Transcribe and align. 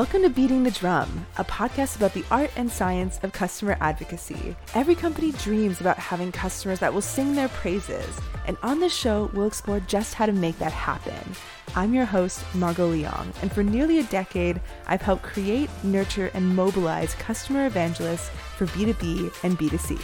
Welcome 0.00 0.22
to 0.22 0.30
Beating 0.30 0.62
the 0.62 0.70
Drum, 0.70 1.26
a 1.36 1.44
podcast 1.44 1.96
about 1.96 2.14
the 2.14 2.24
art 2.30 2.50
and 2.56 2.72
science 2.72 3.20
of 3.22 3.34
customer 3.34 3.76
advocacy. 3.82 4.56
Every 4.74 4.94
company 4.94 5.32
dreams 5.32 5.82
about 5.82 5.98
having 5.98 6.32
customers 6.32 6.78
that 6.78 6.94
will 6.94 7.02
sing 7.02 7.34
their 7.34 7.50
praises, 7.50 8.08
and 8.46 8.56
on 8.62 8.80
this 8.80 8.96
show, 8.96 9.30
we'll 9.34 9.46
explore 9.46 9.78
just 9.80 10.14
how 10.14 10.24
to 10.24 10.32
make 10.32 10.58
that 10.58 10.72
happen. 10.72 11.36
I'm 11.76 11.92
your 11.92 12.06
host, 12.06 12.42
Margot 12.54 12.94
Leong, 12.94 13.34
and 13.42 13.52
for 13.52 13.62
nearly 13.62 13.98
a 13.98 14.04
decade, 14.04 14.58
I've 14.86 15.02
helped 15.02 15.22
create, 15.22 15.68
nurture, 15.84 16.30
and 16.32 16.56
mobilize 16.56 17.14
customer 17.16 17.66
evangelists 17.66 18.30
for 18.56 18.68
B2B 18.68 19.30
and 19.44 19.58
B2C. 19.58 20.00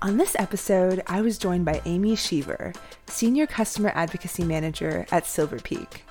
On 0.00 0.16
this 0.16 0.36
episode, 0.38 1.02
I 1.08 1.22
was 1.22 1.38
joined 1.38 1.64
by 1.64 1.82
Amy 1.86 2.14
Sheaver, 2.14 2.72
Senior 3.08 3.48
Customer 3.48 3.90
Advocacy 3.96 4.44
Manager 4.44 5.06
at 5.10 5.26
Silver 5.26 5.58
Peak. 5.58 6.04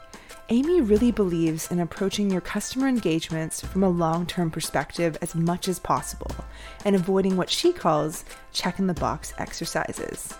Amy 0.49 0.81
really 0.81 1.11
believes 1.11 1.71
in 1.71 1.79
approaching 1.79 2.29
your 2.29 2.41
customer 2.41 2.87
engagements 2.87 3.65
from 3.65 3.81
a 3.81 3.89
long 3.89 4.25
term 4.25 4.51
perspective 4.51 5.17
as 5.21 5.35
much 5.35 5.69
as 5.69 5.79
possible 5.79 6.35
and 6.83 6.95
avoiding 6.95 7.37
what 7.37 7.49
she 7.49 7.71
calls 7.71 8.25
check 8.51 8.77
in 8.77 8.87
the 8.87 8.93
box 8.93 9.33
exercises. 9.37 10.33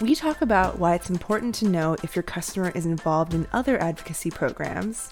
We 0.00 0.14
talk 0.14 0.40
about 0.40 0.78
why 0.78 0.94
it's 0.94 1.10
important 1.10 1.54
to 1.56 1.68
know 1.68 1.94
if 2.02 2.16
your 2.16 2.22
customer 2.22 2.72
is 2.74 2.86
involved 2.86 3.34
in 3.34 3.46
other 3.52 3.80
advocacy 3.80 4.30
programs, 4.30 5.10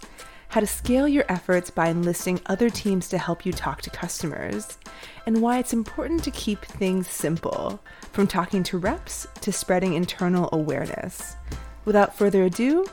how 0.48 0.60
to 0.60 0.66
scale 0.66 1.06
your 1.06 1.24
efforts 1.28 1.70
by 1.70 1.88
enlisting 1.88 2.40
other 2.46 2.70
teams 2.70 3.08
to 3.10 3.18
help 3.18 3.44
you 3.44 3.52
talk 3.52 3.82
to 3.82 3.90
customers, 3.90 4.78
and 5.26 5.40
why 5.40 5.58
it's 5.58 5.72
important 5.72 6.24
to 6.24 6.30
keep 6.30 6.64
things 6.64 7.06
simple, 7.08 7.80
from 8.12 8.26
talking 8.26 8.62
to 8.64 8.78
reps 8.78 9.26
to 9.42 9.52
spreading 9.52 9.94
internal 9.94 10.48
awareness. 10.52 11.36
Without 11.84 12.16
further 12.16 12.44
ado, 12.44 12.86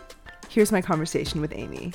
Here's 0.50 0.72
my 0.72 0.81
conversation 0.81 1.42
with 1.42 1.53
Amy. 1.55 1.94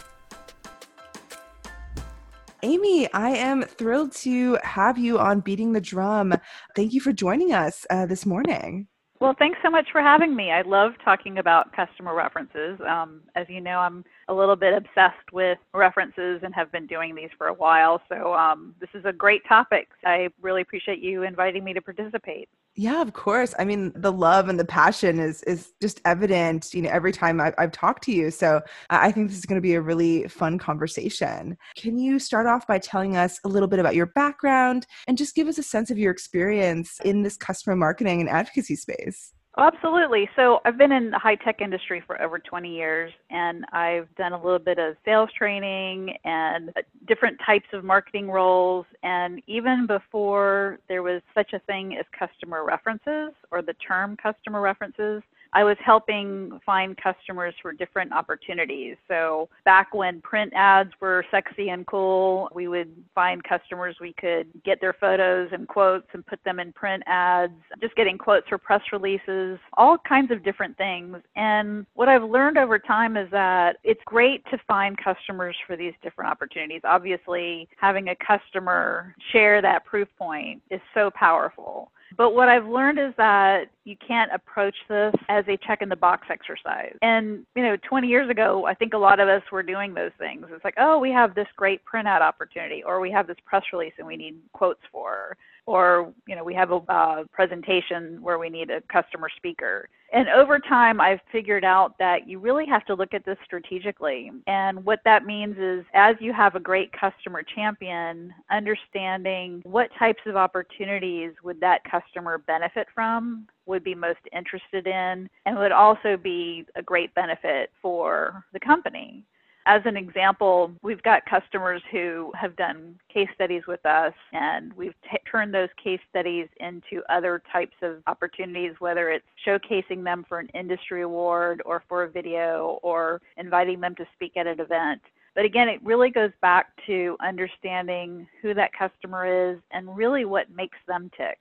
Amy, 2.62 3.12
I 3.12 3.30
am 3.30 3.62
thrilled 3.62 4.12
to 4.12 4.58
have 4.62 4.96
you 4.96 5.18
on 5.18 5.40
Beating 5.40 5.72
the 5.72 5.80
Drum. 5.80 6.32
Thank 6.74 6.94
you 6.94 7.00
for 7.00 7.12
joining 7.12 7.52
us 7.52 7.84
uh, 7.90 8.06
this 8.06 8.24
morning. 8.24 8.86
Well, 9.20 9.34
thanks 9.38 9.58
so 9.62 9.70
much 9.70 9.88
for 9.90 10.00
having 10.00 10.36
me. 10.36 10.50
I 10.50 10.62
love 10.62 10.92
talking 11.04 11.38
about 11.38 11.72
customer 11.72 12.14
references. 12.14 12.78
Um, 12.88 13.22
as 13.34 13.46
you 13.48 13.60
know, 13.60 13.78
I'm 13.78 14.04
a 14.28 14.34
little 14.34 14.56
bit 14.56 14.74
obsessed 14.74 15.32
with 15.32 15.58
references 15.72 16.40
and 16.42 16.54
have 16.54 16.70
been 16.72 16.86
doing 16.86 17.14
these 17.14 17.30
for 17.36 17.48
a 17.48 17.54
while. 17.54 18.00
So, 18.08 18.34
um, 18.34 18.74
this 18.80 18.90
is 18.94 19.04
a 19.04 19.12
great 19.12 19.42
topic. 19.46 19.88
I 20.04 20.28
really 20.40 20.62
appreciate 20.62 21.00
you 21.00 21.22
inviting 21.22 21.64
me 21.64 21.72
to 21.74 21.80
participate. 21.80 22.48
Yeah, 22.76 23.00
of 23.00 23.12
course. 23.12 23.54
I 23.58 23.64
mean, 23.64 23.92
the 23.94 24.10
love 24.10 24.48
and 24.48 24.58
the 24.58 24.64
passion 24.64 25.20
is 25.20 25.44
is 25.44 25.72
just 25.80 26.00
evident, 26.04 26.74
you 26.74 26.82
know, 26.82 26.90
every 26.90 27.12
time 27.12 27.40
I've, 27.40 27.54
I've 27.56 27.70
talked 27.70 28.02
to 28.04 28.12
you. 28.12 28.32
So 28.32 28.62
I 28.90 29.12
think 29.12 29.28
this 29.28 29.38
is 29.38 29.46
going 29.46 29.58
to 29.58 29.62
be 29.62 29.74
a 29.74 29.80
really 29.80 30.26
fun 30.26 30.58
conversation. 30.58 31.56
Can 31.76 31.98
you 31.98 32.18
start 32.18 32.46
off 32.46 32.66
by 32.66 32.78
telling 32.78 33.16
us 33.16 33.38
a 33.44 33.48
little 33.48 33.68
bit 33.68 33.78
about 33.78 33.94
your 33.94 34.06
background 34.06 34.86
and 35.06 35.16
just 35.16 35.36
give 35.36 35.46
us 35.46 35.58
a 35.58 35.62
sense 35.62 35.90
of 35.92 35.98
your 35.98 36.10
experience 36.10 36.98
in 37.04 37.22
this 37.22 37.36
customer 37.36 37.76
marketing 37.76 38.20
and 38.20 38.28
advocacy 38.28 38.74
space? 38.74 39.32
Absolutely. 39.56 40.28
So 40.34 40.60
I've 40.64 40.76
been 40.76 40.90
in 40.90 41.10
the 41.10 41.18
high 41.18 41.36
tech 41.36 41.60
industry 41.60 42.02
for 42.04 42.20
over 42.20 42.40
20 42.40 42.74
years 42.74 43.12
and 43.30 43.64
I've 43.72 44.12
done 44.16 44.32
a 44.32 44.42
little 44.42 44.58
bit 44.58 44.78
of 44.78 44.96
sales 45.04 45.30
training 45.38 46.16
and 46.24 46.70
uh, 46.70 46.82
different 47.06 47.38
types 47.46 47.66
of 47.72 47.84
marketing 47.84 48.28
roles. 48.28 48.84
And 49.04 49.40
even 49.46 49.86
before 49.86 50.80
there 50.88 51.04
was 51.04 51.22
such 51.34 51.52
a 51.52 51.60
thing 51.60 51.96
as 51.96 52.04
customer 52.18 52.64
references 52.64 53.30
or 53.52 53.62
the 53.62 53.74
term 53.74 54.16
customer 54.16 54.60
references, 54.60 55.22
I 55.54 55.62
was 55.62 55.76
helping 55.84 56.58
find 56.66 56.96
customers 56.96 57.54
for 57.62 57.72
different 57.72 58.12
opportunities. 58.12 58.96
So 59.06 59.48
back 59.64 59.94
when 59.94 60.20
print 60.20 60.52
ads 60.54 60.90
were 61.00 61.24
sexy 61.30 61.68
and 61.68 61.86
cool, 61.86 62.48
we 62.52 62.66
would 62.66 62.92
find 63.14 63.42
customers 63.44 63.96
we 64.00 64.14
could 64.14 64.48
get 64.64 64.80
their 64.80 64.92
photos 64.92 65.50
and 65.52 65.68
quotes 65.68 66.08
and 66.12 66.26
put 66.26 66.42
them 66.44 66.58
in 66.58 66.72
print 66.72 67.04
ads, 67.06 67.52
just 67.80 67.94
getting 67.94 68.18
quotes 68.18 68.48
for 68.48 68.58
press 68.58 68.82
releases, 68.92 69.58
all 69.74 69.96
kinds 69.98 70.32
of 70.32 70.42
different 70.42 70.76
things. 70.76 71.16
And 71.36 71.86
what 71.94 72.08
I've 72.08 72.24
learned 72.24 72.58
over 72.58 72.78
time 72.78 73.16
is 73.16 73.30
that 73.30 73.76
it's 73.84 74.02
great 74.06 74.44
to 74.50 74.58
find 74.66 74.98
customers 74.98 75.56
for 75.66 75.76
these 75.76 75.94
different 76.02 76.30
opportunities. 76.32 76.80
Obviously, 76.82 77.68
having 77.76 78.08
a 78.08 78.16
customer 78.16 79.14
share 79.30 79.62
that 79.62 79.84
proof 79.84 80.08
point 80.18 80.62
is 80.70 80.80
so 80.94 81.10
powerful. 81.14 81.92
But 82.16 82.34
what 82.34 82.48
I've 82.48 82.66
learned 82.66 82.98
is 82.98 83.12
that 83.16 83.64
you 83.84 83.96
can't 84.06 84.30
approach 84.32 84.76
this 84.88 85.14
as 85.28 85.44
a 85.48 85.56
check 85.66 85.82
in 85.82 85.88
the 85.88 85.96
box 85.96 86.28
exercise. 86.30 86.94
And, 87.02 87.44
you 87.54 87.62
know, 87.62 87.76
20 87.88 88.06
years 88.06 88.30
ago, 88.30 88.66
I 88.66 88.74
think 88.74 88.94
a 88.94 88.98
lot 88.98 89.20
of 89.20 89.28
us 89.28 89.42
were 89.50 89.62
doing 89.62 89.94
those 89.94 90.12
things. 90.18 90.46
It's 90.50 90.64
like, 90.64 90.76
oh, 90.78 90.98
we 90.98 91.10
have 91.10 91.34
this 91.34 91.48
great 91.56 91.80
printout 91.84 92.20
opportunity, 92.20 92.82
or 92.84 93.00
we 93.00 93.10
have 93.10 93.26
this 93.26 93.36
press 93.44 93.64
release 93.72 93.94
and 93.98 94.06
we 94.06 94.16
need 94.16 94.36
quotes 94.52 94.80
for 94.92 95.36
or 95.66 96.12
you 96.26 96.36
know 96.36 96.44
we 96.44 96.54
have 96.54 96.70
a 96.70 96.76
uh, 96.88 97.24
presentation 97.32 98.18
where 98.20 98.38
we 98.38 98.50
need 98.50 98.70
a 98.70 98.80
customer 98.82 99.28
speaker. 99.36 99.88
And 100.12 100.28
over 100.28 100.58
time 100.58 101.00
i've 101.00 101.20
figured 101.32 101.64
out 101.64 101.98
that 101.98 102.28
you 102.28 102.38
really 102.38 102.66
have 102.66 102.84
to 102.86 102.94
look 102.94 103.14
at 103.14 103.24
this 103.24 103.38
strategically. 103.44 104.30
And 104.46 104.84
what 104.84 105.00
that 105.04 105.24
means 105.24 105.56
is 105.58 105.84
as 105.94 106.16
you 106.20 106.32
have 106.32 106.54
a 106.54 106.60
great 106.60 106.90
customer 106.92 107.42
champion 107.42 108.32
understanding 108.50 109.62
what 109.64 109.90
types 109.98 110.22
of 110.26 110.36
opportunities 110.36 111.32
would 111.42 111.60
that 111.60 111.82
customer 111.90 112.38
benefit 112.38 112.86
from 112.94 113.46
would 113.66 113.82
be 113.82 113.94
most 113.94 114.20
interested 114.32 114.86
in 114.86 115.28
and 115.46 115.58
would 115.58 115.72
also 115.72 116.16
be 116.16 116.66
a 116.76 116.82
great 116.82 117.14
benefit 117.14 117.70
for 117.80 118.44
the 118.52 118.60
company 118.60 119.24
as 119.66 119.80
an 119.86 119.96
example, 119.96 120.72
we've 120.82 121.02
got 121.02 121.24
customers 121.24 121.80
who 121.90 122.30
have 122.38 122.54
done 122.56 122.98
case 123.12 123.28
studies 123.34 123.62
with 123.66 123.84
us, 123.86 124.12
and 124.32 124.72
we've 124.74 124.94
t- 125.10 125.18
turned 125.30 125.54
those 125.54 125.70
case 125.82 126.00
studies 126.10 126.48
into 126.60 127.02
other 127.08 127.42
types 127.50 127.76
of 127.82 128.02
opportunities, 128.06 128.72
whether 128.78 129.10
it's 129.10 129.24
showcasing 129.46 130.04
them 130.04 130.24
for 130.28 130.38
an 130.38 130.48
industry 130.54 131.02
award 131.02 131.62
or 131.64 131.82
for 131.88 132.04
a 132.04 132.10
video 132.10 132.78
or 132.82 133.22
inviting 133.38 133.80
them 133.80 133.94
to 133.94 134.06
speak 134.14 134.36
at 134.36 134.46
an 134.46 134.60
event. 134.60 135.00
But 135.34 135.46
again, 135.46 135.68
it 135.68 135.82
really 135.82 136.10
goes 136.10 136.30
back 136.42 136.66
to 136.86 137.16
understanding 137.24 138.26
who 138.42 138.54
that 138.54 138.70
customer 138.78 139.52
is 139.52 139.58
and 139.72 139.96
really 139.96 140.26
what 140.26 140.50
makes 140.54 140.78
them 140.86 141.10
tick. 141.16 141.38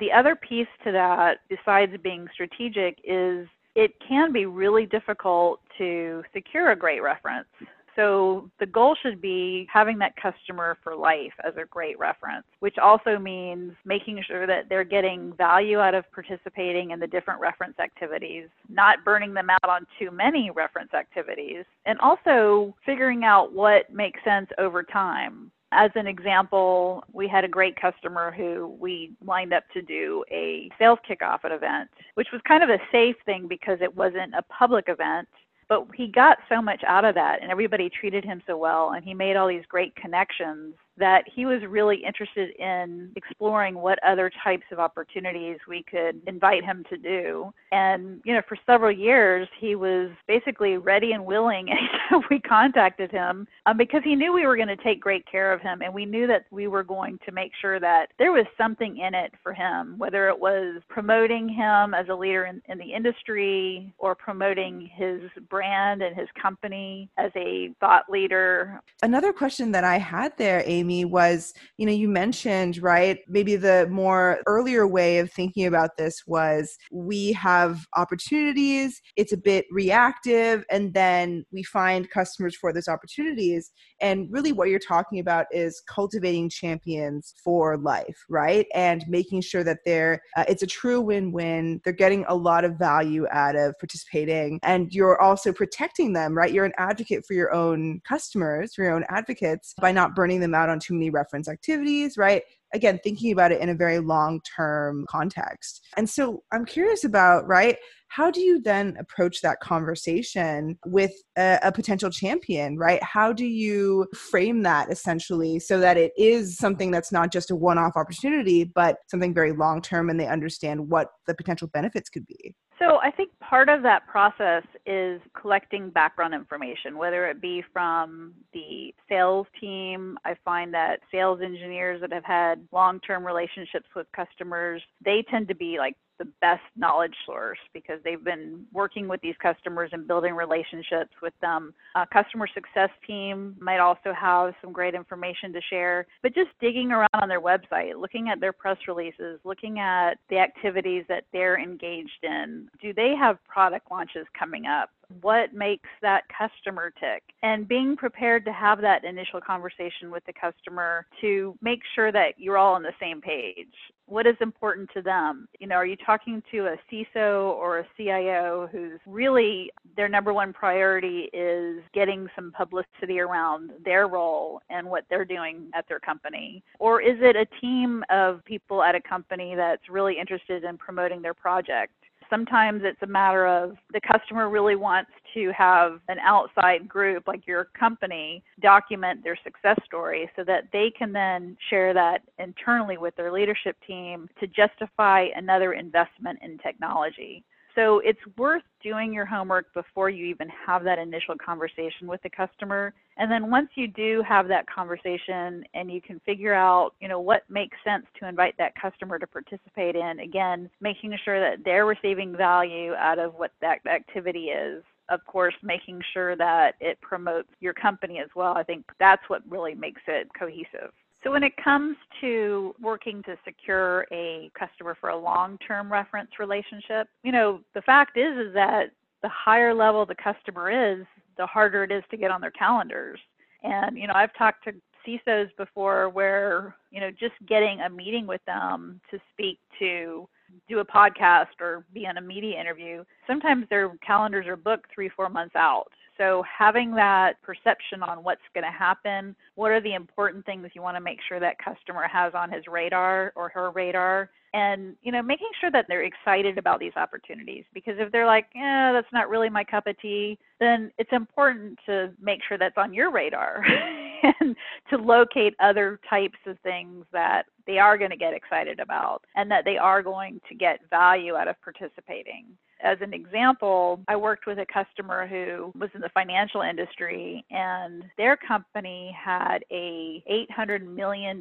The 0.00 0.12
other 0.12 0.34
piece 0.34 0.68
to 0.84 0.92
that, 0.92 1.40
besides 1.48 1.92
being 2.02 2.26
strategic, 2.34 2.98
is 3.04 3.46
it 3.74 3.92
can 4.06 4.32
be 4.32 4.46
really 4.46 4.86
difficult 4.86 5.60
to 5.78 6.22
secure 6.32 6.70
a 6.70 6.76
great 6.76 7.02
reference. 7.02 7.48
So 7.96 8.50
the 8.58 8.66
goal 8.66 8.96
should 9.02 9.20
be 9.20 9.68
having 9.70 9.98
that 9.98 10.14
customer 10.16 10.78
for 10.82 10.96
life 10.96 11.32
as 11.46 11.54
a 11.56 11.66
great 11.66 11.98
reference, 11.98 12.46
which 12.60 12.78
also 12.78 13.18
means 13.18 13.72
making 13.84 14.22
sure 14.26 14.46
that 14.46 14.68
they're 14.68 14.84
getting 14.84 15.34
value 15.34 15.78
out 15.78 15.94
of 15.94 16.10
participating 16.12 16.92
in 16.92 17.00
the 17.00 17.06
different 17.06 17.40
reference 17.40 17.78
activities, 17.78 18.48
not 18.70 19.04
burning 19.04 19.34
them 19.34 19.50
out 19.50 19.68
on 19.68 19.86
too 19.98 20.10
many 20.10 20.50
reference 20.50 20.94
activities, 20.94 21.64
and 21.84 21.98
also 22.00 22.74
figuring 22.86 23.24
out 23.24 23.52
what 23.52 23.92
makes 23.92 24.20
sense 24.24 24.48
over 24.58 24.82
time. 24.82 25.50
As 25.74 25.90
an 25.94 26.06
example, 26.06 27.02
we 27.12 27.26
had 27.26 27.44
a 27.44 27.48
great 27.48 27.80
customer 27.80 28.30
who 28.30 28.76
we 28.78 29.12
lined 29.24 29.54
up 29.54 29.64
to 29.72 29.80
do 29.80 30.22
a 30.30 30.68
sales 30.78 30.98
kickoff 31.08 31.44
at 31.44 31.52
event, 31.52 31.88
which 32.14 32.28
was 32.30 32.42
kind 32.46 32.62
of 32.62 32.68
a 32.68 32.78
safe 32.92 33.16
thing 33.24 33.48
because 33.48 33.78
it 33.80 33.96
wasn't 33.96 34.34
a 34.34 34.42
public 34.42 34.84
event. 34.88 35.28
But 35.68 35.86
he 35.94 36.08
got 36.08 36.36
so 36.50 36.60
much 36.60 36.82
out 36.86 37.06
of 37.06 37.14
that, 37.14 37.40
and 37.40 37.50
everybody 37.50 37.88
treated 37.88 38.22
him 38.22 38.42
so 38.46 38.58
well, 38.58 38.90
and 38.90 39.02
he 39.02 39.14
made 39.14 39.36
all 39.36 39.48
these 39.48 39.64
great 39.66 39.96
connections 39.96 40.74
that 40.98 41.24
he 41.34 41.46
was 41.46 41.62
really 41.68 42.02
interested 42.04 42.50
in 42.58 43.10
exploring 43.16 43.74
what 43.74 43.98
other 44.04 44.30
types 44.44 44.64
of 44.70 44.78
opportunities 44.78 45.58
we 45.68 45.82
could 45.82 46.20
invite 46.26 46.64
him 46.64 46.84
to 46.90 46.96
do. 46.96 47.52
And, 47.70 48.20
you 48.24 48.34
know, 48.34 48.42
for 48.48 48.58
several 48.66 48.92
years, 48.92 49.48
he 49.58 49.74
was 49.74 50.10
basically 50.28 50.76
ready 50.76 51.12
and 51.12 51.24
willing 51.24 51.68
anytime 51.70 52.26
we 52.30 52.40
contacted 52.40 53.10
him 53.10 53.46
um, 53.66 53.76
because 53.76 54.02
he 54.04 54.14
knew 54.14 54.32
we 54.32 54.46
were 54.46 54.56
going 54.56 54.68
to 54.68 54.76
take 54.76 55.00
great 55.00 55.24
care 55.26 55.52
of 55.52 55.60
him. 55.60 55.80
And 55.82 55.94
we 55.94 56.04
knew 56.04 56.26
that 56.26 56.44
we 56.50 56.66
were 56.66 56.84
going 56.84 57.18
to 57.24 57.32
make 57.32 57.52
sure 57.60 57.80
that 57.80 58.08
there 58.18 58.32
was 58.32 58.46
something 58.58 58.98
in 58.98 59.14
it 59.14 59.32
for 59.42 59.52
him, 59.54 59.96
whether 59.98 60.28
it 60.28 60.38
was 60.38 60.82
promoting 60.88 61.48
him 61.48 61.94
as 61.94 62.08
a 62.10 62.14
leader 62.14 62.44
in, 62.44 62.60
in 62.68 62.78
the 62.78 62.92
industry 62.92 63.94
or 63.98 64.14
promoting 64.14 64.90
his 64.94 65.22
brand 65.48 66.02
and 66.02 66.16
his 66.16 66.28
company 66.40 67.08
as 67.16 67.30
a 67.36 67.74
thought 67.80 68.04
leader. 68.10 68.80
Another 69.02 69.32
question 69.32 69.72
that 69.72 69.84
I 69.84 69.98
had 69.98 70.36
there, 70.36 70.62
Amy 70.66 70.81
Amy, 70.82 71.04
was 71.04 71.54
you 71.78 71.86
know, 71.86 71.92
you 71.92 72.08
mentioned, 72.08 72.82
right? 72.82 73.18
Maybe 73.28 73.54
the 73.54 73.86
more 73.90 74.40
earlier 74.46 74.86
way 74.86 75.18
of 75.18 75.32
thinking 75.32 75.66
about 75.66 75.90
this 75.96 76.22
was 76.26 76.76
we 76.90 77.32
have 77.34 77.86
opportunities, 77.96 79.00
it's 79.16 79.32
a 79.32 79.36
bit 79.36 79.64
reactive, 79.70 80.64
and 80.70 80.92
then 80.92 81.44
we 81.52 81.62
find 81.62 82.10
customers 82.10 82.56
for 82.56 82.72
those 82.72 82.88
opportunities. 82.88 83.70
And 84.00 84.26
really, 84.30 84.52
what 84.52 84.68
you're 84.68 84.80
talking 84.80 85.20
about 85.20 85.46
is 85.52 85.80
cultivating 85.88 86.48
champions 86.48 87.34
for 87.44 87.76
life, 87.76 88.18
right? 88.28 88.66
And 88.74 89.04
making 89.08 89.42
sure 89.42 89.62
that 89.62 89.78
they're, 89.84 90.20
uh, 90.36 90.44
it's 90.48 90.64
a 90.64 90.66
true 90.66 91.00
win 91.00 91.30
win. 91.30 91.80
They're 91.84 91.92
getting 91.92 92.24
a 92.26 92.34
lot 92.34 92.64
of 92.64 92.76
value 92.76 93.26
out 93.30 93.54
of 93.54 93.78
participating, 93.78 94.58
and 94.64 94.92
you're 94.92 95.20
also 95.20 95.52
protecting 95.52 96.12
them, 96.12 96.36
right? 96.36 96.52
You're 96.52 96.64
an 96.64 96.72
advocate 96.78 97.24
for 97.26 97.34
your 97.34 97.54
own 97.54 98.00
customers, 98.06 98.74
for 98.74 98.82
your 98.82 98.94
own 98.94 99.04
advocates, 99.08 99.74
by 99.80 99.92
not 99.92 100.14
burning 100.14 100.40
them 100.40 100.54
out 100.54 100.68
on 100.72 100.80
too 100.80 100.94
many 100.94 101.10
reference 101.10 101.48
activities, 101.48 102.16
right? 102.16 102.42
again 102.74 102.98
thinking 103.02 103.32
about 103.32 103.52
it 103.52 103.60
in 103.60 103.68
a 103.68 103.74
very 103.74 103.98
long 103.98 104.40
term 104.56 105.04
context. 105.08 105.86
And 105.96 106.08
so 106.08 106.42
i'm 106.52 106.64
curious 106.64 107.04
about 107.04 107.46
right 107.46 107.76
how 108.08 108.30
do 108.30 108.40
you 108.40 108.60
then 108.60 108.94
approach 108.98 109.40
that 109.40 109.58
conversation 109.60 110.78
with 110.84 111.12
a, 111.38 111.58
a, 111.62 111.72
potential 111.72 112.10
champion 112.10 112.76
right? 112.76 113.02
How 113.02 113.32
do 113.32 113.46
you 113.46 114.06
frame 114.14 114.62
that 114.64 114.92
essentially 114.92 115.58
so 115.58 115.80
that 115.80 115.96
it 115.96 116.12
is 116.18 116.58
something 116.58 116.90
that's 116.90 117.10
not 117.10 117.32
just 117.32 117.50
a 117.50 117.56
one-off 117.56 117.96
opportunity 117.96 118.64
but 118.64 118.98
something 119.10 119.32
very 119.32 119.52
long 119.52 119.80
term 119.80 120.10
and 120.10 120.20
they 120.20 120.26
understand 120.26 120.90
what 120.90 121.08
the 121.26 121.34
potential 121.34 121.68
benefits 121.68 122.10
could 122.10 122.26
be 122.26 122.54
so 122.82 122.98
I 123.00 123.10
think 123.12 123.30
part 123.38 123.68
of 123.68 123.82
that 123.82 124.06
process 124.08 124.64
is 124.86 125.20
collecting 125.40 125.90
background 125.90 126.34
information, 126.34 126.98
whether 126.98 127.28
it 127.28 127.40
be 127.40 127.62
from 127.72 128.32
the 128.52 128.92
sales 129.08 129.46
team. 129.60 130.18
I 130.24 130.34
find 130.44 130.74
that 130.74 131.00
sales 131.10 131.40
engineers 131.42 132.00
that 132.00 132.12
have 132.12 132.24
had 132.24 132.66
long-term 132.72 133.24
relationships 133.24 133.86
with 133.94 134.06
customers, 134.14 134.82
they 135.04 135.24
tend 135.30 135.46
to 135.48 135.54
be 135.54 135.78
like 135.78 135.96
the 136.18 136.26
best 136.40 136.62
knowledge 136.76 137.14
source 137.26 137.58
because 137.72 137.98
they've 138.04 138.22
been 138.22 138.64
working 138.72 139.08
with 139.08 139.20
these 139.20 139.34
customers 139.42 139.90
and 139.92 140.06
building 140.06 140.34
relationships 140.34 141.10
with 141.20 141.34
them. 141.40 141.74
A 141.96 142.06
customer 142.06 142.46
success 142.52 142.90
team 143.06 143.56
might 143.60 143.78
also 143.78 144.12
have 144.12 144.54
some 144.60 144.72
great 144.72 144.94
information 144.94 145.52
to 145.52 145.60
share, 145.70 146.06
but 146.22 146.34
just 146.34 146.50
digging 146.60 146.92
around 146.92 147.08
on 147.14 147.28
their 147.28 147.40
website, 147.40 148.00
looking 148.00 148.28
at 148.28 148.40
their 148.40 148.52
press 148.52 148.78
releases, 148.86 149.40
looking 149.44 149.78
at 149.78 150.14
the 150.30 150.38
activities 150.38 151.04
that 151.08 151.24
they're 151.32 151.58
engaged 151.58 152.10
in. 152.22 152.68
Do 152.80 152.92
they 152.92 153.14
have 153.18 153.38
product 153.44 153.90
launches 153.90 154.26
coming 154.38 154.66
up? 154.66 154.90
What 155.20 155.52
makes 155.52 155.88
that 156.00 156.24
customer 156.36 156.92
tick. 156.98 157.22
And 157.42 157.68
being 157.68 157.96
prepared 157.96 158.44
to 158.46 158.52
have 158.52 158.80
that 158.80 159.04
initial 159.04 159.40
conversation 159.40 160.10
with 160.10 160.24
the 160.26 160.32
customer 160.32 161.06
to 161.20 161.56
make 161.60 161.80
sure 161.94 162.12
that 162.12 162.34
you're 162.38 162.58
all 162.58 162.74
on 162.74 162.82
the 162.82 162.92
same 163.00 163.20
page. 163.20 163.66
What 164.06 164.26
is 164.26 164.36
important 164.40 164.90
to 164.94 165.02
them? 165.02 165.48
You 165.58 165.66
know 165.66 165.76
are 165.76 165.86
you 165.86 165.96
talking 165.96 166.42
to 166.50 166.66
a 166.66 166.76
ciso 166.90 167.50
or 167.54 167.78
a 167.78 167.86
cio 167.96 168.68
who's 168.70 169.00
really 169.06 169.70
their 169.96 170.08
number 170.08 170.32
one 170.34 170.52
priority 170.52 171.30
is 171.32 171.82
getting 171.94 172.28
some 172.34 172.52
publicity 172.52 173.20
around 173.20 173.70
their 173.84 174.08
role 174.08 174.60
and 174.68 174.86
what 174.86 175.04
they're 175.08 175.24
doing 175.24 175.70
at 175.74 175.88
their 175.88 176.00
company? 176.00 176.62
Or 176.78 177.00
is 177.00 177.16
it 177.20 177.36
a 177.36 177.46
team 177.60 178.04
of 178.10 178.44
people 178.44 178.82
at 178.82 178.94
a 178.94 179.00
company 179.00 179.54
that's 179.54 179.88
really 179.88 180.18
interested 180.18 180.64
in 180.64 180.76
promoting 180.76 181.22
their 181.22 181.34
project 181.34 181.92
sometimes 182.32 182.80
it's 182.82 183.02
a 183.02 183.06
matter 183.06 183.46
of 183.46 183.76
the 183.92 184.00
customer 184.00 184.48
really 184.48 184.74
wants 184.74 185.10
to 185.34 185.52
have 185.56 186.00
an 186.08 186.18
outside 186.20 186.88
group 186.88 187.24
like 187.26 187.46
your 187.46 187.66
company 187.78 188.42
document 188.62 189.22
their 189.22 189.38
success 189.44 189.78
story 189.84 190.30
so 190.34 190.42
that 190.42 190.64
they 190.72 190.90
can 190.98 191.12
then 191.12 191.54
share 191.68 191.92
that 191.92 192.22
internally 192.38 192.96
with 192.96 193.14
their 193.16 193.30
leadership 193.30 193.76
team 193.86 194.28
to 194.40 194.46
justify 194.46 195.26
another 195.36 195.74
investment 195.74 196.38
in 196.42 196.56
technology. 196.58 197.44
So 197.74 198.00
it's 198.00 198.20
worth 198.36 198.62
doing 198.82 199.12
your 199.12 199.24
homework 199.24 199.72
before 199.72 200.10
you 200.10 200.26
even 200.26 200.48
have 200.66 200.84
that 200.84 200.98
initial 200.98 201.34
conversation 201.44 202.06
with 202.06 202.22
the 202.22 202.30
customer. 202.30 202.92
And 203.16 203.30
then 203.30 203.50
once 203.50 203.68
you 203.74 203.88
do 203.88 204.22
have 204.28 204.48
that 204.48 204.66
conversation 204.68 205.64
and 205.74 205.90
you 205.90 206.00
can 206.00 206.20
figure 206.26 206.54
out, 206.54 206.92
you 207.00 207.08
know, 207.08 207.20
what 207.20 207.42
makes 207.48 207.76
sense 207.84 208.04
to 208.20 208.28
invite 208.28 208.54
that 208.58 208.74
customer 208.80 209.18
to 209.18 209.26
participate 209.26 209.96
in, 209.96 210.20
again, 210.20 210.68
making 210.80 211.16
sure 211.24 211.40
that 211.40 211.64
they're 211.64 211.86
receiving 211.86 212.36
value 212.36 212.94
out 212.94 213.18
of 213.18 213.34
what 213.34 213.52
that 213.60 213.78
activity 213.86 214.46
is 214.46 214.82
of 215.08 215.24
course, 215.26 215.54
making 215.62 216.00
sure 216.14 216.36
that 216.36 216.74
it 216.80 216.98
promotes 217.02 217.48
your 217.60 217.74
company 217.74 218.18
as 218.18 218.30
well. 218.34 218.54
I 218.56 218.62
think 218.62 218.86
that's 218.98 219.22
what 219.28 219.42
really 219.48 219.74
makes 219.74 220.00
it 220.06 220.28
cohesive. 220.38 220.92
So 221.22 221.30
when 221.30 221.44
it 221.44 221.52
comes 221.62 221.96
to 222.20 222.74
working 222.80 223.22
to 223.24 223.36
secure 223.44 224.06
a 224.12 224.50
customer 224.58 224.96
for 225.00 225.10
a 225.10 225.16
long-term 225.16 225.90
reference 225.90 226.30
relationship, 226.38 227.08
you 227.22 227.30
know, 227.30 227.60
the 227.74 227.82
fact 227.82 228.16
is 228.16 228.36
is 228.48 228.54
that 228.54 228.90
the 229.22 229.28
higher 229.28 229.72
level 229.72 230.04
the 230.04 230.16
customer 230.16 230.70
is, 230.70 231.06
the 231.38 231.46
harder 231.46 231.84
it 231.84 231.92
is 231.92 232.02
to 232.10 232.16
get 232.16 232.30
on 232.30 232.40
their 232.40 232.50
calendars. 232.50 233.20
And 233.62 233.96
you 233.96 234.08
know, 234.08 234.14
I've 234.14 234.34
talked 234.34 234.64
to 234.64 234.72
CISOs 235.06 235.50
before 235.56 236.08
where, 236.08 236.74
you 236.90 237.00
know, 237.00 237.10
just 237.10 237.34
getting 237.48 237.80
a 237.80 237.90
meeting 237.90 238.26
with 238.26 238.44
them 238.46 239.00
to 239.10 239.18
speak 239.32 239.58
to 239.78 240.28
do 240.68 240.80
a 240.80 240.84
podcast 240.84 241.60
or 241.60 241.84
be 241.94 242.06
on 242.06 242.18
a 242.18 242.20
media 242.20 242.60
interview, 242.60 243.04
sometimes 243.26 243.66
their 243.70 243.96
calendars 244.04 244.46
are 244.46 244.56
booked 244.56 244.86
three, 244.94 245.08
four 245.08 245.28
months 245.28 245.56
out. 245.56 245.90
So 246.22 246.44
having 246.46 246.94
that 246.94 247.42
perception 247.42 248.00
on 248.02 248.22
what's 248.22 248.42
going 248.54 248.64
to 248.64 248.70
happen, 248.70 249.34
what 249.56 249.72
are 249.72 249.80
the 249.80 249.94
important 249.94 250.46
things 250.46 250.68
you 250.72 250.80
want 250.80 250.96
to 250.96 251.00
make 251.00 251.18
sure 251.28 251.40
that 251.40 251.56
customer 251.58 252.06
has 252.06 252.32
on 252.34 252.48
his 252.48 252.62
radar 252.68 253.32
or 253.34 253.48
her 253.48 253.72
radar, 253.72 254.30
and 254.54 254.94
you 255.02 255.10
know 255.10 255.22
making 255.22 255.48
sure 255.60 255.70
that 255.70 255.86
they're 255.88 256.04
excited 256.04 256.58
about 256.58 256.78
these 256.78 256.92
opportunities 256.96 257.64
because 257.72 257.94
if 257.98 258.12
they're 258.12 258.26
like 258.26 258.46
yeah 258.54 258.92
that's 258.92 259.10
not 259.12 259.30
really 259.30 259.48
my 259.48 259.64
cup 259.64 259.86
of 259.86 259.98
tea 259.98 260.38
then 260.60 260.90
it's 260.98 261.12
important 261.12 261.78
to 261.86 262.12
make 262.20 262.40
sure 262.46 262.58
that's 262.58 262.76
on 262.76 262.92
your 262.92 263.10
radar 263.10 263.64
and 264.40 264.54
to 264.90 264.96
locate 264.98 265.54
other 265.60 265.98
types 266.08 266.38
of 266.46 266.58
things 266.60 267.06
that 267.12 267.46
they 267.66 267.78
are 267.78 267.96
going 267.96 268.10
to 268.10 268.16
get 268.16 268.34
excited 268.34 268.78
about 268.78 269.22
and 269.36 269.50
that 269.50 269.64
they 269.64 269.78
are 269.78 270.02
going 270.02 270.40
to 270.48 270.54
get 270.54 270.80
value 270.90 271.34
out 271.34 271.48
of 271.48 271.56
participating 271.62 272.44
as 272.82 272.98
an 273.00 273.14
example, 273.14 274.00
I 274.08 274.16
worked 274.16 274.46
with 274.46 274.58
a 274.58 274.66
customer 274.66 275.26
who 275.26 275.72
was 275.78 275.90
in 275.94 276.00
the 276.00 276.08
financial 276.10 276.62
industry 276.62 277.44
and 277.50 278.04
their 278.18 278.36
company 278.36 279.16
had 279.18 279.58
a 279.70 280.22
$800 280.50 280.86
million 280.86 281.40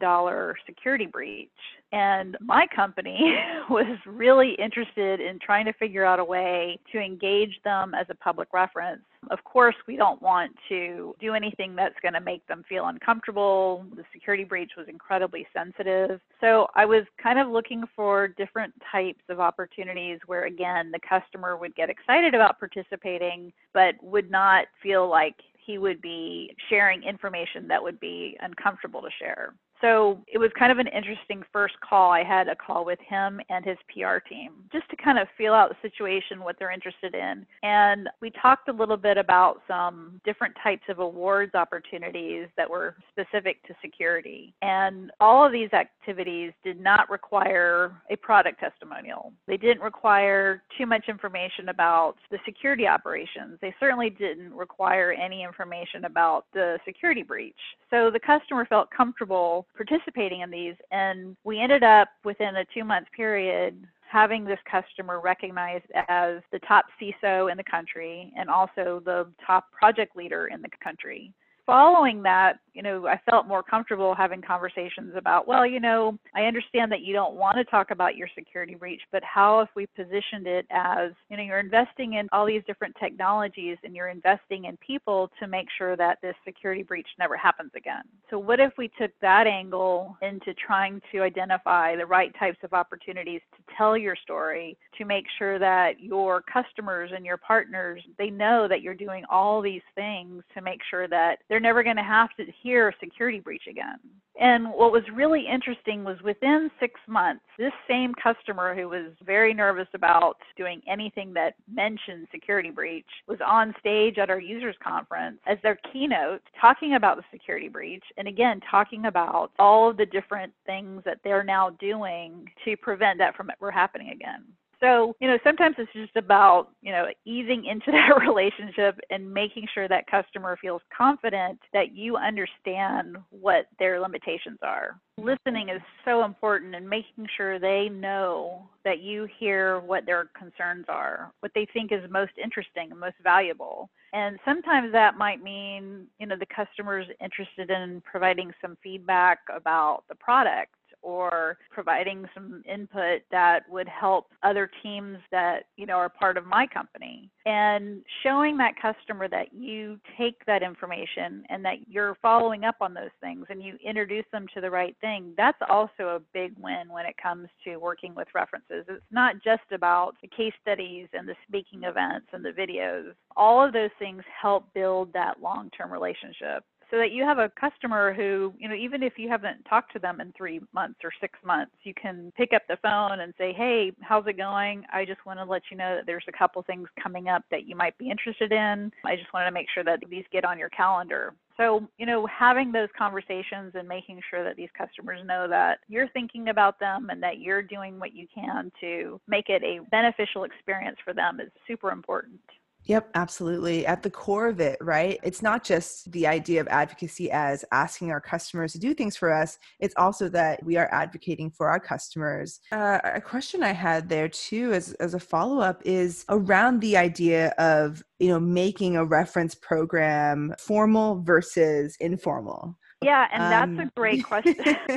security 0.65 1.07
breach. 1.07 1.49
And 1.91 2.37
my 2.39 2.67
company 2.73 3.35
was 3.69 3.97
really 4.05 4.55
interested 4.59 5.19
in 5.19 5.39
trying 5.39 5.65
to 5.65 5.73
figure 5.73 6.05
out 6.05 6.19
a 6.19 6.23
way 6.23 6.79
to 6.91 6.99
engage 6.99 7.59
them 7.63 7.93
as 7.93 8.05
a 8.09 8.15
public 8.15 8.49
reference 8.53 9.01
of 9.29 9.43
course, 9.43 9.75
we 9.87 9.95
don't 9.95 10.21
want 10.21 10.51
to 10.69 11.15
do 11.19 11.33
anything 11.33 11.75
that's 11.75 11.95
going 12.01 12.13
to 12.13 12.19
make 12.21 12.45
them 12.47 12.63
feel 12.67 12.87
uncomfortable. 12.87 13.85
The 13.95 14.03
security 14.11 14.43
breach 14.43 14.71
was 14.75 14.87
incredibly 14.87 15.45
sensitive. 15.53 16.19
So 16.39 16.67
I 16.75 16.85
was 16.85 17.03
kind 17.21 17.37
of 17.37 17.47
looking 17.47 17.83
for 17.95 18.27
different 18.27 18.73
types 18.91 19.21
of 19.29 19.39
opportunities 19.39 20.19
where, 20.25 20.45
again, 20.45 20.91
the 20.91 20.99
customer 21.07 21.55
would 21.55 21.75
get 21.75 21.89
excited 21.89 22.33
about 22.33 22.59
participating, 22.59 23.53
but 23.73 23.95
would 24.01 24.31
not 24.31 24.65
feel 24.81 25.07
like 25.07 25.35
he 25.63 25.77
would 25.77 26.01
be 26.01 26.55
sharing 26.69 27.03
information 27.03 27.67
that 27.67 27.81
would 27.81 27.99
be 27.99 28.37
uncomfortable 28.41 29.01
to 29.01 29.09
share. 29.19 29.53
So 29.81 30.21
it 30.31 30.37
was 30.37 30.51
kind 30.57 30.71
of 30.71 30.77
an 30.77 30.87
interesting 30.87 31.43
first 31.51 31.75
call. 31.81 32.11
I 32.11 32.23
had 32.23 32.47
a 32.47 32.55
call 32.55 32.85
with 32.85 32.99
him 32.99 33.41
and 33.49 33.65
his 33.65 33.77
PR 33.89 34.17
team 34.17 34.51
just 34.71 34.89
to 34.89 34.95
kind 34.95 35.17
of 35.17 35.27
feel 35.37 35.53
out 35.53 35.69
the 35.69 35.89
situation, 35.89 36.41
what 36.41 36.57
they're 36.59 36.71
interested 36.71 37.15
in. 37.15 37.45
And 37.63 38.07
we 38.21 38.29
talked 38.29 38.69
a 38.69 38.73
little 38.73 38.97
bit 38.97 39.17
about 39.17 39.61
some 39.67 40.21
different 40.23 40.55
types 40.63 40.83
of 40.89 40.99
awards 40.99 41.55
opportunities 41.55 42.47
that 42.57 42.69
were 42.69 42.95
specific 43.11 43.65
to 43.67 43.75
security. 43.81 44.53
And 44.61 45.11
all 45.19 45.45
of 45.45 45.51
these 45.51 45.73
activities 45.73 46.53
did 46.63 46.79
not 46.79 47.09
require 47.09 48.01
a 48.09 48.15
product 48.15 48.59
testimonial. 48.59 49.33
They 49.47 49.57
didn't 49.57 49.81
require 49.81 50.63
too 50.77 50.85
much 50.85 51.05
information 51.07 51.69
about 51.69 52.15
the 52.29 52.37
security 52.45 52.87
operations. 52.87 53.57
They 53.61 53.73
certainly 53.79 54.09
didn't 54.09 54.53
require 54.53 55.11
any 55.11 55.43
information 55.43 56.05
about 56.05 56.45
the 56.53 56.77
security 56.85 57.23
breach. 57.23 57.55
So 57.89 58.11
the 58.11 58.19
customer 58.19 58.65
felt 58.65 58.89
comfortable 58.91 59.65
participating 59.75 60.41
in 60.41 60.49
these. 60.49 60.75
And 60.91 61.35
we 61.43 61.59
ended 61.59 61.83
up 61.83 62.09
within 62.23 62.57
a 62.57 62.65
two 62.73 62.83
month 62.83 63.07
period 63.15 63.87
having 64.11 64.43
this 64.43 64.59
customer 64.69 65.21
recognized 65.21 65.85
as 66.09 66.41
the 66.51 66.59
top 66.67 66.85
CISO 67.01 67.49
in 67.49 67.57
the 67.57 67.63
country 67.63 68.33
and 68.37 68.49
also 68.49 69.01
the 69.05 69.27
top 69.45 69.71
project 69.71 70.17
leader 70.17 70.47
in 70.47 70.61
the 70.61 70.67
country. 70.83 71.33
Following 71.65 72.23
that, 72.23 72.59
you 72.73 72.81
know, 72.81 73.05
I 73.07 73.19
felt 73.29 73.47
more 73.47 73.63
comfortable 73.63 74.15
having 74.15 74.41
conversations 74.41 75.13
about, 75.15 75.47
well, 75.47 75.65
you 75.65 75.79
know, 75.79 76.17
I 76.35 76.43
understand 76.43 76.91
that 76.91 77.01
you 77.01 77.13
don't 77.13 77.35
want 77.35 77.57
to 77.57 77.65
talk 77.65 77.91
about 77.91 78.15
your 78.15 78.29
security 78.33 78.75
breach, 78.75 79.01
but 79.11 79.23
how 79.23 79.59
if 79.59 79.69
we 79.75 79.87
positioned 79.87 80.47
it 80.47 80.65
as, 80.71 81.11
you 81.29 81.35
know, 81.35 81.43
you're 81.43 81.59
investing 81.59 82.13
in 82.13 82.29
all 82.31 82.45
these 82.45 82.61
different 82.65 82.95
technologies 82.99 83.77
and 83.83 83.93
you're 83.93 84.07
investing 84.07 84.65
in 84.65 84.77
people 84.77 85.29
to 85.39 85.47
make 85.47 85.67
sure 85.77 85.97
that 85.97 86.19
this 86.21 86.35
security 86.45 86.83
breach 86.83 87.07
never 87.19 87.35
happens 87.35 87.71
again. 87.75 88.03
So 88.29 88.39
what 88.39 88.61
if 88.61 88.71
we 88.77 88.89
took 88.99 89.11
that 89.21 89.47
angle 89.47 90.15
into 90.21 90.53
trying 90.53 91.01
to 91.11 91.23
identify 91.23 91.95
the 91.97 92.05
right 92.05 92.33
types 92.39 92.59
of 92.63 92.73
opportunities 92.73 93.41
to 93.57 93.75
tell 93.77 93.97
your 93.97 94.15
story 94.15 94.77
to 94.97 95.03
make 95.03 95.25
sure 95.37 95.59
that 95.59 95.99
your 95.99 96.41
customers 96.41 97.11
and 97.13 97.25
your 97.25 97.37
partners, 97.37 98.01
they 98.17 98.29
know 98.29 98.67
that 98.69 98.81
you're 98.81 98.93
doing 98.93 99.25
all 99.29 99.61
these 99.61 99.81
things 99.93 100.43
to 100.53 100.61
make 100.61 100.79
sure 100.89 101.07
that 101.09 101.39
they're 101.51 101.59
never 101.59 101.83
going 101.83 101.97
to 101.97 102.01
have 102.01 102.29
to 102.37 102.45
hear 102.63 102.93
security 102.97 103.41
breach 103.41 103.63
again. 103.69 103.99
And 104.39 104.69
what 104.69 104.93
was 104.93 105.03
really 105.13 105.45
interesting 105.45 106.05
was 106.05 106.15
within 106.23 106.71
six 106.79 106.97
months, 107.09 107.43
this 107.59 107.73
same 107.89 108.13
customer 108.23 108.73
who 108.73 108.87
was 108.87 109.11
very 109.25 109.53
nervous 109.53 109.89
about 109.93 110.37
doing 110.55 110.81
anything 110.89 111.33
that 111.33 111.55
mentioned 111.69 112.29
security 112.31 112.69
breach 112.69 113.05
was 113.27 113.39
on 113.45 113.75
stage 113.81 114.17
at 114.17 114.29
our 114.29 114.39
users 114.39 114.77
conference 114.81 115.39
as 115.45 115.57
their 115.61 115.77
keynote 115.91 116.41
talking 116.59 116.95
about 116.95 117.17
the 117.17 117.23
security 117.33 117.67
breach 117.67 118.05
and 118.15 118.29
again 118.29 118.61
talking 118.71 119.07
about 119.07 119.51
all 119.59 119.89
of 119.89 119.97
the 119.97 120.05
different 120.05 120.53
things 120.65 121.01
that 121.03 121.19
they're 121.25 121.43
now 121.43 121.71
doing 121.81 122.45
to 122.63 122.77
prevent 122.77 123.17
that 123.17 123.35
from 123.35 123.49
ever 123.51 123.69
happening 123.69 124.11
again. 124.11 124.45
So, 124.81 125.15
you 125.19 125.27
know, 125.27 125.37
sometimes 125.43 125.75
it's 125.77 125.91
just 125.93 126.15
about, 126.15 126.69
you 126.81 126.91
know, 126.91 127.05
easing 127.25 127.65
into 127.65 127.91
that 127.91 128.19
relationship 128.19 128.99
and 129.09 129.31
making 129.31 129.67
sure 129.73 129.87
that 129.87 130.07
customer 130.07 130.57
feels 130.59 130.81
confident 130.95 131.59
that 131.73 131.95
you 131.95 132.17
understand 132.17 133.17
what 133.29 133.67
their 133.79 133.99
limitations 133.99 134.57
are. 134.63 134.99
Listening 135.17 135.69
is 135.69 135.81
so 136.03 136.25
important 136.25 136.73
and 136.73 136.89
making 136.89 137.27
sure 137.37 137.59
they 137.59 137.89
know 137.89 138.67
that 138.83 139.01
you 139.01 139.27
hear 139.39 139.79
what 139.81 140.05
their 140.07 140.29
concerns 140.37 140.85
are, 140.89 141.31
what 141.41 141.51
they 141.53 141.67
think 141.73 141.91
is 141.91 142.01
most 142.09 142.31
interesting 142.43 142.89
and 142.89 142.99
most 142.99 143.17
valuable. 143.23 143.89
And 144.13 144.39
sometimes 144.43 144.91
that 144.93 145.15
might 145.15 145.43
mean, 145.43 146.07
you 146.19 146.25
know, 146.25 146.35
the 146.35 146.47
customer's 146.47 147.05
interested 147.23 147.69
in 147.69 148.01
providing 148.01 148.51
some 148.61 148.77
feedback 148.81 149.39
about 149.55 150.03
the 150.09 150.15
product 150.15 150.73
or 151.01 151.57
providing 151.71 152.25
some 152.33 152.63
input 152.71 153.21
that 153.31 153.69
would 153.69 153.87
help 153.87 154.27
other 154.43 154.69
teams 154.83 155.17
that 155.31 155.63
you 155.77 155.85
know 155.85 155.95
are 155.95 156.09
part 156.09 156.37
of 156.37 156.45
my 156.45 156.67
company. 156.67 157.29
And 157.45 158.01
showing 158.23 158.57
that 158.57 158.75
customer 158.79 159.27
that 159.29 159.53
you 159.53 159.99
take 160.17 160.45
that 160.45 160.61
information 160.63 161.43
and 161.49 161.65
that 161.65 161.87
you're 161.87 162.17
following 162.21 162.63
up 162.63 162.75
on 162.81 162.93
those 162.93 163.09
things 163.19 163.45
and 163.49 163.63
you 163.63 163.77
introduce 163.83 164.25
them 164.31 164.45
to 164.53 164.61
the 164.61 164.69
right 164.69 164.95
thing 165.01 165.33
that's 165.37 165.57
also 165.69 166.03
a 166.15 166.21
big 166.33 166.53
win 166.59 166.89
when 166.89 167.05
it 167.05 167.15
comes 167.21 167.47
to 167.63 167.77
working 167.77 168.13
with 168.15 168.27
references. 168.33 168.85
It's 168.87 169.03
not 169.11 169.35
just 169.43 169.63
about 169.71 170.15
the 170.21 170.27
case 170.27 170.53
studies 170.61 171.07
and 171.13 171.27
the 171.27 171.35
speaking 171.47 171.83
events 171.83 172.27
and 172.33 172.43
the 172.43 172.51
videos. 172.51 173.13
All 173.35 173.65
of 173.65 173.73
those 173.73 173.89
things 173.99 174.23
help 174.39 174.71
build 174.73 175.13
that 175.13 175.41
long-term 175.41 175.91
relationship 175.91 176.63
so 176.91 176.97
that 176.97 177.13
you 177.13 177.23
have 177.23 177.39
a 177.39 177.49
customer 177.59 178.13
who, 178.13 178.53
you 178.59 178.67
know, 178.67 178.75
even 178.75 179.01
if 179.01 179.13
you 179.17 179.29
haven't 179.29 179.63
talked 179.63 179.93
to 179.93 179.99
them 179.99 180.19
in 180.19 180.33
three 180.37 180.59
months 180.73 180.99
or 181.03 181.11
six 181.21 181.39
months, 181.43 181.71
you 181.83 181.93
can 181.93 182.33
pick 182.35 182.51
up 182.53 182.63
the 182.67 182.77
phone 182.83 183.21
and 183.21 183.33
say, 183.37 183.53
Hey, 183.53 183.93
how's 184.01 184.27
it 184.27 184.37
going? 184.37 184.83
I 184.93 185.05
just 185.05 185.25
want 185.25 185.39
to 185.39 185.45
let 185.45 185.63
you 185.71 185.77
know 185.77 185.95
that 185.95 186.05
there's 186.05 186.25
a 186.27 186.37
couple 186.37 186.61
things 186.63 186.89
coming 187.01 187.29
up 187.29 187.43
that 187.49 187.65
you 187.65 187.75
might 187.75 187.97
be 187.97 188.09
interested 188.09 188.51
in. 188.51 188.91
I 189.05 189.15
just 189.15 189.33
wanted 189.33 189.45
to 189.45 189.51
make 189.51 189.67
sure 189.73 189.85
that 189.85 189.99
these 190.09 190.25
get 190.31 190.43
on 190.43 190.59
your 190.59 190.69
calendar. 190.69 191.33
So, 191.57 191.87
you 191.97 192.05
know, 192.05 192.27
having 192.27 192.71
those 192.71 192.89
conversations 192.97 193.73
and 193.75 193.87
making 193.87 194.19
sure 194.29 194.43
that 194.43 194.55
these 194.55 194.69
customers 194.77 195.21
know 195.25 195.47
that 195.47 195.79
you're 195.87 196.09
thinking 196.09 196.49
about 196.49 196.79
them 196.79 197.09
and 197.09 197.21
that 197.23 197.39
you're 197.39 197.61
doing 197.61 197.99
what 197.99 198.13
you 198.13 198.27
can 198.33 198.71
to 198.81 199.21
make 199.27 199.47
it 199.47 199.63
a 199.63 199.79
beneficial 199.91 200.43
experience 200.43 200.97
for 201.05 201.13
them 201.13 201.39
is 201.39 201.51
super 201.67 201.91
important. 201.91 202.39
Yep, 202.85 203.11
absolutely. 203.13 203.85
At 203.85 204.03
the 204.03 204.09
core 204.09 204.47
of 204.47 204.59
it, 204.59 204.77
right? 204.81 205.19
It's 205.23 205.41
not 205.41 205.63
just 205.63 206.11
the 206.11 206.25
idea 206.25 206.61
of 206.61 206.67
advocacy 206.67 207.31
as 207.31 207.63
asking 207.71 208.11
our 208.11 208.19
customers 208.19 208.73
to 208.73 208.79
do 208.79 208.93
things 208.93 209.15
for 209.15 209.31
us, 209.31 209.57
it's 209.79 209.93
also 209.97 210.29
that 210.29 210.63
we 210.63 210.77
are 210.77 210.89
advocating 210.91 211.51
for 211.51 211.69
our 211.69 211.79
customers. 211.79 212.59
Uh, 212.71 212.99
a 213.03 213.21
question 213.21 213.63
I 213.63 213.71
had 213.71 214.09
there 214.09 214.29
too, 214.29 214.73
as, 214.73 214.93
as 214.93 215.13
a 215.13 215.19
follow 215.19 215.61
up, 215.61 215.81
is 215.85 216.25
around 216.29 216.81
the 216.81 216.97
idea 216.97 217.49
of 217.57 218.03
you 218.19 218.29
know 218.29 218.39
making 218.39 218.97
a 218.97 219.05
reference 219.05 219.55
program 219.55 220.53
formal 220.59 221.21
versus 221.21 221.95
informal 221.99 222.77
yeah, 223.03 223.27
and 223.33 223.43
um, 223.43 223.75
that's 223.75 223.89
a 223.89 223.91
great 223.95 224.23
question. 224.27 224.55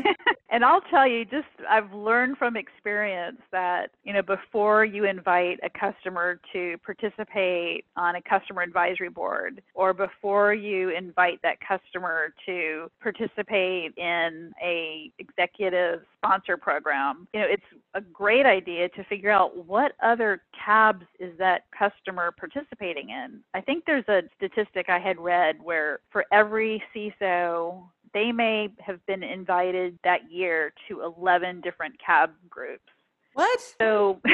and 0.50 0.64
I'll 0.64 0.82
tell 0.82 1.08
you, 1.08 1.24
just 1.24 1.46
I've 1.68 1.92
learned 1.92 2.36
from 2.36 2.56
experience 2.56 3.40
that, 3.50 3.90
you 4.04 4.12
know, 4.12 4.20
before 4.20 4.84
you 4.84 5.04
invite 5.04 5.58
a 5.62 5.70
customer 5.70 6.38
to 6.52 6.76
participate 6.84 7.86
on 7.96 8.16
a 8.16 8.22
customer 8.22 8.60
advisory 8.60 9.08
board 9.08 9.62
or 9.74 9.94
before 9.94 10.52
you 10.52 10.90
invite 10.90 11.40
that 11.42 11.56
customer 11.66 12.34
to 12.44 12.90
participate 13.00 13.96
in 13.96 14.52
a 14.62 15.10
executive 15.18 16.02
sponsor 16.18 16.58
program, 16.58 17.26
you 17.32 17.40
know, 17.40 17.46
it's 17.48 17.62
a 17.94 18.00
great 18.02 18.44
idea 18.44 18.88
to 18.90 19.04
figure 19.04 19.30
out 19.30 19.66
what 19.66 19.92
other 20.02 20.42
CABs 20.64 21.06
is 21.18 21.36
that 21.38 21.64
customer 21.76 22.32
participating 22.32 23.10
in. 23.10 23.40
I 23.54 23.62
think 23.62 23.84
there's 23.86 24.08
a 24.08 24.22
statistic 24.36 24.90
I 24.90 24.98
had 24.98 25.18
read 25.18 25.56
where 25.62 26.00
for 26.10 26.26
every 26.30 26.82
CISO 26.94 27.84
they 28.14 28.32
may 28.32 28.70
have 28.78 29.04
been 29.06 29.22
invited 29.22 29.98
that 30.04 30.30
year 30.30 30.72
to 30.88 31.02
11 31.02 31.60
different 31.60 31.96
cab 32.04 32.30
groups. 32.48 32.84
What? 33.34 33.60
So, 33.80 34.20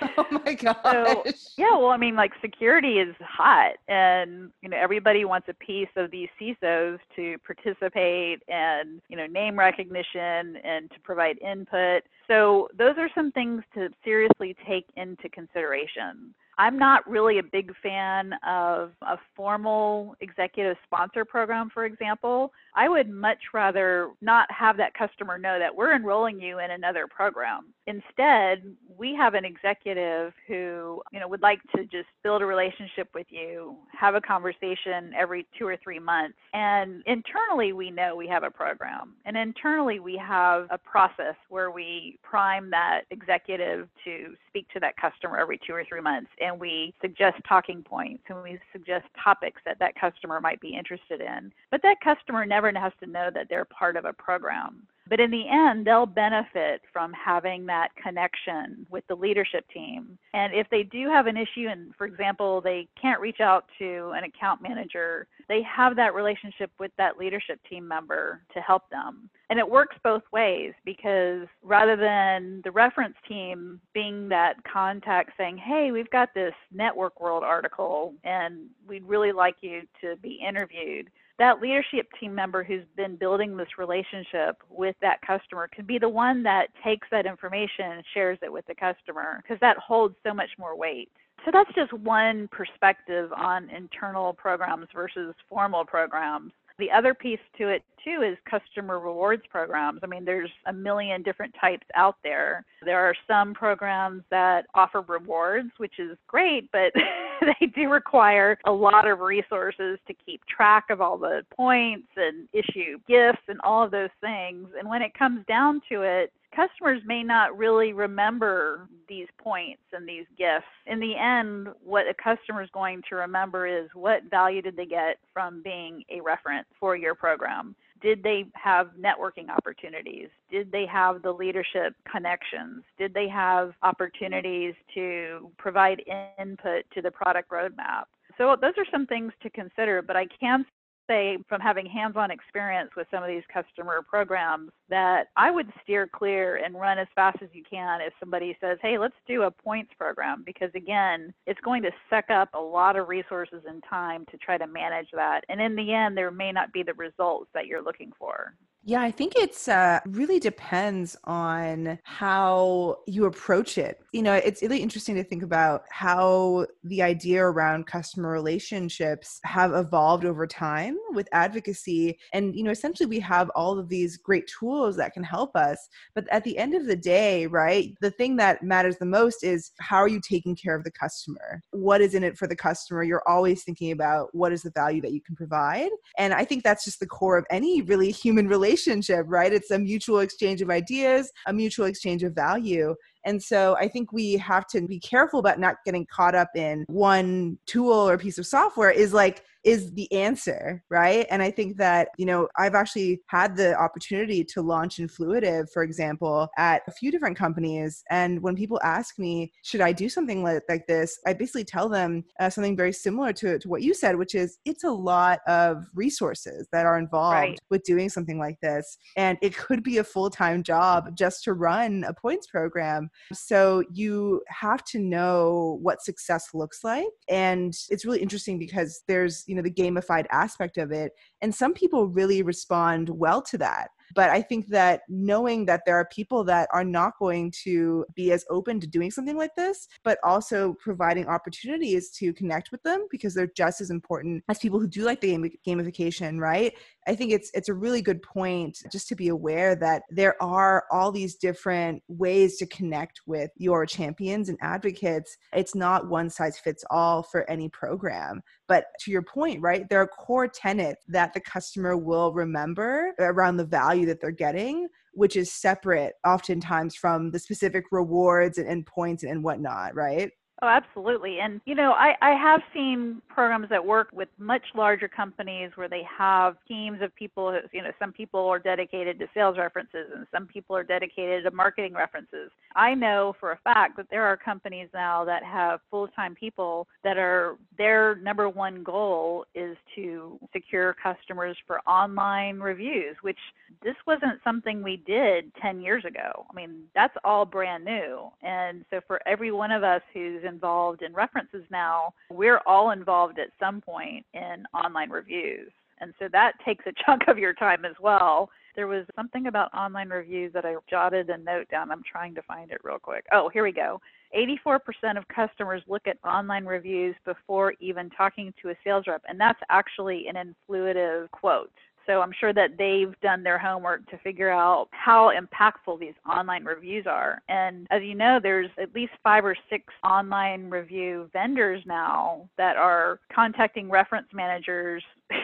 Oh 0.00 0.26
my 0.30 0.54
gosh. 0.62 0.76
So, 0.84 1.24
yeah, 1.56 1.76
well, 1.76 1.88
I 1.88 1.96
mean, 1.96 2.16
like 2.16 2.32
security 2.40 2.98
is 2.98 3.14
hot, 3.20 3.76
and 3.88 4.50
you 4.62 4.68
know 4.68 4.76
everybody 4.76 5.24
wants 5.24 5.48
a 5.48 5.54
piece 5.54 5.88
of 5.96 6.10
these 6.10 6.28
CISOs 6.40 6.98
to 7.16 7.36
participate 7.38 8.42
and 8.48 9.00
you 9.08 9.16
know 9.16 9.26
name 9.26 9.58
recognition 9.58 10.56
and 10.64 10.90
to 10.90 11.00
provide 11.02 11.38
input. 11.38 12.02
So 12.26 12.68
those 12.76 12.94
are 12.98 13.08
some 13.14 13.32
things 13.32 13.62
to 13.74 13.88
seriously 14.04 14.56
take 14.66 14.86
into 14.96 15.28
consideration. 15.28 16.34
I'm 16.58 16.76
not 16.76 17.08
really 17.08 17.38
a 17.38 17.42
big 17.42 17.72
fan 17.82 18.32
of 18.46 18.92
a 19.02 19.16
formal 19.36 20.16
executive 20.20 20.76
sponsor 20.84 21.24
program, 21.24 21.70
for 21.72 21.84
example. 21.84 22.52
I 22.74 22.88
would 22.88 23.08
much 23.08 23.38
rather 23.54 24.10
not 24.20 24.50
have 24.50 24.76
that 24.78 24.94
customer 24.94 25.38
know 25.38 25.58
that 25.58 25.74
we're 25.74 25.94
enrolling 25.94 26.40
you 26.40 26.58
in 26.58 26.70
another 26.70 27.06
program. 27.06 27.66
Instead, 27.86 28.62
we 28.96 29.14
have 29.14 29.34
an 29.34 29.44
executive 29.44 30.32
who, 30.46 31.00
you 31.12 31.20
know, 31.20 31.28
would 31.28 31.42
like 31.42 31.60
to 31.74 31.84
just 31.84 32.08
build 32.22 32.42
a 32.42 32.46
relationship 32.46 33.08
with 33.14 33.26
you, 33.30 33.76
have 33.98 34.14
a 34.14 34.20
conversation 34.20 35.12
every 35.16 35.46
2 35.58 35.66
or 35.66 35.76
3 35.76 35.98
months. 35.98 36.36
And 36.52 37.02
internally 37.06 37.72
we 37.72 37.90
know 37.90 38.14
we 38.14 38.28
have 38.28 38.42
a 38.42 38.50
program. 38.50 39.14
And 39.24 39.36
internally 39.36 40.00
we 40.00 40.16
have 40.16 40.66
a 40.70 40.78
process 40.78 41.36
where 41.48 41.70
we 41.70 42.18
prime 42.22 42.70
that 42.70 43.02
executive 43.10 43.88
to 44.04 44.34
speak 44.48 44.68
to 44.70 44.80
that 44.80 44.96
customer 44.96 45.38
every 45.38 45.58
2 45.66 45.72
or 45.72 45.84
3 45.84 46.00
months 46.00 46.30
and 46.40 46.47
we 46.56 46.94
suggest 47.00 47.36
talking 47.48 47.82
points 47.82 48.22
and 48.28 48.42
we 48.42 48.60
suggest 48.72 49.06
topics 49.22 49.60
that 49.64 49.78
that 49.80 49.98
customer 50.00 50.40
might 50.40 50.60
be 50.60 50.76
interested 50.76 51.20
in. 51.20 51.52
But 51.72 51.82
that 51.82 51.96
customer 52.02 52.46
never 52.46 52.72
has 52.72 52.92
to 53.00 53.10
know 53.10 53.30
that 53.34 53.48
they're 53.50 53.64
part 53.64 53.96
of 53.96 54.04
a 54.04 54.12
program. 54.12 54.86
But 55.08 55.20
in 55.20 55.30
the 55.30 55.48
end, 55.48 55.86
they'll 55.86 56.06
benefit 56.06 56.82
from 56.92 57.12
having 57.12 57.66
that 57.66 57.88
connection 57.96 58.86
with 58.90 59.06
the 59.08 59.14
leadership 59.14 59.64
team. 59.72 60.18
And 60.34 60.52
if 60.54 60.68
they 60.70 60.82
do 60.82 61.08
have 61.08 61.26
an 61.26 61.36
issue, 61.36 61.68
and 61.68 61.94
for 61.96 62.06
example, 62.06 62.60
they 62.60 62.88
can't 63.00 63.20
reach 63.20 63.40
out 63.40 63.64
to 63.78 64.12
an 64.14 64.24
account 64.24 64.62
manager, 64.62 65.26
they 65.48 65.62
have 65.62 65.96
that 65.96 66.14
relationship 66.14 66.70
with 66.78 66.90
that 66.98 67.18
leadership 67.18 67.58
team 67.68 67.88
member 67.88 68.42
to 68.54 68.60
help 68.60 68.88
them. 68.90 69.30
And 69.50 69.58
it 69.58 69.68
works 69.68 69.96
both 70.04 70.22
ways 70.30 70.74
because 70.84 71.46
rather 71.62 71.96
than 71.96 72.60
the 72.64 72.70
reference 72.70 73.16
team 73.26 73.80
being 73.94 74.28
that 74.28 74.56
contact 74.70 75.32
saying, 75.38 75.56
hey, 75.56 75.90
we've 75.90 76.10
got 76.10 76.34
this 76.34 76.52
Network 76.70 77.18
World 77.20 77.44
article 77.44 78.12
and 78.24 78.66
we'd 78.86 79.04
really 79.04 79.32
like 79.32 79.56
you 79.62 79.82
to 80.02 80.16
be 80.16 80.38
interviewed 80.46 81.10
that 81.38 81.60
leadership 81.60 82.08
team 82.18 82.34
member 82.34 82.64
who's 82.64 82.84
been 82.96 83.16
building 83.16 83.56
this 83.56 83.78
relationship 83.78 84.56
with 84.68 84.96
that 85.00 85.20
customer 85.22 85.68
can 85.72 85.86
be 85.86 85.98
the 85.98 86.08
one 86.08 86.42
that 86.42 86.66
takes 86.84 87.06
that 87.10 87.26
information 87.26 87.92
and 87.92 88.04
shares 88.12 88.38
it 88.42 88.52
with 88.52 88.66
the 88.66 88.74
customer 88.74 89.40
because 89.42 89.58
that 89.60 89.76
holds 89.78 90.16
so 90.26 90.34
much 90.34 90.50
more 90.58 90.76
weight. 90.76 91.10
So 91.44 91.52
that's 91.52 91.72
just 91.74 91.92
one 91.92 92.48
perspective 92.50 93.32
on 93.32 93.70
internal 93.70 94.32
programs 94.32 94.88
versus 94.92 95.34
formal 95.48 95.84
programs. 95.84 96.52
The 96.78 96.90
other 96.90 97.12
piece 97.12 97.40
to 97.58 97.68
it 97.68 97.82
too 98.04 98.22
is 98.22 98.36
customer 98.48 99.00
rewards 99.00 99.42
programs. 99.50 100.00
I 100.02 100.06
mean, 100.06 100.24
there's 100.24 100.50
a 100.66 100.72
million 100.72 101.22
different 101.22 101.54
types 101.60 101.86
out 101.96 102.16
there. 102.22 102.64
There 102.84 103.00
are 103.00 103.14
some 103.26 103.52
programs 103.52 104.22
that 104.30 104.66
offer 104.74 105.02
rewards, 105.02 105.70
which 105.78 105.98
is 105.98 106.16
great, 106.28 106.70
but 106.70 106.92
they 107.40 107.66
do 107.66 107.90
require 107.90 108.58
a 108.64 108.70
lot 108.70 109.08
of 109.08 109.20
resources 109.20 109.98
to 110.06 110.14
keep 110.24 110.40
track 110.46 110.84
of 110.90 111.00
all 111.00 111.18
the 111.18 111.42
points 111.54 112.08
and 112.16 112.48
issue 112.52 112.98
gifts 113.08 113.42
and 113.48 113.60
all 113.64 113.84
of 113.84 113.90
those 113.90 114.10
things. 114.20 114.68
And 114.78 114.88
when 114.88 115.02
it 115.02 115.14
comes 115.14 115.44
down 115.46 115.80
to 115.90 116.02
it, 116.02 116.32
customers 116.54 117.00
may 117.06 117.22
not 117.22 117.56
really 117.56 117.92
remember 117.92 118.88
these 119.08 119.28
points 119.38 119.82
and 119.92 120.08
these 120.08 120.26
gifts. 120.36 120.66
In 120.86 121.00
the 121.00 121.14
end, 121.16 121.68
what 121.84 122.06
a 122.08 122.14
customer 122.14 122.62
is 122.62 122.70
going 122.72 123.02
to 123.08 123.16
remember 123.16 123.66
is 123.66 123.88
what 123.94 124.24
value 124.30 124.62
did 124.62 124.76
they 124.76 124.86
get 124.86 125.18
from 125.32 125.62
being 125.62 126.02
a 126.10 126.20
reference 126.20 126.66
for 126.78 126.96
your 126.96 127.14
program? 127.14 127.74
Did 128.00 128.22
they 128.22 128.46
have 128.54 128.90
networking 128.98 129.48
opportunities? 129.48 130.28
Did 130.50 130.70
they 130.70 130.86
have 130.86 131.22
the 131.22 131.32
leadership 131.32 131.94
connections? 132.10 132.84
Did 132.96 133.12
they 133.12 133.28
have 133.28 133.72
opportunities 133.82 134.74
to 134.94 135.50
provide 135.58 136.02
input 136.38 136.84
to 136.94 137.02
the 137.02 137.10
product 137.10 137.50
roadmap? 137.50 138.04
So 138.36 138.54
those 138.60 138.74
are 138.78 138.86
some 138.92 139.06
things 139.06 139.32
to 139.42 139.50
consider, 139.50 140.00
but 140.00 140.16
I 140.16 140.26
can 140.40 140.64
say 141.08 141.38
from 141.48 141.60
having 141.60 141.86
hands-on 141.86 142.30
experience 142.30 142.90
with 142.96 143.06
some 143.10 143.22
of 143.22 143.28
these 143.28 143.42
customer 143.52 144.02
programs 144.08 144.70
that 144.88 145.28
I 145.36 145.50
would 145.50 145.72
steer 145.82 146.06
clear 146.06 146.56
and 146.56 146.78
run 146.78 146.98
as 146.98 147.08
fast 147.14 147.38
as 147.42 147.48
you 147.52 147.62
can 147.68 148.00
if 148.00 148.12
somebody 148.20 148.56
says, 148.60 148.78
"Hey, 148.82 148.98
let's 148.98 149.16
do 149.26 149.42
a 149.42 149.50
points 149.50 149.92
program," 149.94 150.42
because 150.44 150.70
again, 150.74 151.32
it's 151.46 151.60
going 151.60 151.82
to 151.82 151.92
suck 152.10 152.30
up 152.30 152.50
a 152.54 152.60
lot 152.60 152.96
of 152.96 153.08
resources 153.08 153.64
and 153.66 153.82
time 153.84 154.24
to 154.26 154.36
try 154.38 154.58
to 154.58 154.66
manage 154.66 155.10
that. 155.12 155.44
And 155.48 155.60
in 155.60 155.74
the 155.74 155.92
end, 155.92 156.16
there 156.16 156.30
may 156.30 156.52
not 156.52 156.72
be 156.72 156.82
the 156.82 156.94
results 156.94 157.50
that 157.54 157.66
you're 157.66 157.82
looking 157.82 158.12
for. 158.18 158.54
Yeah, 158.88 159.02
I 159.02 159.10
think 159.10 159.34
it's 159.36 159.68
uh, 159.68 160.00
really 160.06 160.40
depends 160.40 161.14
on 161.24 161.98
how 162.04 163.00
you 163.06 163.26
approach 163.26 163.76
it. 163.76 164.00
You 164.12 164.22
know, 164.22 164.32
it's 164.32 164.62
really 164.62 164.78
interesting 164.78 165.14
to 165.16 165.24
think 165.24 165.42
about 165.42 165.82
how 165.90 166.64
the 166.84 167.02
idea 167.02 167.44
around 167.44 167.86
customer 167.86 168.30
relationships 168.30 169.40
have 169.44 169.74
evolved 169.74 170.24
over 170.24 170.46
time 170.46 170.96
with 171.10 171.28
advocacy. 171.32 172.18
And, 172.32 172.56
you 172.56 172.64
know, 172.64 172.70
essentially 172.70 173.06
we 173.06 173.20
have 173.20 173.50
all 173.54 173.78
of 173.78 173.90
these 173.90 174.16
great 174.16 174.50
tools 174.58 174.96
that 174.96 175.12
can 175.12 175.22
help 175.22 175.54
us. 175.54 175.86
But 176.14 176.26
at 176.30 176.44
the 176.44 176.56
end 176.56 176.72
of 176.72 176.86
the 176.86 176.96
day, 176.96 177.46
right, 177.46 177.92
the 178.00 178.12
thing 178.12 178.36
that 178.36 178.62
matters 178.62 178.96
the 178.96 179.04
most 179.04 179.44
is 179.44 179.70
how 179.80 179.98
are 179.98 180.08
you 180.08 180.22
taking 180.26 180.56
care 180.56 180.74
of 180.74 180.84
the 180.84 180.92
customer? 180.92 181.62
What 181.72 182.00
is 182.00 182.14
in 182.14 182.24
it 182.24 182.38
for 182.38 182.46
the 182.46 182.56
customer? 182.56 183.02
You're 183.02 183.28
always 183.28 183.64
thinking 183.64 183.92
about 183.92 184.34
what 184.34 184.50
is 184.50 184.62
the 184.62 184.70
value 184.70 185.02
that 185.02 185.12
you 185.12 185.20
can 185.20 185.36
provide. 185.36 185.90
And 186.16 186.32
I 186.32 186.46
think 186.46 186.64
that's 186.64 186.86
just 186.86 187.00
the 187.00 187.06
core 187.06 187.36
of 187.36 187.44
any 187.50 187.82
really 187.82 188.12
human 188.12 188.48
relationship 188.58 188.77
relationship, 188.86 189.26
right? 189.28 189.52
It's 189.52 189.70
a 189.70 189.78
mutual 189.78 190.20
exchange 190.20 190.62
of 190.62 190.70
ideas, 190.70 191.30
a 191.46 191.52
mutual 191.52 191.86
exchange 191.86 192.22
of 192.22 192.34
value. 192.34 192.94
And 193.24 193.42
so 193.42 193.76
I 193.78 193.88
think 193.88 194.12
we 194.12 194.34
have 194.34 194.66
to 194.68 194.86
be 194.86 195.00
careful 195.00 195.40
about 195.40 195.58
not 195.58 195.76
getting 195.84 196.06
caught 196.06 196.34
up 196.34 196.48
in 196.54 196.84
one 196.88 197.58
tool 197.66 198.08
or 198.08 198.16
piece 198.16 198.38
of 198.38 198.46
software 198.46 198.90
is 198.90 199.12
like 199.12 199.42
is 199.68 199.92
the 199.92 200.10
answer, 200.12 200.82
right? 200.88 201.26
And 201.30 201.42
I 201.42 201.50
think 201.50 201.76
that, 201.76 202.08
you 202.16 202.24
know, 202.24 202.48
I've 202.56 202.74
actually 202.74 203.20
had 203.26 203.54
the 203.54 203.78
opportunity 203.78 204.42
to 204.44 204.62
launch 204.62 204.96
Influitive, 204.96 205.70
for 205.74 205.82
example, 205.82 206.48
at 206.56 206.80
a 206.88 206.90
few 206.90 207.10
different 207.10 207.36
companies. 207.36 208.02
And 208.08 208.42
when 208.42 208.56
people 208.56 208.80
ask 208.82 209.18
me, 209.18 209.52
should 209.62 209.82
I 209.82 209.92
do 209.92 210.08
something 210.08 210.42
like, 210.42 210.62
like 210.70 210.86
this? 210.86 211.20
I 211.26 211.34
basically 211.34 211.64
tell 211.64 211.90
them 211.90 212.24
uh, 212.40 212.48
something 212.48 212.78
very 212.78 212.94
similar 212.94 213.34
to, 213.34 213.58
to 213.58 213.68
what 213.68 213.82
you 213.82 213.92
said, 213.92 214.16
which 214.16 214.34
is 214.34 214.56
it's 214.64 214.84
a 214.84 214.90
lot 214.90 215.40
of 215.46 215.84
resources 215.94 216.66
that 216.72 216.86
are 216.86 216.98
involved 216.98 217.34
right. 217.34 217.58
with 217.68 217.82
doing 217.82 218.08
something 218.08 218.38
like 218.38 218.58
this. 218.62 218.96
And 219.18 219.36
it 219.42 219.54
could 219.54 219.82
be 219.82 219.98
a 219.98 220.04
full 220.04 220.30
time 220.30 220.62
job 220.62 221.14
just 221.14 221.44
to 221.44 221.52
run 221.52 222.04
a 222.08 222.14
points 222.14 222.46
program. 222.46 223.10
So 223.34 223.84
you 223.92 224.42
have 224.48 224.82
to 224.84 224.98
know 224.98 225.78
what 225.82 226.02
success 226.02 226.48
looks 226.54 226.82
like. 226.82 227.04
And 227.28 227.74
it's 227.90 228.06
really 228.06 228.22
interesting 228.22 228.58
because 228.58 229.02
there's, 229.06 229.44
you 229.46 229.54
know, 229.54 229.57
the 229.62 229.70
gamified 229.70 230.26
aspect 230.30 230.78
of 230.78 230.92
it. 230.92 231.12
And 231.42 231.54
some 231.54 231.74
people 231.74 232.08
really 232.08 232.42
respond 232.42 233.08
well 233.08 233.42
to 233.42 233.58
that. 233.58 233.88
But 234.14 234.30
I 234.30 234.42
think 234.42 234.68
that 234.68 235.02
knowing 235.08 235.66
that 235.66 235.82
there 235.86 235.96
are 235.96 236.06
people 236.06 236.44
that 236.44 236.68
are 236.72 236.84
not 236.84 237.18
going 237.18 237.52
to 237.64 238.04
be 238.14 238.32
as 238.32 238.44
open 238.50 238.80
to 238.80 238.86
doing 238.86 239.10
something 239.10 239.36
like 239.36 239.54
this, 239.56 239.88
but 240.04 240.18
also 240.24 240.74
providing 240.80 241.26
opportunities 241.26 242.10
to 242.10 242.32
connect 242.32 242.70
with 242.72 242.82
them 242.82 243.06
because 243.10 243.34
they're 243.34 243.50
just 243.56 243.80
as 243.80 243.90
important 243.90 244.44
as 244.48 244.58
people 244.58 244.80
who 244.80 244.88
do 244.88 245.02
like 245.02 245.20
the 245.20 245.36
gamification, 245.66 246.38
right? 246.38 246.74
I 247.06 247.14
think 247.14 247.32
it's 247.32 247.50
it's 247.54 247.70
a 247.70 247.74
really 247.74 248.02
good 248.02 248.22
point 248.22 248.78
just 248.92 249.08
to 249.08 249.16
be 249.16 249.28
aware 249.28 249.74
that 249.76 250.02
there 250.10 250.40
are 250.42 250.84
all 250.92 251.10
these 251.10 251.36
different 251.36 252.02
ways 252.08 252.58
to 252.58 252.66
connect 252.66 253.22
with 253.26 253.50
your 253.56 253.86
champions 253.86 254.50
and 254.50 254.58
advocates. 254.60 255.36
It's 255.54 255.74
not 255.74 256.08
one 256.08 256.28
size 256.28 256.58
fits 256.58 256.84
all 256.90 257.22
for 257.22 257.48
any 257.50 257.70
program. 257.70 258.42
But 258.68 258.84
to 259.00 259.10
your 259.10 259.22
point, 259.22 259.62
right, 259.62 259.88
there 259.88 260.02
are 260.02 260.06
core 260.06 260.46
tenets 260.46 261.02
that 261.08 261.32
the 261.32 261.40
customer 261.40 261.96
will 261.96 262.34
remember 262.34 263.14
around 263.18 263.56
the 263.56 263.64
value 263.64 263.97
that 264.06 264.20
they're 264.20 264.30
getting, 264.30 264.88
which 265.12 265.36
is 265.36 265.52
separate 265.52 266.14
oftentimes 266.26 266.94
from 266.94 267.30
the 267.30 267.38
specific 267.38 267.84
rewards 267.90 268.58
and, 268.58 268.68
and 268.68 268.86
points 268.86 269.22
and 269.24 269.42
whatnot, 269.42 269.94
right? 269.94 270.30
Oh, 270.60 270.66
absolutely. 270.66 271.38
And, 271.38 271.60
you 271.66 271.76
know, 271.76 271.92
I, 271.92 272.14
I 272.20 272.30
have 272.30 272.60
seen 272.74 273.22
programs 273.28 273.68
that 273.70 273.84
work 273.84 274.08
with 274.12 274.28
much 274.38 274.62
larger 274.74 275.06
companies 275.06 275.70
where 275.76 275.88
they 275.88 276.02
have 276.18 276.56
teams 276.66 277.00
of 277.00 277.14
people, 277.14 277.56
you 277.72 277.80
know, 277.80 277.92
some 278.00 278.12
people 278.12 278.40
are 278.40 278.58
dedicated 278.58 279.20
to 279.20 279.28
sales 279.34 279.56
references 279.56 280.08
and 280.12 280.26
some 280.32 280.46
people 280.48 280.74
are 280.74 280.82
dedicated 280.82 281.44
to 281.44 281.52
marketing 281.52 281.94
references. 281.94 282.50
I 282.74 282.94
know 282.94 283.36
for 283.38 283.52
a 283.52 283.58
fact 283.62 283.96
that 283.98 284.06
there 284.10 284.24
are 284.24 284.36
companies 284.36 284.88
now 284.92 285.24
that 285.26 285.44
have 285.44 285.78
full 285.92 286.08
time 286.08 286.34
people 286.34 286.88
that 287.04 287.18
are 287.18 287.56
their 287.76 288.16
number 288.16 288.48
one 288.48 288.82
goal 288.82 289.44
is 289.54 289.76
to 289.94 290.40
secure 290.52 290.96
customers 291.00 291.56
for 291.68 291.78
online 291.88 292.58
reviews, 292.58 293.14
which 293.22 293.38
this 293.84 293.94
wasn't 294.08 294.40
something 294.42 294.82
we 294.82 294.96
did 295.06 295.52
10 295.62 295.80
years 295.80 296.04
ago. 296.04 296.46
I 296.50 296.54
mean, 296.54 296.82
that's 296.96 297.14
all 297.22 297.44
brand 297.44 297.84
new. 297.84 298.28
And 298.42 298.84
so 298.90 299.00
for 299.06 299.20
every 299.24 299.52
one 299.52 299.70
of 299.70 299.84
us 299.84 300.02
who's 300.12 300.42
involved 300.48 301.02
in 301.02 301.12
references 301.14 301.64
now, 301.70 302.12
we're 302.30 302.60
all 302.66 302.90
involved 302.90 303.38
at 303.38 303.50
some 303.60 303.80
point 303.80 304.26
in 304.34 304.64
online 304.74 305.10
reviews. 305.10 305.70
And 306.00 306.14
so 306.18 306.28
that 306.32 306.52
takes 306.64 306.84
a 306.86 306.92
chunk 307.06 307.28
of 307.28 307.38
your 307.38 307.54
time 307.54 307.84
as 307.84 307.94
well. 308.00 308.50
There 308.76 308.86
was 308.86 309.06
something 309.16 309.46
about 309.48 309.74
online 309.74 310.08
reviews 310.08 310.52
that 310.52 310.64
I 310.64 310.74
jotted 310.88 311.30
a 311.30 311.38
note 311.38 311.68
down. 311.68 311.90
I'm 311.90 312.02
trying 312.10 312.34
to 312.36 312.42
find 312.42 312.70
it 312.70 312.80
real 312.84 312.98
quick. 312.98 313.26
Oh, 313.32 313.48
here 313.48 313.64
we 313.64 313.72
go. 313.72 314.00
84% 314.36 315.16
of 315.16 315.26
customers 315.28 315.82
look 315.88 316.06
at 316.06 316.18
online 316.24 316.64
reviews 316.64 317.16
before 317.24 317.74
even 317.80 318.10
talking 318.10 318.52
to 318.62 318.70
a 318.70 318.74
sales 318.84 319.04
rep, 319.06 319.22
and 319.28 319.40
that's 319.40 319.58
actually 319.70 320.26
an 320.28 320.54
influitive 320.70 321.30
quote. 321.30 321.72
So 322.08 322.22
I'm 322.22 322.32
sure 322.38 322.54
that 322.54 322.78
they've 322.78 323.14
done 323.20 323.42
their 323.42 323.58
homework 323.58 324.08
to 324.10 324.18
figure 324.18 324.50
out 324.50 324.88
how 324.92 325.30
impactful 325.30 326.00
these 326.00 326.14
online 326.28 326.64
reviews 326.64 327.06
are. 327.06 327.42
And 327.48 327.86
as 327.90 328.02
you 328.02 328.14
know, 328.14 328.40
there's 328.42 328.70
at 328.80 328.94
least 328.94 329.12
five 329.22 329.44
or 329.44 329.56
six 329.68 329.84
online 330.02 330.70
review 330.70 331.28
vendors 331.34 331.82
now 331.84 332.48
that 332.56 332.76
are 332.76 333.20
contacting 333.32 333.90
reference 333.90 334.28
managers 334.32 335.02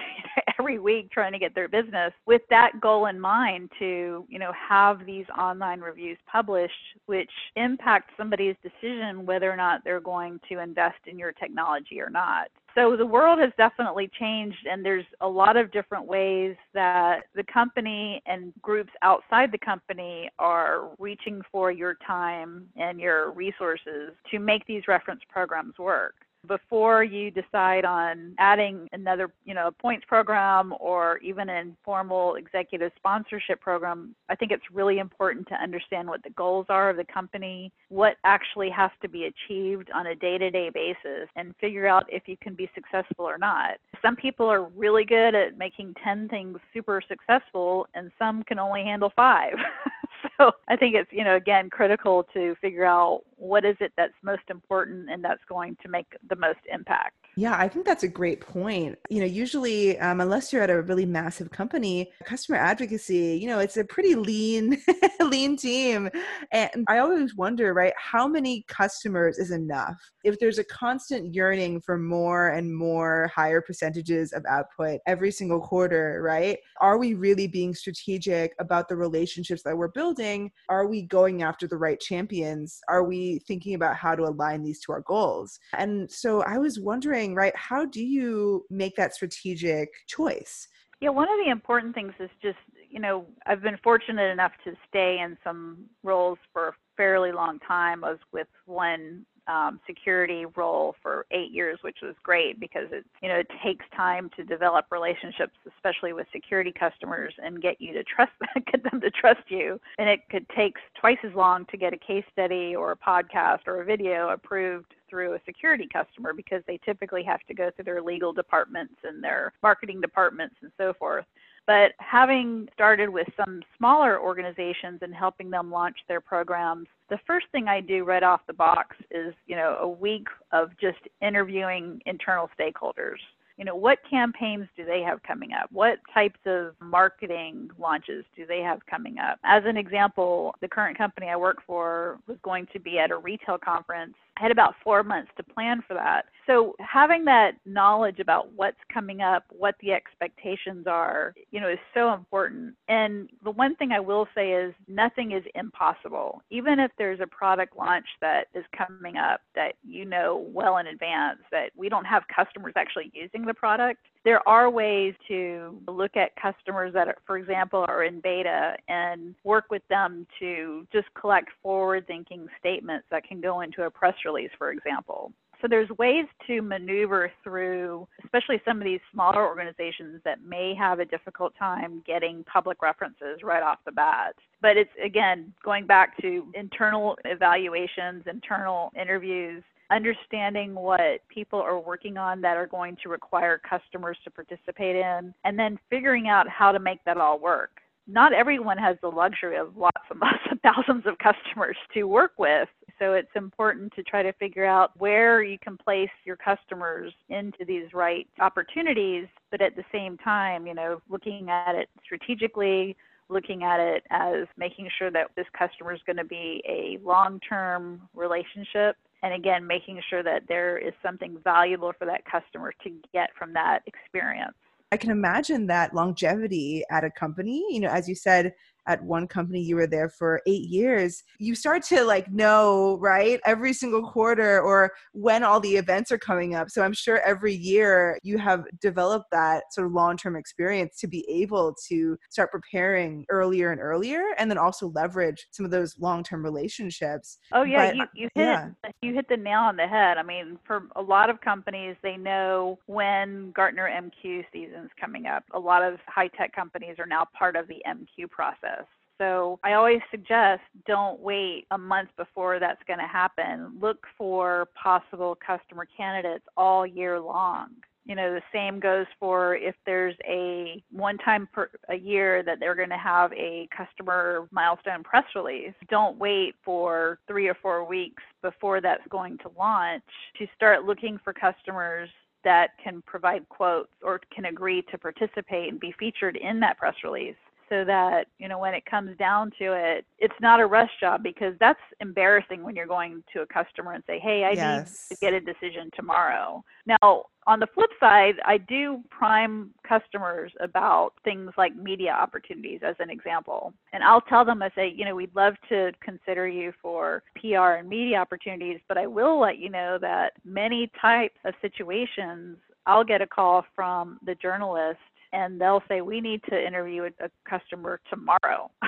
every 0.59 0.79
week 0.79 1.11
trying 1.11 1.33
to 1.33 1.39
get 1.39 1.55
their 1.55 1.69
business 1.69 2.13
with 2.27 2.43
that 2.49 2.81
goal 2.81 3.07
in 3.07 3.21
mind 3.21 3.71
to 3.79 4.25
you 4.29 4.39
know 4.39 4.53
have 4.53 5.05
these 5.05 5.27
online 5.39 5.81
reviews 5.81 6.17
published 6.31 6.73
which 7.07 7.31
impact 7.57 8.11
somebody's 8.17 8.57
decision 8.63 9.27
whether 9.27 9.51
or 9.51 9.57
not 9.57 9.83
they're 9.85 10.01
going 10.01 10.41
to 10.49 10.61
invest 10.61 10.99
in 11.07 11.19
your 11.19 11.33
technology 11.33 12.01
or 12.01 12.09
not 12.09 12.49
so 12.75 12.97
the 12.97 13.07
world 13.07 13.39
has 13.39 13.51
definitely 13.57 14.11
changed 14.19 14.67
and 14.71 14.85
there's 14.85 15.05
a 15.21 15.29
lot 15.29 15.57
of 15.57 15.71
different 15.73 16.07
ways 16.07 16.57
that 16.73 17.21
the 17.35 17.45
company 17.45 18.21
and 18.27 18.53
groups 18.63 18.91
outside 19.03 19.53
the 19.53 19.59
company 19.59 20.29
are 20.39 20.91
reaching 20.99 21.41
for 21.53 21.71
your 21.71 21.97
time 22.07 22.67
and 22.77 22.99
your 23.01 23.31
resources 23.33 24.13
to 24.31 24.39
make 24.39 24.67
these 24.67 24.83
reference 24.89 25.21
programs 25.29 25.79
work 25.79 26.15
before 26.47 27.05
you 27.05 27.31
decide 27.31 27.85
on 27.85 28.35
adding 28.39 28.89
another, 28.93 29.31
you 29.45 29.55
know, 29.55 29.71
points 29.79 30.05
program 30.09 30.75
or 30.81 31.19
even 31.19 31.49
an 31.49 31.69
informal 31.69 32.37
executive 32.37 32.93
sponsorship 32.97 33.61
program, 33.61 34.15
I 34.29 34.35
think 34.35 34.53
it's 34.53 34.65
really 34.73 34.99
important 34.99 35.49
to 35.49 35.55
understand 35.55 36.09
what 36.09 36.23
the 36.23 36.31
goals 36.31 36.67
are 36.69 36.91
of 36.91 36.97
the 36.97 37.05
company, 37.05 37.73
what 37.89 38.17
actually 38.25 38.71
has 38.71 38.91
to 39.03 39.09
be 39.09 39.25
achieved 39.25 39.91
on 39.95 40.07
a 40.07 40.15
day-to-day 40.15 40.71
basis 40.71 41.29
and 41.37 41.55
figure 41.61 41.87
out 41.87 42.05
if 42.09 42.27
you 42.27 42.37
can 42.37 42.55
be 42.55 42.71
successful 42.75 43.25
or 43.25 43.39
not. 43.39 43.79
Some 44.03 44.17
people 44.17 44.47
are 44.47 44.65
really 44.65 45.05
good 45.05 45.35
at 45.35 45.59
making 45.59 45.95
10 46.03 46.29
things 46.29 46.59
super 46.73 47.03
successful 47.07 47.87
and 47.95 48.11
some 48.19 48.43
can 48.43 48.59
only 48.59 48.83
handle 48.83 49.13
5. 49.17 49.53
so 50.39 50.53
I 50.69 50.77
think 50.77 50.95
it's, 50.95 51.11
you 51.13 51.25
know, 51.25 51.37
again 51.37 51.71
critical 51.71 52.27
to 52.35 52.55
figure 52.61 52.85
out 52.85 53.23
what 53.37 53.65
is 53.65 53.77
it 53.81 53.93
that's 53.97 54.13
most 54.23 54.43
important 54.51 55.11
and 55.11 55.25
that's 55.25 55.43
going 55.49 55.77
to 55.83 55.89
make 55.89 56.07
the 56.29 56.37
most 56.37 56.61
impact. 56.73 57.15
Yeah, 57.37 57.57
I 57.59 57.69
think 57.69 57.85
that's 57.85 58.05
a 58.05 58.09
great 58.09 58.41
point. 58.41 58.97
You 59.11 59.21
know, 59.21 59.27
usually, 59.27 59.99
um, 59.99 60.21
unless 60.21 60.53
you're 60.53 60.63
at 60.63 60.71
a 60.71 60.83
really 60.83 61.07
massive 61.07 61.51
company, 61.51 62.13
customer 62.25 62.59
advocacy, 62.59 63.39
you 63.41 63.49
know, 63.49 63.59
it's 63.59 63.77
a 63.77 63.85
pretty 63.85 64.15
lean, 64.15 64.81
lean 65.21 65.57
team. 65.57 66.11
And 66.53 66.85
I 66.89 66.99
always 66.99 67.35
wonder, 67.35 67.75
right, 67.75 67.93
how 67.97 68.29
many 68.29 68.65
customers 68.69 69.39
is 69.39 69.51
enough? 69.51 69.97
If 70.23 70.39
there's 70.39 70.59
a 70.59 70.65
constant 70.65 71.35
yearning 71.35 71.81
for 71.81 71.99
more 71.99 72.51
and 72.51 72.75
more 72.75 73.31
higher 73.35 73.61
percentages 73.61 74.33
of 74.33 74.45
output 74.49 75.01
every 75.07 75.33
single 75.33 75.61
quarter, 75.61 76.21
right? 76.23 76.59
Are 76.81 76.99
we 76.99 77.15
really 77.15 77.49
being 77.49 77.75
strategic 77.75 78.53
about 78.61 78.89
the 78.89 78.97
relationships 78.97 79.63
that 79.65 79.77
we're 79.77 79.89
building? 79.89 80.53
Are 80.69 80.87
we 80.87 81.03
going 81.03 81.43
after 81.43 81.67
the 81.67 81.77
right 81.77 81.99
champions? 81.99 82.81
Are 82.89 83.03
we 83.03 83.24
thinking 83.47 83.75
about 83.75 83.97
how 83.97 84.15
to 84.15 84.25
align 84.25 84.63
these 84.63 84.81
to 84.81 84.93
our 84.93 85.03
goals? 85.03 85.59
And 85.77 86.11
so 86.11 86.43
I 86.43 86.59
was 86.59 86.81
wondering 86.81 87.35
right? 87.35 87.55
How 87.57 87.85
do 87.85 88.05
you 88.05 88.65
make 88.71 88.97
that 88.97 89.15
strategic 89.15 89.89
choice? 90.07 90.69
Yeah, 91.01 91.11
one 91.11 91.29
of 91.29 91.45
the 91.45 91.51
important 91.51 91.95
things 91.95 92.13
is 92.19 92.31
just, 92.41 92.59
you 92.91 93.01
know, 93.01 93.27
I've 93.47 93.63
been 93.63 93.79
fortunate 93.83 94.31
enough 94.31 94.53
to 94.65 94.73
stay 94.89 95.21
in 95.23 95.37
some 95.45 95.85
roles 96.03 96.39
for 96.53 96.69
a 96.69 96.73
fairly 96.97 97.33
long 97.33 97.59
time. 97.61 98.05
I 98.05 98.11
was 98.11 98.21
with 98.33 98.47
one 98.67 99.27
um, 99.47 99.81
security 99.87 100.47
role 100.57 100.95
for 101.03 101.27
eight 101.31 101.53
years, 101.53 101.79
which 101.83 101.99
was 102.03 102.15
great 102.23 102.59
because 102.61 102.89
it 102.93 103.05
you 103.23 103.29
know 103.29 103.37
it 103.37 103.51
takes 103.63 103.85
time 103.97 104.31
to 104.37 104.45
develop 104.45 104.87
relationships, 104.91 105.53
especially 105.77 106.13
with 106.13 106.27
security 106.33 106.73
customers, 106.73 107.35
and 107.43 107.63
get 107.63 107.81
you 107.81 107.93
to 107.93 108.05
trust 108.05 108.33
get 108.73 108.83
them 108.91 109.01
to 109.01 109.11
trust 109.11 109.43
you. 109.49 109.81
And 109.99 110.09
it 110.09 110.21
could 110.31 110.47
take 110.51 110.75
twice 110.99 111.19
as 111.25 111.35
long 111.35 111.67
to 111.67 111.77
get 111.77 111.93
a 111.93 111.99
case 111.99 112.25
study 112.33 112.75
or 112.75 112.93
a 112.93 112.97
podcast 112.97 113.67
or 113.67 113.83
a 113.83 113.85
video 113.85 114.31
approved 114.31 114.95
through 115.09 115.35
a 115.35 115.41
security 115.47 115.89
customer 115.93 116.33
because 116.33 116.63
they 116.67 116.79
typically 116.85 117.23
have 117.23 117.41
to 117.47 117.55
go 117.55 117.71
through 117.71 117.85
their 117.85 118.03
legal 118.03 118.33
departments 118.33 118.95
and 119.05 119.23
their 119.23 119.53
marketing 119.63 120.01
departments 120.01 120.57
and 120.63 120.73
so 120.77 120.93
forth. 120.95 121.25
But 121.67 121.93
having 121.99 122.69
started 122.75 123.09
with 123.09 123.27
some 123.37 123.63
smaller 123.79 124.21
organizations 124.21 125.01
and 125.03 125.15
helping 125.15 125.51
them 125.51 125.71
launch 125.71 125.97
their 126.09 126.21
programs, 126.21 126.89
the 127.09 127.19
first 127.27 127.47
thing 127.53 127.69
I 127.69 127.81
do 127.81 128.05
right 128.05 128.23
off 128.23 128.41
the 128.47 128.53
box 128.53 128.97
is, 129.11 129.35
you 129.47 129.57
know, 129.57 129.79
a 129.81 129.89
week 129.89 130.27
of 130.53 130.71
just 130.79 130.99
interviewing 131.23 132.01
internal 132.07 132.51
stakeholders. 132.59 133.19
You 133.57 133.65
know 133.65 133.77
what 133.77 133.99
campaigns 134.11 134.67
do 134.77 134.85
they 134.85 135.01
have 135.03 135.23
coming 135.23 135.51
up? 135.53 135.71
What 135.71 135.99
types 136.13 136.41
of 136.45 136.75
marketing 136.81 137.71
launches 137.79 138.25
do 138.37 138.47
they 138.47 138.59
have 138.61 138.85
coming 138.87 139.19
up? 139.19 139.39
As 139.45 139.63
an 139.65 139.77
example 139.77 140.57
the 140.61 140.67
current 140.67 140.99
company 140.99 141.29
i 141.29 141.37
work 141.37 141.59
for 141.65 142.19
was 142.27 142.37
going 142.43 142.67
to 142.73 142.81
be 142.81 142.99
at 142.99 143.13
a 143.13 143.17
retail 143.17 143.57
conference 143.57 144.15
I 144.37 144.43
had 144.43 144.51
about 144.51 144.75
four 144.83 145.03
months 145.03 145.31
to 145.37 145.43
plan 145.43 145.83
for 145.87 145.95
that. 145.95 146.27
So 146.47 146.75
having 146.81 147.25
that 147.27 147.53
knowledge 147.65 148.19
about 148.19 148.53
what's 148.53 148.77
coming 148.93 149.21
up, 149.21 149.45
what 149.51 149.77
the 149.81 149.93
expectations 149.93 150.87
are, 150.87 151.35
you 151.51 151.61
know, 151.61 151.69
is 151.69 151.79
so 151.95 152.13
important. 152.13 152.75
And 152.89 153.31
the 153.45 153.51
one 153.51 153.77
thing 153.77 153.93
I 153.93 154.01
will 154.01 154.27
say 154.35 154.53
is 154.53 154.75
nothing 154.89 155.33
is 155.33 155.45
impossible. 155.55 156.43
Even 156.51 156.81
if 156.81 156.91
there's 156.99 157.21
a 157.21 157.27
product 157.27 157.77
launch 157.77 158.07
that 158.21 158.49
is 158.55 158.65
coming 158.77 159.17
up 159.17 159.41
that 159.55 159.75
you 159.83 160.05
know 160.05 160.45
well 160.53 160.79
in 160.79 160.89
advance 160.89 161.39
that 161.51 161.71
we 161.77 161.89
don't 161.89 162.05
have 162.05 162.25
customers 162.35 162.75
actually 162.77 163.11
using 163.15 163.47
the 163.47 163.55
product, 163.55 164.01
there 164.25 164.47
are 164.49 164.71
ways 164.71 165.15
to 165.29 165.79
look 165.87 166.17
at 166.17 166.31
customers 166.37 166.93
that, 166.95 167.09
are, 167.09 167.17
for 167.27 167.37
example, 167.37 167.85
are 167.87 168.05
in 168.05 168.21
beta 168.21 168.75
and 168.89 169.35
work 169.45 169.67
with 169.71 169.83
them 169.89 170.27
to 170.41 170.87
just 170.93 171.07
collect 171.19 171.51
forward 171.63 172.07
thinking 172.07 172.47
statements 172.59 173.07
that 173.11 173.25
can 173.25 173.41
go 173.41 173.61
into 173.61 173.83
a 173.83 173.91
press 173.91 174.15
release, 174.25 174.51
for 174.57 174.73
example. 174.73 175.33
So 175.61 175.69
there's 175.69 175.89
ways 175.99 176.27
to 176.47 176.61
maneuver 176.61 177.33
through, 177.43 178.07
especially 178.23 178.61
some 178.67 178.79
of 178.79 178.85
these 178.85 179.01
smaller 179.13 179.47
organizations 179.47 180.21
that 180.25 180.43
may 180.43 180.75
have 180.75 180.99
a 180.99 181.07
difficult 181.07 181.55
time 181.59 182.03
getting 182.07 182.45
public 182.45 182.83
references 182.83 183.43
right 183.43 183.63
off 183.63 183.79
the 183.87 183.93
bat. 183.93 184.35
But 184.61 184.77
it's 184.77 184.91
again 185.03 185.55
going 185.65 185.87
back 185.87 186.21
to 186.21 186.47
internal 186.55 187.17
evaluations, 187.25 188.25
internal 188.27 188.93
interviews, 189.01 189.63
understanding 189.95 190.75
what 190.75 191.27
people 191.29 191.61
are 191.61 191.79
working 191.79 192.17
on 192.17 192.41
that 192.41 192.57
are 192.57 192.67
going 192.67 192.97
to 193.03 193.09
require 193.09 193.59
customers 193.59 194.17
to 194.25 194.31
participate 194.31 194.97
in, 194.97 195.33
and 195.45 195.59
then 195.59 195.79
figuring 195.89 196.29
out 196.29 196.49
how 196.49 196.73
to 196.73 196.79
make 196.79 197.03
that 197.05 197.17
all 197.17 197.39
work. 197.39 197.81
Not 198.07 198.35
everyone 198.35 198.77
has 198.79 198.97
the 199.01 199.09
luxury 199.09 199.57
of 199.57 199.77
lots 199.77 200.03
and 200.11 200.21
lots 200.23 200.43
of 200.51 200.59
thousands 200.61 201.07
of 201.07 201.17
customers 201.19 201.77
to 201.95 202.05
work 202.05 202.33
with. 202.39 202.69
So 202.99 203.15
it's 203.15 203.31
important 203.35 203.93
to 203.95 204.03
try 204.03 204.23
to 204.23 204.33
figure 204.35 204.65
out 204.65 204.93
where 204.99 205.43
you 205.43 205.59
can 205.59 205.77
place 205.77 206.11
your 206.25 206.37
customers 206.37 207.13
into 207.29 207.65
these 207.67 207.93
right 207.93 208.27
opportunities, 208.41 209.27
but 209.51 209.61
at 209.61 209.75
the 209.75 209.85
same 209.91 210.17
time, 210.19 210.67
you 210.67 210.75
know, 210.75 211.01
looking 211.09 211.51
at 211.51 211.75
it 211.75 211.89
strategically, 212.05 212.97
looking 213.29 213.65
at 213.65 213.81
it 213.81 214.05
as 214.11 214.47
making 214.57 214.89
sure 214.97 215.11
that 215.11 215.31
this 215.35 215.47
customer 215.59 215.93
is 215.93 216.01
going 216.07 216.19
to 216.19 216.25
be 216.25 216.63
a 216.69 216.99
long 217.05 217.41
term 217.41 218.03
relationship 218.15 218.97
and 219.25 219.33
again 219.33 219.67
making 219.67 220.01
sure 220.09 220.23
that 220.23 220.43
there 220.49 220.77
is 220.79 220.93
something 221.03 221.39
valuable 221.43 221.93
for 221.99 222.05
that 222.05 222.23
customer 222.31 222.73
to 222.85 222.91
get 223.13 223.31
from 223.37 223.53
that 223.55 223.81
experience. 223.87 224.55
I 224.93 224.97
can 224.99 225.11
imagine 225.11 225.67
that 225.69 225.95
longevity 225.95 226.85
at 226.91 227.03
a 227.03 227.11
company 227.11 227.65
you 227.71 227.81
know 227.81 227.89
as 227.89 228.09
you 228.09 228.15
said 228.15 228.53
at 228.87 229.03
one 229.03 229.27
company 229.27 229.61
you 229.61 229.77
were 229.77 229.87
there 229.87 230.09
for 230.09 230.41
eight 230.47 230.69
years 230.69 231.23
you 231.39 231.55
start 231.55 231.83
to 231.83 232.05
like 232.05 232.31
know 232.31 232.99
right 233.01 233.41
every 233.45 233.73
single 233.73 234.03
quarter 234.03 234.61
or 234.61 234.91
when 235.13 235.43
all 235.43 235.61
the 235.61 235.77
events 235.77 236.13
are 236.13 236.19
coming 236.19 236.55
up. 236.55 236.71
So 236.71 236.83
i'm 236.83 236.93
sure 236.93 237.21
every 237.21 237.55
year 237.55 238.19
you 238.23 238.39
have 238.39 238.65
developed 238.81 239.27
that 239.33 239.65
sort 239.73 239.87
of 239.87 239.93
long-term 239.93 240.37
experience 240.37 240.99
to 241.01 241.07
be 241.07 241.25
able 241.29 241.75
to 241.89 242.17
start 242.31 242.51
preparing 242.51 243.25
earlier 243.31 243.73
and 243.73 243.81
earlier 243.81 244.23
and 244.39 244.51
then 244.51 244.59
also 244.59 244.89
leverage 244.95 245.47
some 245.51 245.65
of 245.65 245.71
those 245.71 245.99
long-term 245.99 246.45
relationships. 246.45 247.39
Oh 247.53 247.63
yeah 247.63 247.89
but, 247.89 247.97
you, 247.97 248.05
you 248.15 248.29
hit 248.35 248.43
yeah. 248.45 248.69
you 249.03 249.15
hit 249.15 249.29
the 249.29 249.37
nail 249.37 249.61
on 249.61 249.77
the 249.77 249.87
head. 249.87 250.19
I 250.19 250.23
mean 250.23 250.59
for 250.67 250.89
a 250.97 251.03
lot 251.03 251.31
of 251.31 251.41
companies 251.41 251.97
they 252.03 252.17
know 252.17 252.79
when 252.87 253.53
gartner 253.53 253.89
mq 253.89 254.45
season's 254.53 254.91
coming 255.01 255.27
up. 255.27 255.45
A 255.53 255.59
lot 255.59 255.83
of 255.83 255.99
high 256.07 256.29
tech 256.29 256.55
companies 256.55 256.97
are 256.99 257.07
now 257.07 257.27
part 257.37 257.57
of 257.57 257.69
the 257.69 257.83
mq 257.87 258.31
process 258.31 258.74
so 259.19 259.59
I 259.63 259.75
always 259.75 260.01
suggest 260.11 260.63
don't 260.87 261.21
wait 261.21 261.67
a 261.71 261.79
month 261.79 262.11
before 262.17 262.59
that's 262.59 262.83
going 262.87 262.99
to 262.99 263.07
happen. 263.07 263.79
Look 263.81 264.07
for 264.19 264.69
possible 264.81 265.37
customer 265.45 265.87
candidates 265.97 266.45
all 266.57 266.87
year 266.87 267.21
long. 267.21 267.69
You 268.07 268.15
know, 268.15 268.35
the 268.35 268.43
same 268.53 268.81
goes 268.81 269.07
for 269.19 269.57
if 269.57 269.75
there's 269.87 270.15
a 270.29 270.83
one 270.91 271.17
time 271.19 271.49
per 271.53 271.71
a 271.89 271.95
year 271.95 272.43
that 272.43 272.61
they're 272.61 272.75
going 272.75 272.91
to 272.91 272.99
have 272.99 273.33
a 273.33 273.67
customer 273.75 274.47
milestone 274.51 275.03
press 275.03 275.25
release. 275.35 275.73
Don't 275.89 276.19
wait 276.19 276.55
for 276.63 277.19
three 277.27 277.49
or 277.49 277.55
four 277.55 277.83
weeks 277.85 278.23
before 278.43 278.83
that's 278.83 279.07
going 279.09 279.39
to 279.39 279.51
launch 279.57 280.03
to 280.39 280.47
start 280.55 280.85
looking 280.85 281.19
for 281.25 281.33
customers 281.33 282.11
that 282.43 282.73
can 282.83 283.03
provide 283.07 283.49
quotes 283.49 283.89
or 284.03 284.21
can 284.35 284.45
agree 284.45 284.83
to 284.91 284.99
participate 284.99 285.71
and 285.71 285.81
be 285.81 285.95
featured 285.99 286.37
in 286.37 286.61
that 286.61 286.77
press 286.77 286.97
release 287.03 287.37
so 287.75 287.85
that 287.85 288.27
you 288.39 288.49
know 288.49 288.59
when 288.59 288.75
it 288.75 288.85
comes 288.87 289.17
down 289.19 289.51
to 289.59 289.73
it 289.73 290.05
it's 290.19 290.35
not 290.41 290.61
a 290.61 290.67
rush 290.67 290.91
job 291.01 291.23
because 291.23 291.55
that's 291.59 291.81
embarrassing 292.01 292.63
when 292.63 292.77
you're 292.77 292.87
going 292.87 293.23
to 293.33 293.41
a 293.41 293.47
customer 293.47 293.93
and 293.93 294.05
say 294.07 294.19
hey 294.19 294.45
i 294.45 294.53
yes. 294.53 295.09
need 295.11 295.17
to 295.17 295.21
get 295.21 295.33
a 295.33 295.41
decision 295.41 295.91
tomorrow 295.97 296.63
now 296.87 297.25
on 297.47 297.59
the 297.59 297.67
flip 297.75 297.91
side 297.99 298.35
i 298.45 298.57
do 298.57 299.03
prime 299.11 299.71
customers 299.87 300.53
about 300.61 301.13
things 301.25 301.51
like 301.59 301.75
media 301.75 302.11
opportunities 302.11 302.81
as 302.87 302.95
an 303.01 303.11
example 303.11 303.75
and 303.93 304.05
i'll 304.05 304.21
tell 304.23 304.45
them 304.45 304.63
i 304.63 304.71
say 304.77 304.93
you 304.95 305.05
know 305.05 305.15
we'd 305.15 305.35
love 305.35 305.55
to 305.69 305.91
consider 306.01 306.47
you 306.47 306.73
for 306.81 307.23
pr 307.35 307.57
and 307.57 307.89
media 307.89 308.17
opportunities 308.17 308.79
but 308.89 308.97
i 308.97 309.07
will 309.07 309.41
let 309.41 309.59
you 309.59 309.69
know 309.69 309.99
that 310.01 310.33
many 310.45 310.91
types 311.01 311.39
of 311.45 311.55
situations 311.61 312.57
I'll 312.87 313.05
get 313.05 313.23
a 313.23 313.27
call 313.27 313.65
from 313.75 314.19
the 314.27 314.35
journalist 314.35 314.99
and 315.35 315.61
they'll 315.61 315.83
say 315.89 316.01
we 316.01 316.21
need 316.21 316.41
to 316.49 316.67
interview 316.67 317.05
a, 317.05 317.25
a 317.25 317.31
customer 317.49 318.01
tomorrow. 318.09 318.71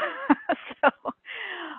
So 0.82 0.90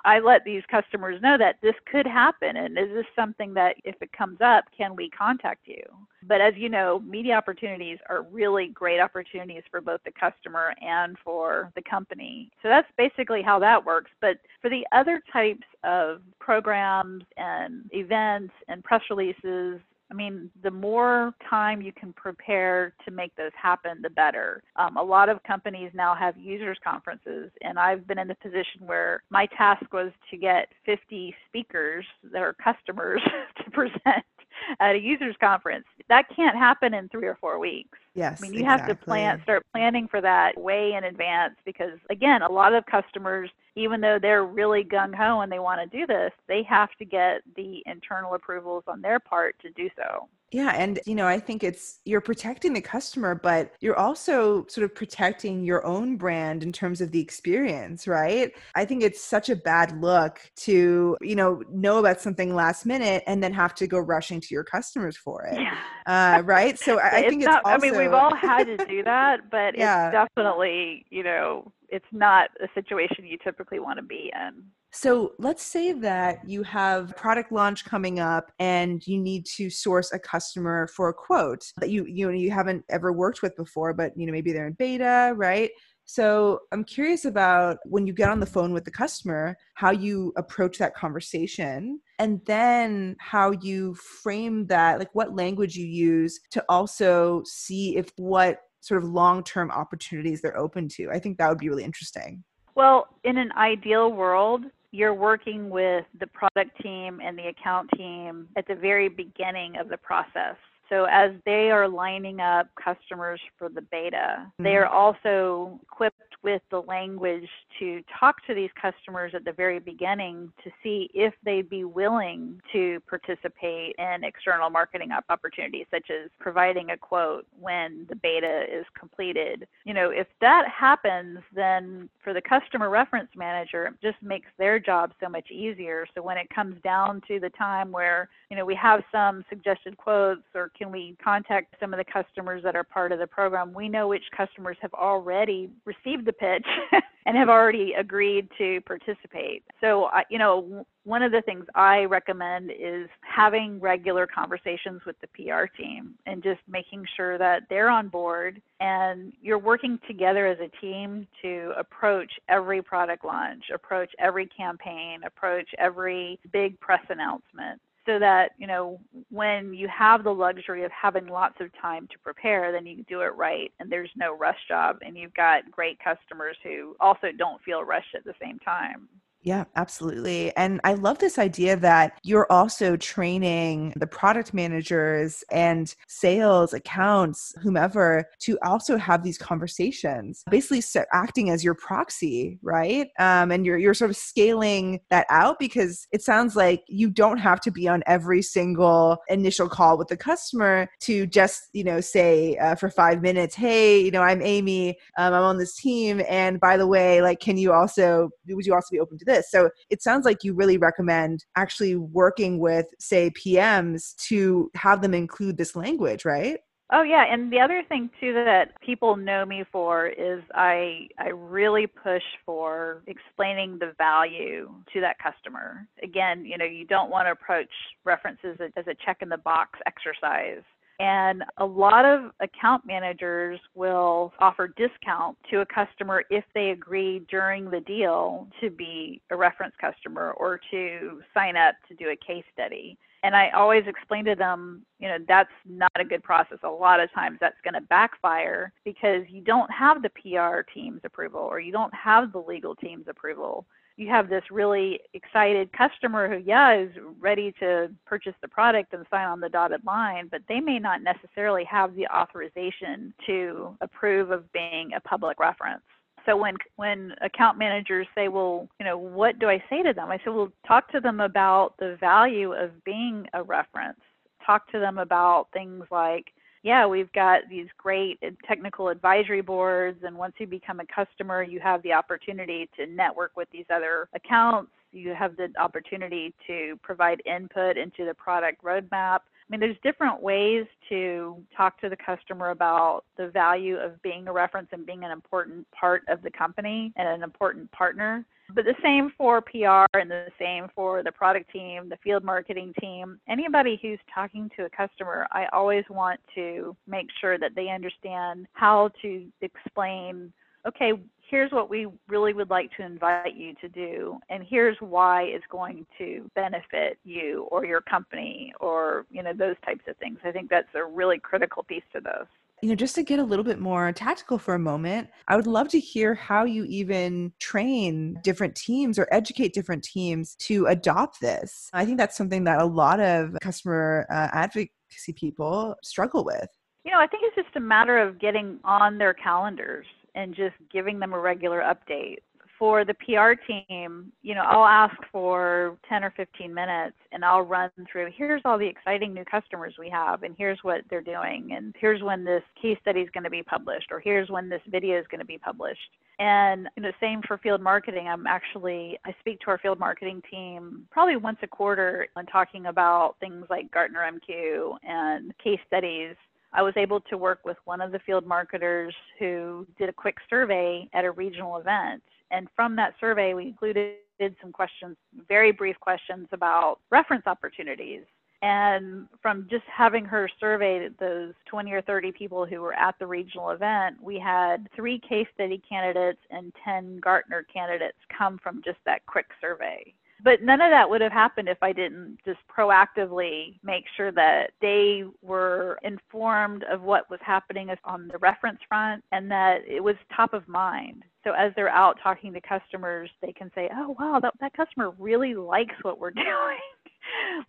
i 0.06 0.20
let 0.20 0.44
these 0.44 0.64
customers 0.70 1.22
know 1.22 1.38
that 1.38 1.56
this 1.62 1.76
could 1.90 2.06
happen 2.06 2.58
and 2.58 2.78
is 2.78 2.90
this 2.94 3.06
something 3.16 3.54
that 3.54 3.76
if 3.84 3.96
it 4.02 4.12
comes 4.12 4.40
up 4.42 4.66
can 4.76 4.96
we 4.96 5.10
contact 5.10 5.68
you? 5.68 5.84
But 6.24 6.42
as 6.42 6.54
you 6.58 6.70
know 6.70 7.00
media 7.00 7.36
opportunities 7.36 7.98
are 8.10 8.24
really 8.24 8.68
great 8.68 9.00
opportunities 9.00 9.64
for 9.72 9.82
both 9.82 10.02
the 10.04 10.12
customer 10.12 10.74
and 10.82 11.18
for 11.24 11.72
the 11.76 11.82
company. 11.82 12.52
So 12.62 12.68
that's 12.68 12.92
basically 12.98 13.42
how 13.42 13.60
that 13.60 13.84
works. 13.86 14.12
But 14.20 14.38
for 14.62 14.70
the 14.70 14.86
other 14.92 15.22
types 15.32 15.68
of 15.84 16.22
programs 16.40 17.24
and 17.38 17.90
events 17.94 18.54
and 18.68 18.84
press 18.84 19.02
releases 19.10 19.80
I 20.10 20.14
mean, 20.14 20.50
the 20.64 20.72
more 20.72 21.34
time 21.50 21.82
you 21.82 21.92
can 21.92 22.14
prepare 22.14 22.94
to 23.06 23.12
make 23.12 23.36
those 23.36 23.52
happen, 23.62 24.02
the 24.02 24.10
better. 24.10 24.64
Um, 24.76 24.98
a 24.98 25.04
lot 25.04 25.30
of 25.30 25.44
companies 25.44 25.92
now 25.94 26.16
have 26.16 26.38
users 26.38 26.78
conferences, 26.84 27.52
and 27.62 27.78
I've 27.78 28.08
been 28.08 28.18
in 28.18 28.28
the 28.28 28.36
position 28.36 28.86
where 28.86 29.24
my 29.30 29.48
task 29.58 29.92
was 29.92 30.12
to 30.32 30.38
get 30.38 30.70
50 30.86 31.36
speakers 31.48 32.06
that 32.32 32.42
are 32.42 32.54
customers 32.54 33.22
to 33.64 33.72
present 33.72 34.26
at 34.80 34.96
a 34.96 35.00
users 35.00 35.36
conference. 35.40 35.86
That 36.10 36.26
can't 36.36 36.56
happen 36.56 36.94
in 36.94 37.10
three 37.10 37.28
or 37.28 37.36
four 37.36 37.60
weeks. 37.60 37.98
Yes. 38.14 38.40
I 38.40 38.42
mean, 38.42 38.54
you 38.54 38.62
exactly. 38.62 38.88
have 38.88 39.00
to 39.00 39.06
plan, 39.06 39.42
start 39.44 39.66
planning 39.72 40.08
for 40.08 40.22
that 40.22 40.60
way 40.60 40.94
in 40.94 41.04
advance 41.04 41.54
because, 41.66 42.00
again, 42.10 42.42
a 42.42 42.52
lot 42.52 42.74
of 42.74 42.86
customers, 42.86 43.50
even 43.76 44.02
though 44.02 44.18
they're 44.20 44.46
really 44.46 44.84
gung 44.84 45.14
ho 45.14 45.42
and 45.42 45.52
they 45.52 45.60
want 45.60 45.80
to 45.80 45.98
do 45.98 46.08
this, 46.08 46.32
they 46.48 46.64
have 46.64 46.90
to 46.98 47.06
get 47.06 47.42
the 47.56 47.84
internal 47.86 48.34
approvals 48.34 48.84
on 48.88 49.02
their 49.02 49.20
part 49.20 49.56
to 49.62 49.70
do 49.72 49.90
so. 49.96 50.28
Yeah. 50.52 50.72
And, 50.76 51.00
you 51.06 51.16
know, 51.16 51.28
I 51.28 51.40
think 51.40 51.64
it's 51.64 52.00
you're 52.06 52.22
protecting 52.22 52.74
the 52.74 52.82
customer, 52.82 53.36
but 53.36 53.74
you're 53.82 53.98
also 53.98 54.66
sort 54.68 54.86
of 54.86 54.96
protecting 54.96 55.64
your 55.64 55.86
own 55.86 56.16
brand 56.16 56.64
in 56.64 56.72
terms 56.72 57.02
of 57.02 57.12
the 57.12 57.20
experience, 57.20 58.08
right? 58.08 58.52
I 58.74 58.86
think 58.86 59.04
it's 59.04 59.22
such 59.22 59.50
a 59.50 59.58
bad 59.58 60.02
look 60.02 60.40
to, 60.58 61.18
you 61.22 61.36
know, 61.36 61.64
know 61.70 62.00
about 62.00 62.22
something 62.22 62.56
last 62.56 62.86
minute 62.86 63.24
and 63.28 63.44
then 63.44 63.52
have 63.54 63.76
to 63.76 63.88
go 63.88 64.00
rushing 64.00 64.40
to 64.40 64.48
your 64.52 64.64
customers 64.64 65.18
for 65.18 65.44
it. 65.46 65.60
Yeah. 65.60 65.78
Uh, 66.06 66.42
right. 66.44 66.80
So 66.80 67.00
I, 67.02 67.18
I 67.18 67.30
think 67.30 67.44
it's, 67.44 67.54
also, 67.54 67.62
I 67.66 67.78
mean, 67.78 67.98
we've 67.98 68.14
all 68.14 68.36
had 68.36 68.68
to 68.68 68.78
do 68.86 69.04
that, 69.04 69.50
but 69.52 69.78
yeah. 69.78 70.08
it's 70.08 70.14
definitely, 70.14 71.06
you 71.10 71.24
know, 71.24 71.74
it's 71.90 72.06
not 72.14 72.50
a 72.62 72.68
situation 72.74 73.26
you 73.26 73.38
typically 73.44 73.80
want 73.80 73.98
to 73.98 74.04
be 74.04 74.32
in. 74.34 74.64
So 75.00 75.34
let's 75.38 75.62
say 75.62 75.92
that 75.92 76.50
you 76.50 76.64
have 76.64 77.12
a 77.12 77.14
product 77.14 77.52
launch 77.52 77.86
coming 77.86 78.20
up 78.20 78.52
and 78.58 79.06
you 79.06 79.20
need 79.20 79.46
to 79.56 79.70
source 79.70 80.12
a 80.12 80.18
customer 80.18 80.88
for 80.88 81.10
a 81.10 81.14
quote 81.14 81.72
that 81.78 81.92
you 81.92 82.04
you 82.06 82.26
know 82.26 82.34
you 82.34 82.50
haven't 82.50 82.84
ever 82.90 83.14
worked 83.14 83.44
with 83.44 83.56
before, 83.56 83.94
but 83.94 84.12
you 84.18 84.26
know 84.26 84.32
maybe 84.32 84.52
they're 84.52 84.66
in 84.66 84.74
beta, 84.74 85.34
right? 85.36 85.70
So 86.06 86.62
I'm 86.72 86.84
curious 86.84 87.26
about 87.26 87.78
when 87.86 88.08
you 88.08 88.14
get 88.14 88.30
on 88.30 88.40
the 88.40 88.48
phone 88.48 88.74
with 88.74 88.86
the 88.86 88.92
customer, 88.92 89.56
how 89.76 89.92
you 89.92 90.34
approach 90.36 90.80
that 90.80 90.96
conversation 90.96 92.00
and 92.18 92.42
then 92.48 93.18
how 93.20 93.52
you 93.52 93.94
frame 94.24 94.66
that, 94.66 94.98
like 94.98 95.14
what 95.14 95.36
language 95.36 95.76
you 95.76 95.86
use 95.86 96.40
to 96.50 96.66
also 96.70 97.44
see 97.46 97.98
if 97.98 98.10
what 98.16 98.62
sort 98.80 99.04
of 99.04 99.10
long-term 99.10 99.70
opportunities 99.70 100.42
they're 100.42 100.58
open 100.58 100.88
to. 100.88 101.12
I 101.12 101.20
think 101.20 101.38
that 101.38 101.50
would 101.50 101.60
be 101.60 101.70
really 101.70 101.84
interesting. 101.84 102.44
Well, 102.74 103.08
in 103.24 103.38
an 103.38 103.52
ideal 103.54 104.12
world, 104.12 104.66
you're 104.92 105.14
working 105.14 105.70
with 105.70 106.06
the 106.20 106.28
product 106.28 106.82
team 106.82 107.20
and 107.24 107.38
the 107.38 107.48
account 107.48 107.90
team 107.96 108.48
at 108.56 108.68
the 108.68 108.76
very 108.76 109.10
beginning 109.10 109.78
of 109.78 109.90
the 109.90 109.98
process. 109.98 110.56
So 110.90 111.06
as 111.06 111.32
they 111.46 111.70
are 111.70 111.88
lining 111.88 112.40
up 112.40 112.68
customers 112.82 113.42
for 113.58 113.70
the 113.70 113.82
beta, 113.82 114.38
mm-hmm. 114.40 114.64
they 114.64 114.76
are 114.76 114.88
also 114.88 115.80
equipped 115.84 116.22
with 116.48 116.62
the 116.72 116.82
language 116.84 117.50
to 117.78 118.02
talk 118.18 118.38
to 118.48 118.54
these 118.54 118.70
customers 118.82 119.34
at 119.36 119.44
the 119.44 119.52
very 119.52 119.80
beginning 119.80 120.50
to 120.64 120.72
see 120.82 121.10
if 121.14 121.34
they'd 121.44 121.70
be 121.70 121.84
willing 121.84 122.62
to 122.72 123.02
participate 123.02 123.94
in 124.00 124.24
external 124.24 124.70
marketing 124.70 125.10
opportunities, 125.30 125.86
such 125.92 126.10
as 126.10 126.30
providing 126.40 126.92
a 126.92 126.98
quote 126.98 127.46
when 127.60 128.06
the 128.08 128.16
beta 128.16 128.64
is 128.72 128.86
completed. 128.98 129.68
You 129.84 129.94
know, 129.94 130.10
if 130.10 130.28
that 130.40 130.70
happens, 130.70 131.40
then 131.54 132.08
for 132.24 132.34
the 132.34 132.42
customer 132.42 132.90
reference 132.90 133.30
manager, 133.36 133.88
it 133.88 133.96
just 134.02 134.24
makes 134.24 134.48
their 134.58 134.80
job 134.80 135.12
so 135.22 135.28
much 135.28 135.52
easier. 135.52 136.08
So 136.16 136.22
when 136.22 136.38
it 136.38 136.50
comes 136.50 136.82
down 136.82 137.22
to 137.28 137.42
the 137.42 137.50
time 137.50 137.92
where, 137.92 138.30
you 138.50 138.56
know, 138.56 138.64
we 138.64 138.76
have 138.76 139.04
some 139.12 139.44
suggested 139.50 139.98
quotes 139.98 140.44
or 140.56 140.72
can 140.78 140.94
we 140.94 141.18
contact 141.22 141.76
some 141.78 141.94
of 141.94 141.98
the 141.98 142.06
customers 142.06 142.64
that 142.64 142.78
are 142.78 142.86
part 142.86 143.12
of 143.12 143.20
the 143.20 143.28
program, 143.28 143.74
we 143.74 143.90
know 143.90 144.08
which 144.08 144.24
customers 144.36 144.78
have 144.82 144.94
already 144.94 145.70
received 145.84 146.24
the 146.24 146.37
pitch 146.40 146.66
and 147.26 147.36
have 147.36 147.50
already 147.50 147.94
agreed 147.94 148.48
to 148.58 148.80
participate. 148.82 149.64
So, 149.82 150.10
you 150.30 150.40
know, 150.40 150.86
one 151.04 151.24
of 151.24 151.32
the 151.32 151.42
things 151.42 151.66
I 151.76 152.06
recommend 152.06 152.72
is 152.72 153.10
having 153.22 153.80
regular 153.80 154.28
conversations 154.28 155.02
with 155.06 155.16
the 155.20 155.28
PR 155.28 155.66
team 155.66 156.16
and 156.26 156.42
just 156.42 156.62
making 156.70 157.06
sure 157.16 157.38
that 157.38 157.64
they're 157.70 157.90
on 157.90 158.08
board 158.08 158.62
and 158.80 159.34
you're 159.42 159.60
working 159.60 160.00
together 160.08 160.48
as 160.48 160.58
a 160.60 160.70
team 160.80 161.28
to 161.42 161.74
approach 161.78 162.32
every 162.50 162.82
product 162.82 163.26
launch, 163.26 163.66
approach 163.74 164.12
every 164.20 164.46
campaign, 164.46 165.22
approach 165.26 165.68
every 165.78 166.40
big 166.52 166.80
press 166.80 167.04
announcement 167.10 167.82
so 168.08 168.18
that 168.18 168.52
you 168.58 168.66
know 168.66 169.00
when 169.30 169.74
you 169.74 169.88
have 169.90 170.24
the 170.24 170.32
luxury 170.34 170.84
of 170.84 170.92
having 170.92 171.28
lots 171.28 171.56
of 171.60 171.70
time 171.80 172.08
to 172.08 172.18
prepare 172.20 172.72
then 172.72 172.86
you 172.86 173.04
do 173.08 173.22
it 173.22 173.36
right 173.36 173.72
and 173.80 173.92
there's 173.92 174.10
no 174.16 174.36
rush 174.36 174.58
job 174.68 174.98
and 175.06 175.18
you've 175.18 175.34
got 175.34 175.70
great 175.72 176.00
customers 176.00 176.58
who 176.64 176.96
also 177.00 177.28
don't 177.38 177.62
feel 177.64 177.84
rushed 177.84 178.16
at 178.16 178.24
the 178.24 178.34
same 178.42 178.58
time 178.60 179.08
yeah, 179.48 179.64
absolutely. 179.78 180.54
And 180.58 180.82
I 180.84 180.96
love 180.96 181.20
this 181.20 181.40
idea 181.40 181.78
that 181.78 182.20
you're 182.22 182.52
also 182.52 182.98
training 182.98 183.94
the 183.96 184.06
product 184.06 184.54
managers 184.54 185.42
and 185.50 185.96
sales 186.06 186.74
accounts, 186.74 187.56
whomever, 187.64 188.26
to 188.42 188.60
also 188.62 188.98
have 188.98 189.24
these 189.24 189.38
conversations, 189.38 190.44
basically 190.52 190.82
acting 191.14 191.50
as 191.50 191.64
your 191.64 191.76
proxy, 191.76 192.60
right? 192.62 193.08
Um, 193.20 193.52
and 193.52 193.66
you're, 193.66 193.78
you're 193.78 193.94
sort 193.94 194.12
of 194.12 194.18
scaling 194.18 195.00
that 195.12 195.26
out 195.30 195.60
because 195.60 196.08
it 196.12 196.22
sounds 196.22 196.58
like 196.58 196.84
you 196.90 197.10
don't 197.10 197.38
have 197.38 197.62
to 197.62 197.72
be 197.72 197.88
on 197.88 198.04
every 198.06 198.42
single 198.42 199.16
initial 199.30 199.70
call 199.70 199.98
with 199.98 200.10
the 200.10 200.18
customer 200.18 200.90
to 201.04 201.26
just, 201.26 201.70
you 201.72 201.86
know, 201.86 202.02
say 202.02 202.58
uh, 202.58 202.76
for 202.76 202.90
five 202.90 203.22
minutes, 203.22 203.56
hey, 203.56 203.98
you 203.98 204.12
know, 204.12 204.24
I'm 204.24 204.42
Amy, 204.42 204.98
um, 205.18 205.34
I'm 205.34 205.44
on 205.44 205.58
this 205.58 205.78
team. 205.78 206.22
And 206.28 206.60
by 206.60 206.76
the 206.76 206.86
way, 206.86 207.22
like, 207.22 207.40
can 207.40 207.58
you 207.58 207.72
also, 207.72 208.30
would 208.50 208.66
you 208.66 208.74
also 208.74 208.90
be 208.92 209.00
open 209.00 209.18
to 209.20 209.24
this? 209.24 209.37
This. 209.38 209.52
So 209.52 209.70
it 209.90 210.02
sounds 210.02 210.26
like 210.26 210.44
you 210.44 210.54
really 210.54 210.78
recommend 210.78 211.46
actually 211.56 211.96
working 211.96 212.60
with, 212.60 212.88
say, 213.00 213.32
PMs 213.32 214.16
to 214.28 214.70
have 214.76 215.02
them 215.02 215.14
include 215.14 215.58
this 215.58 215.76
language, 215.76 216.26
right? 216.26 216.60
Oh 216.90 217.04
yeah, 217.04 217.26
and 217.30 217.52
the 217.52 217.60
other 217.60 217.84
thing 217.90 218.10
too 218.18 218.34
that 218.34 218.80
people 218.80 219.18
know 219.18 219.46
me 219.46 219.66
for 219.74 220.08
is 220.08 220.42
I 220.56 221.10
I 221.20 221.30
really 221.30 221.86
push 221.86 222.24
for 222.46 223.04
explaining 223.08 223.78
the 223.78 223.94
value 223.98 224.72
to 224.94 225.02
that 225.02 225.18
customer. 225.20 225.86
Again, 226.02 226.46
you 226.46 226.58
know, 226.58 226.64
you 226.64 226.86
don't 226.86 227.10
want 227.10 227.28
to 227.28 227.32
approach 227.32 227.72
references 228.06 228.58
as 228.78 228.88
a 228.88 228.96
check 229.06 229.18
in 229.22 229.28
the 229.28 229.38
box 229.38 229.80
exercise. 229.86 230.64
And 231.00 231.44
a 231.58 231.66
lot 231.66 232.06
of 232.06 232.32
account 232.40 232.86
managers 232.86 233.60
will 233.76 234.34
offer 234.40 234.68
discount 234.68 235.38
to 235.52 235.62
a 235.62 235.66
customer 235.66 236.24
if 236.32 236.44
they 236.56 236.72
agree 236.72 237.22
during 237.30 237.70
the 237.70 237.82
deal 237.82 238.48
to 238.62 238.72
be 238.72 239.22
a 239.30 239.36
reference 239.36 239.76
customer 239.80 240.32
or 240.38 240.60
to 240.72 241.22
sign 241.36 241.56
up 241.56 241.76
to 241.88 241.94
do 241.94 242.10
a 242.10 242.16
case 242.16 242.46
study. 242.52 242.98
And 243.24 243.36
I 243.36 243.50
always 243.50 243.84
explain 243.88 244.26
to 244.26 244.36
them, 244.36 244.84
you 245.00 245.08
know, 245.08 245.18
that's 245.28 245.52
not 245.68 245.92
a 246.00 246.06
good 246.06 246.24
process. 246.24 246.60
A 246.64 246.70
lot 246.70 247.00
of 247.00 247.12
times 247.14 247.38
that's 247.40 247.60
going 247.64 247.74
to 247.76 247.82
backfire 247.82 248.72
because 248.84 249.24
you 249.30 249.42
don't 249.42 249.70
have 249.72 250.02
the 250.02 250.10
PR 250.10 250.62
team's 250.74 251.02
approval 251.04 251.42
or 251.42 251.60
you 251.60 251.72
don't 251.72 251.94
have 251.94 252.32
the 252.32 252.40
legal 252.40 252.76
team's 252.76 253.08
approval 253.08 253.66
you 253.98 254.08
have 254.10 254.30
this 254.30 254.44
really 254.52 255.00
excited 255.14 255.74
customer 255.74 256.30
who, 256.30 256.44
yeah, 256.46 256.78
is 256.78 256.92
ready 257.20 257.52
to 257.60 257.90
purchase 258.06 258.36
the 258.42 258.48
product 258.48 258.94
and 258.94 259.06
sign 259.10 259.28
on 259.28 259.40
the 259.40 259.50
dotted 259.50 259.84
line, 259.84 260.28
but 260.30 260.42
they 260.48 260.60
may 260.60 260.78
not 260.78 261.02
necessarily 261.02 261.64
have 261.66 261.96
the 261.96 262.08
authorization 262.08 263.14
to 263.26 263.76
approve 263.82 264.30
of 264.30 264.52
being 264.54 264.92
a 264.96 265.00
public 265.02 265.40
reference. 265.40 265.82
So 266.28 266.38
when 266.38 266.56
when 266.76 267.14
account 267.22 267.58
managers 267.58 268.06
say, 268.14 268.28
well, 268.28 268.68
you 268.80 268.86
know, 268.86 268.98
what 268.98 269.40
do 269.40 269.50
I 269.50 269.64
say 269.70 269.82
to 269.82 269.94
them? 269.94 270.10
I 270.10 270.18
say, 270.18 270.24
well, 270.28 270.52
talk 270.68 270.92
to 270.92 271.00
them 271.00 271.20
about 271.22 271.74
the 271.80 271.98
value 272.00 272.54
of 272.54 272.84
being 272.84 273.26
a 273.34 273.42
reference. 273.42 274.00
Talk 274.46 274.70
to 274.72 274.80
them 274.80 274.98
about 274.98 275.48
things 275.54 275.86
like 275.90 276.26
yeah, 276.64 276.86
we've 276.86 277.12
got 277.14 277.42
these 277.50 277.68
great 277.78 278.20
uh, 278.26 278.32
technical 278.48 278.90
advisory 278.90 279.42
boards. 279.42 280.00
And 280.04 280.18
once 280.18 280.34
you 280.38 280.48
become 280.48 280.80
a 280.80 280.86
customer, 280.86 281.44
you 281.44 281.60
have 281.60 281.82
the 281.84 281.94
opportunity 281.94 282.70
to 282.78 282.88
network 282.88 283.32
with 283.36 283.50
these 283.52 283.66
other 283.74 284.10
accounts. 284.14 284.72
You 284.92 285.14
have 285.14 285.36
the 285.38 285.50
opportunity 285.60 286.34
to 286.48 286.78
provide 286.82 287.22
input 287.26 287.78
into 287.78 288.06
the 288.06 288.14
product 288.14 288.64
roadmap. 288.64 289.20
I 289.22 289.50
mean, 289.50 289.60
there's 289.60 289.78
different 289.82 290.22
ways 290.22 290.66
to 290.90 291.38
talk 291.56 291.80
to 291.82 291.90
the 291.90 291.96
customer 291.96 292.50
about 292.50 293.04
the 293.18 293.30
value 293.30 293.78
of 293.78 294.02
being 294.02 294.28
a 294.28 294.34
reference 294.34 294.68
and 294.72 294.86
being 294.86 295.04
an 295.06 295.12
important 295.12 295.66
part 295.72 296.04
of 296.10 296.22
the 296.22 296.32
company 296.32 296.92
and 296.98 297.08
an 297.08 297.24
important 297.24 297.72
partner. 297.72 298.26
But 298.54 298.66
the 298.66 298.76
same 298.82 299.12
for 299.18 299.42
PR 299.42 299.86
and 299.98 300.10
the 300.10 300.28
same 300.40 300.68
for 300.74 301.04
the 301.04 301.12
product 301.12 301.52
team, 301.52 301.90
the 301.90 301.98
field 301.98 302.24
marketing 302.24 302.74
team, 302.80 303.20
anybody 303.28 303.78
who's 303.82 304.00
talking 304.14 304.50
to 304.56 304.66
a 304.66 304.70
customer, 304.70 305.28
I 305.32 305.48
always 305.52 305.84
want 305.90 306.20
to 306.36 306.76
make 306.88 307.08
sure 307.20 307.38
that 307.38 307.56
they 307.56 307.70
understand 307.70 308.48
how 308.54 308.92
to 309.02 309.26
explain 309.42 310.32
okay, 310.68 310.92
here's 311.30 311.52
what 311.52 311.70
we 311.70 311.88
really 312.10 312.34
would 312.34 312.50
like 312.50 312.70
to 312.76 312.84
invite 312.84 313.36
you 313.36 313.54
to 313.62 313.70
do 313.70 314.20
and 314.30 314.44
here's 314.48 314.76
why 314.82 315.24
it's 315.24 315.46
going 315.50 315.86
to 315.98 316.30
benefit 316.36 316.98
you 317.06 317.48
or 317.52 317.66
your 317.66 317.82
company 317.82 318.52
or 318.60 319.06
you 319.10 319.24
know 319.24 319.34
those 319.34 319.56
types 319.66 319.84
of 319.88 319.96
things. 319.98 320.20
I 320.26 320.32
think 320.32 320.50
that's 320.50 320.68
a 320.76 320.84
really 320.84 321.20
critical 321.20 321.64
piece 321.64 321.84
to 321.94 322.02
this 322.02 322.28
you 322.62 322.70
know, 322.70 322.76
just 322.76 322.96
to 322.96 323.04
get 323.04 323.20
a 323.20 323.24
little 323.24 323.46
bit 323.46 323.60
more 323.60 323.92
tactical 323.92 324.38
for 324.38 324.56
a 324.56 324.60
moment, 324.60 325.10
I 325.28 325.36
would 325.36 325.48
love 325.48 325.68
to 325.70 325.80
hear 325.80 326.16
how 326.16 326.44
you 326.44 326.66
even 326.66 327.34
train 327.40 328.20
different 328.24 328.56
teams 328.56 328.98
or 328.98 329.08
educate 329.12 329.54
different 329.54 329.84
teams 329.84 330.36
to 330.40 330.66
adopt 330.66 331.22
this. 331.22 331.70
I 331.74 331.86
think 331.86 331.98
that's 331.98 332.18
something 332.18 332.46
that 332.46 332.60
a 332.60 332.66
lot 332.66 333.00
of 333.00 333.36
customer 333.42 334.08
uh, 334.10 334.30
advocacy 334.32 335.14
people 335.16 335.76
struggle 335.84 336.26
with. 336.26 336.48
You 336.84 336.92
know, 336.92 337.00
I 337.00 337.08
think 337.08 337.24
it's 337.26 337.36
just 337.36 337.56
a 337.56 337.60
matter 337.60 338.00
of 338.00 338.20
getting 338.20 338.60
on 338.64 338.98
their 338.98 339.14
calendars 339.14 339.86
and 340.16 340.34
just 340.34 340.56
giving 340.72 341.00
them 341.00 341.14
a 341.14 341.20
regular 341.20 341.62
update. 341.62 342.18
For 342.60 342.84
the 342.84 342.96
PR 342.96 343.34
team, 343.46 344.12
you 344.24 344.34
know, 344.34 344.42
I'll 344.42 344.66
ask 344.66 344.96
for 345.12 345.78
10 345.88 346.04
or 346.04 346.12
15 346.12 346.52
minutes 346.52 346.96
and 347.12 347.24
I'll 347.24 347.44
run 347.44 347.70
through 347.92 348.10
here's 348.16 348.42
all 348.46 348.58
the 348.58 348.68
exciting 348.68 349.14
new 349.14 349.26
customers 349.26 349.76
we 349.78 349.90
have 349.90 350.24
and 350.24 350.36
here's 350.38 350.60
what 350.64 350.82
they're 350.90 351.02
doing 351.02 351.50
and 351.56 351.76
here's 351.80 352.02
when 352.02 352.24
this 352.24 352.44
case 352.60 352.78
study 352.82 353.02
is 353.02 353.10
going 353.12 353.24
to 353.24 353.30
be 353.30 353.44
published 353.44 353.88
or 353.92 354.00
here's 354.00 354.30
when 354.30 354.50
this 354.50 354.62
video 354.70 355.00
is 355.00 355.06
going 355.10 355.20
to 355.20 355.26
be 355.26 355.38
published. 355.38 355.90
And 356.20 356.68
you 356.76 356.84
know, 356.84 356.92
same 357.00 357.22
for 357.28 357.38
field 357.38 357.62
marketing. 357.62 358.08
I'm 358.08 358.26
actually 358.26 358.98
I 359.06 359.14
speak 359.20 359.40
to 359.42 359.48
our 359.48 359.60
field 359.60 359.80
marketing 359.80 360.22
team 360.30 360.88
probably 360.90 361.16
once 361.16 361.38
a 361.44 361.48
quarter 361.48 362.08
and 362.16 362.28
talking 362.28 362.66
about 362.66 363.16
things 363.20 363.46
like 363.50 363.72
Gartner 363.72 364.02
MQ 364.02 364.78
and 364.84 365.38
case 365.38 365.60
studies 365.68 366.16
I 366.54 366.62
was 366.62 366.74
able 366.78 367.02
to 367.02 367.18
work 367.18 367.40
with 367.46 367.58
one 367.66 367.82
of 367.82 367.92
the 367.92 368.00
field 368.00 368.26
marketers 368.26 368.96
who 369.20 369.68
did 369.78 369.90
a 369.90 369.94
quick 369.94 370.18
survey 370.30 370.90
at 370.94 371.06
a 371.06 371.12
regional 371.12 371.58
event. 371.58 372.02
And 372.32 372.48
from 372.56 372.76
that 372.78 372.94
survey, 373.00 373.34
we 373.34 373.48
included 373.48 373.96
some 374.42 374.52
questions, 374.52 374.98
very 375.28 375.52
brief 375.52 375.80
questions 375.80 376.28
about 376.32 376.80
reference 376.90 377.28
opportunities. 377.28 378.04
And 378.42 379.08
from 379.22 379.48
just 379.50 379.64
having 379.66 380.06
her 380.06 380.30
survey 380.40 380.90
those 381.00 381.34
20 381.48 381.72
or 381.72 381.82
30 381.82 382.12
people 382.12 382.46
who 382.46 382.62
were 382.62 382.74
at 382.74 382.96
the 383.00 383.08
regional 383.08 383.50
event, 383.50 383.98
we 384.02 384.20
had 384.20 384.68
three 384.76 385.00
case 385.00 385.28
study 385.34 385.62
candidates 385.68 386.20
and 386.30 386.54
10 386.64 386.98
Gartner 386.98 387.46
candidates 387.52 387.98
come 388.16 388.38
from 388.38 388.62
just 388.64 388.78
that 388.86 389.06
quick 389.08 389.28
survey. 389.42 389.94
But 390.24 390.42
none 390.42 390.62
of 390.62 390.72
that 390.72 390.90
would 390.90 391.02
have 391.02 391.12
happened 391.12 391.48
if 391.48 391.62
I 391.62 391.72
didn't 391.74 392.18
just 392.26 392.40
proactively 392.48 393.60
make 393.64 393.86
sure 393.96 394.12
that 394.14 394.52
they 394.62 395.04
were 395.22 395.78
informed 395.84 396.64
of 396.64 396.82
what 396.82 397.10
was 397.10 397.20
happening 397.22 397.70
on 397.84 398.08
the 398.08 398.18
reference 398.18 398.60
front 398.68 399.04
and 399.12 399.30
that 399.32 399.60
it 399.68 399.84
was 399.84 399.96
top 400.16 400.34
of 400.34 400.48
mind. 400.48 401.04
So 401.24 401.34
as 401.34 401.52
they're 401.56 401.70
out 401.70 401.98
talking 402.02 402.34
to 402.34 402.42
customers, 402.42 403.10
they 403.22 403.34
can 403.34 403.52
say, 403.54 403.70
oh, 403.76 403.96
wow, 404.00 404.20
that, 404.22 404.34
that 404.40 404.54
customer 404.54 404.92
really 404.98 405.36
likes 405.36 405.76
what 405.82 406.00
we're 406.00 406.12
doing. 406.12 406.58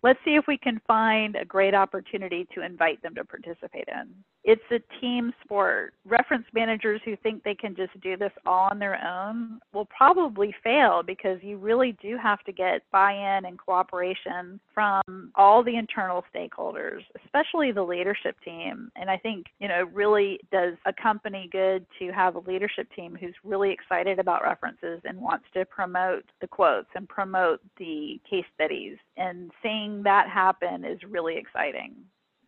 Let's 0.03 0.19
see 0.23 0.35
if 0.35 0.45
we 0.47 0.57
can 0.57 0.79
find 0.87 1.35
a 1.35 1.45
great 1.45 1.73
opportunity 1.73 2.47
to 2.55 2.63
invite 2.63 3.01
them 3.01 3.15
to 3.15 3.25
participate 3.25 3.87
in. 3.87 4.07
It's 4.43 4.61
a 4.71 4.79
team 5.01 5.33
sport. 5.43 5.93
Reference 6.05 6.45
managers 6.53 7.01
who 7.05 7.15
think 7.17 7.43
they 7.43 7.55
can 7.55 7.75
just 7.75 7.99
do 8.01 8.17
this 8.17 8.31
all 8.45 8.69
on 8.71 8.79
their 8.79 8.99
own 9.05 9.59
will 9.73 9.85
probably 9.85 10.55
fail 10.63 11.03
because 11.05 11.39
you 11.41 11.57
really 11.57 11.97
do 12.01 12.17
have 12.17 12.43
to 12.45 12.51
get 12.51 12.81
buy 12.91 13.11
in 13.11 13.45
and 13.45 13.59
cooperation 13.59 14.59
from 14.73 15.31
all 15.35 15.63
the 15.63 15.75
internal 15.75 16.23
stakeholders, 16.33 17.01
especially 17.23 17.71
the 17.71 17.83
leadership 17.83 18.35
team. 18.43 18.91
And 18.95 19.09
I 19.09 19.17
think, 19.17 19.47
you 19.59 19.67
know, 19.67 19.81
it 19.81 19.93
really 19.93 20.39
does 20.51 20.75
a 20.85 20.93
company 20.93 21.49
good 21.51 21.85
to 21.99 22.11
have 22.11 22.35
a 22.35 22.39
leadership 22.39 22.87
team 22.95 23.17
who's 23.19 23.35
really 23.43 23.71
excited 23.71 24.19
about 24.19 24.43
references 24.43 25.01
and 25.03 25.19
wants 25.19 25.45
to 25.53 25.65
promote 25.65 26.23
the 26.41 26.47
quotes 26.47 26.89
and 26.95 27.07
promote 27.07 27.59
the 27.77 28.19
case 28.29 28.45
studies 28.55 28.97
and 29.17 29.48
seeing 29.63 30.03
that 30.03 30.29
happen 30.29 30.85
is 30.85 30.99
really 31.09 31.37
exciting. 31.37 31.95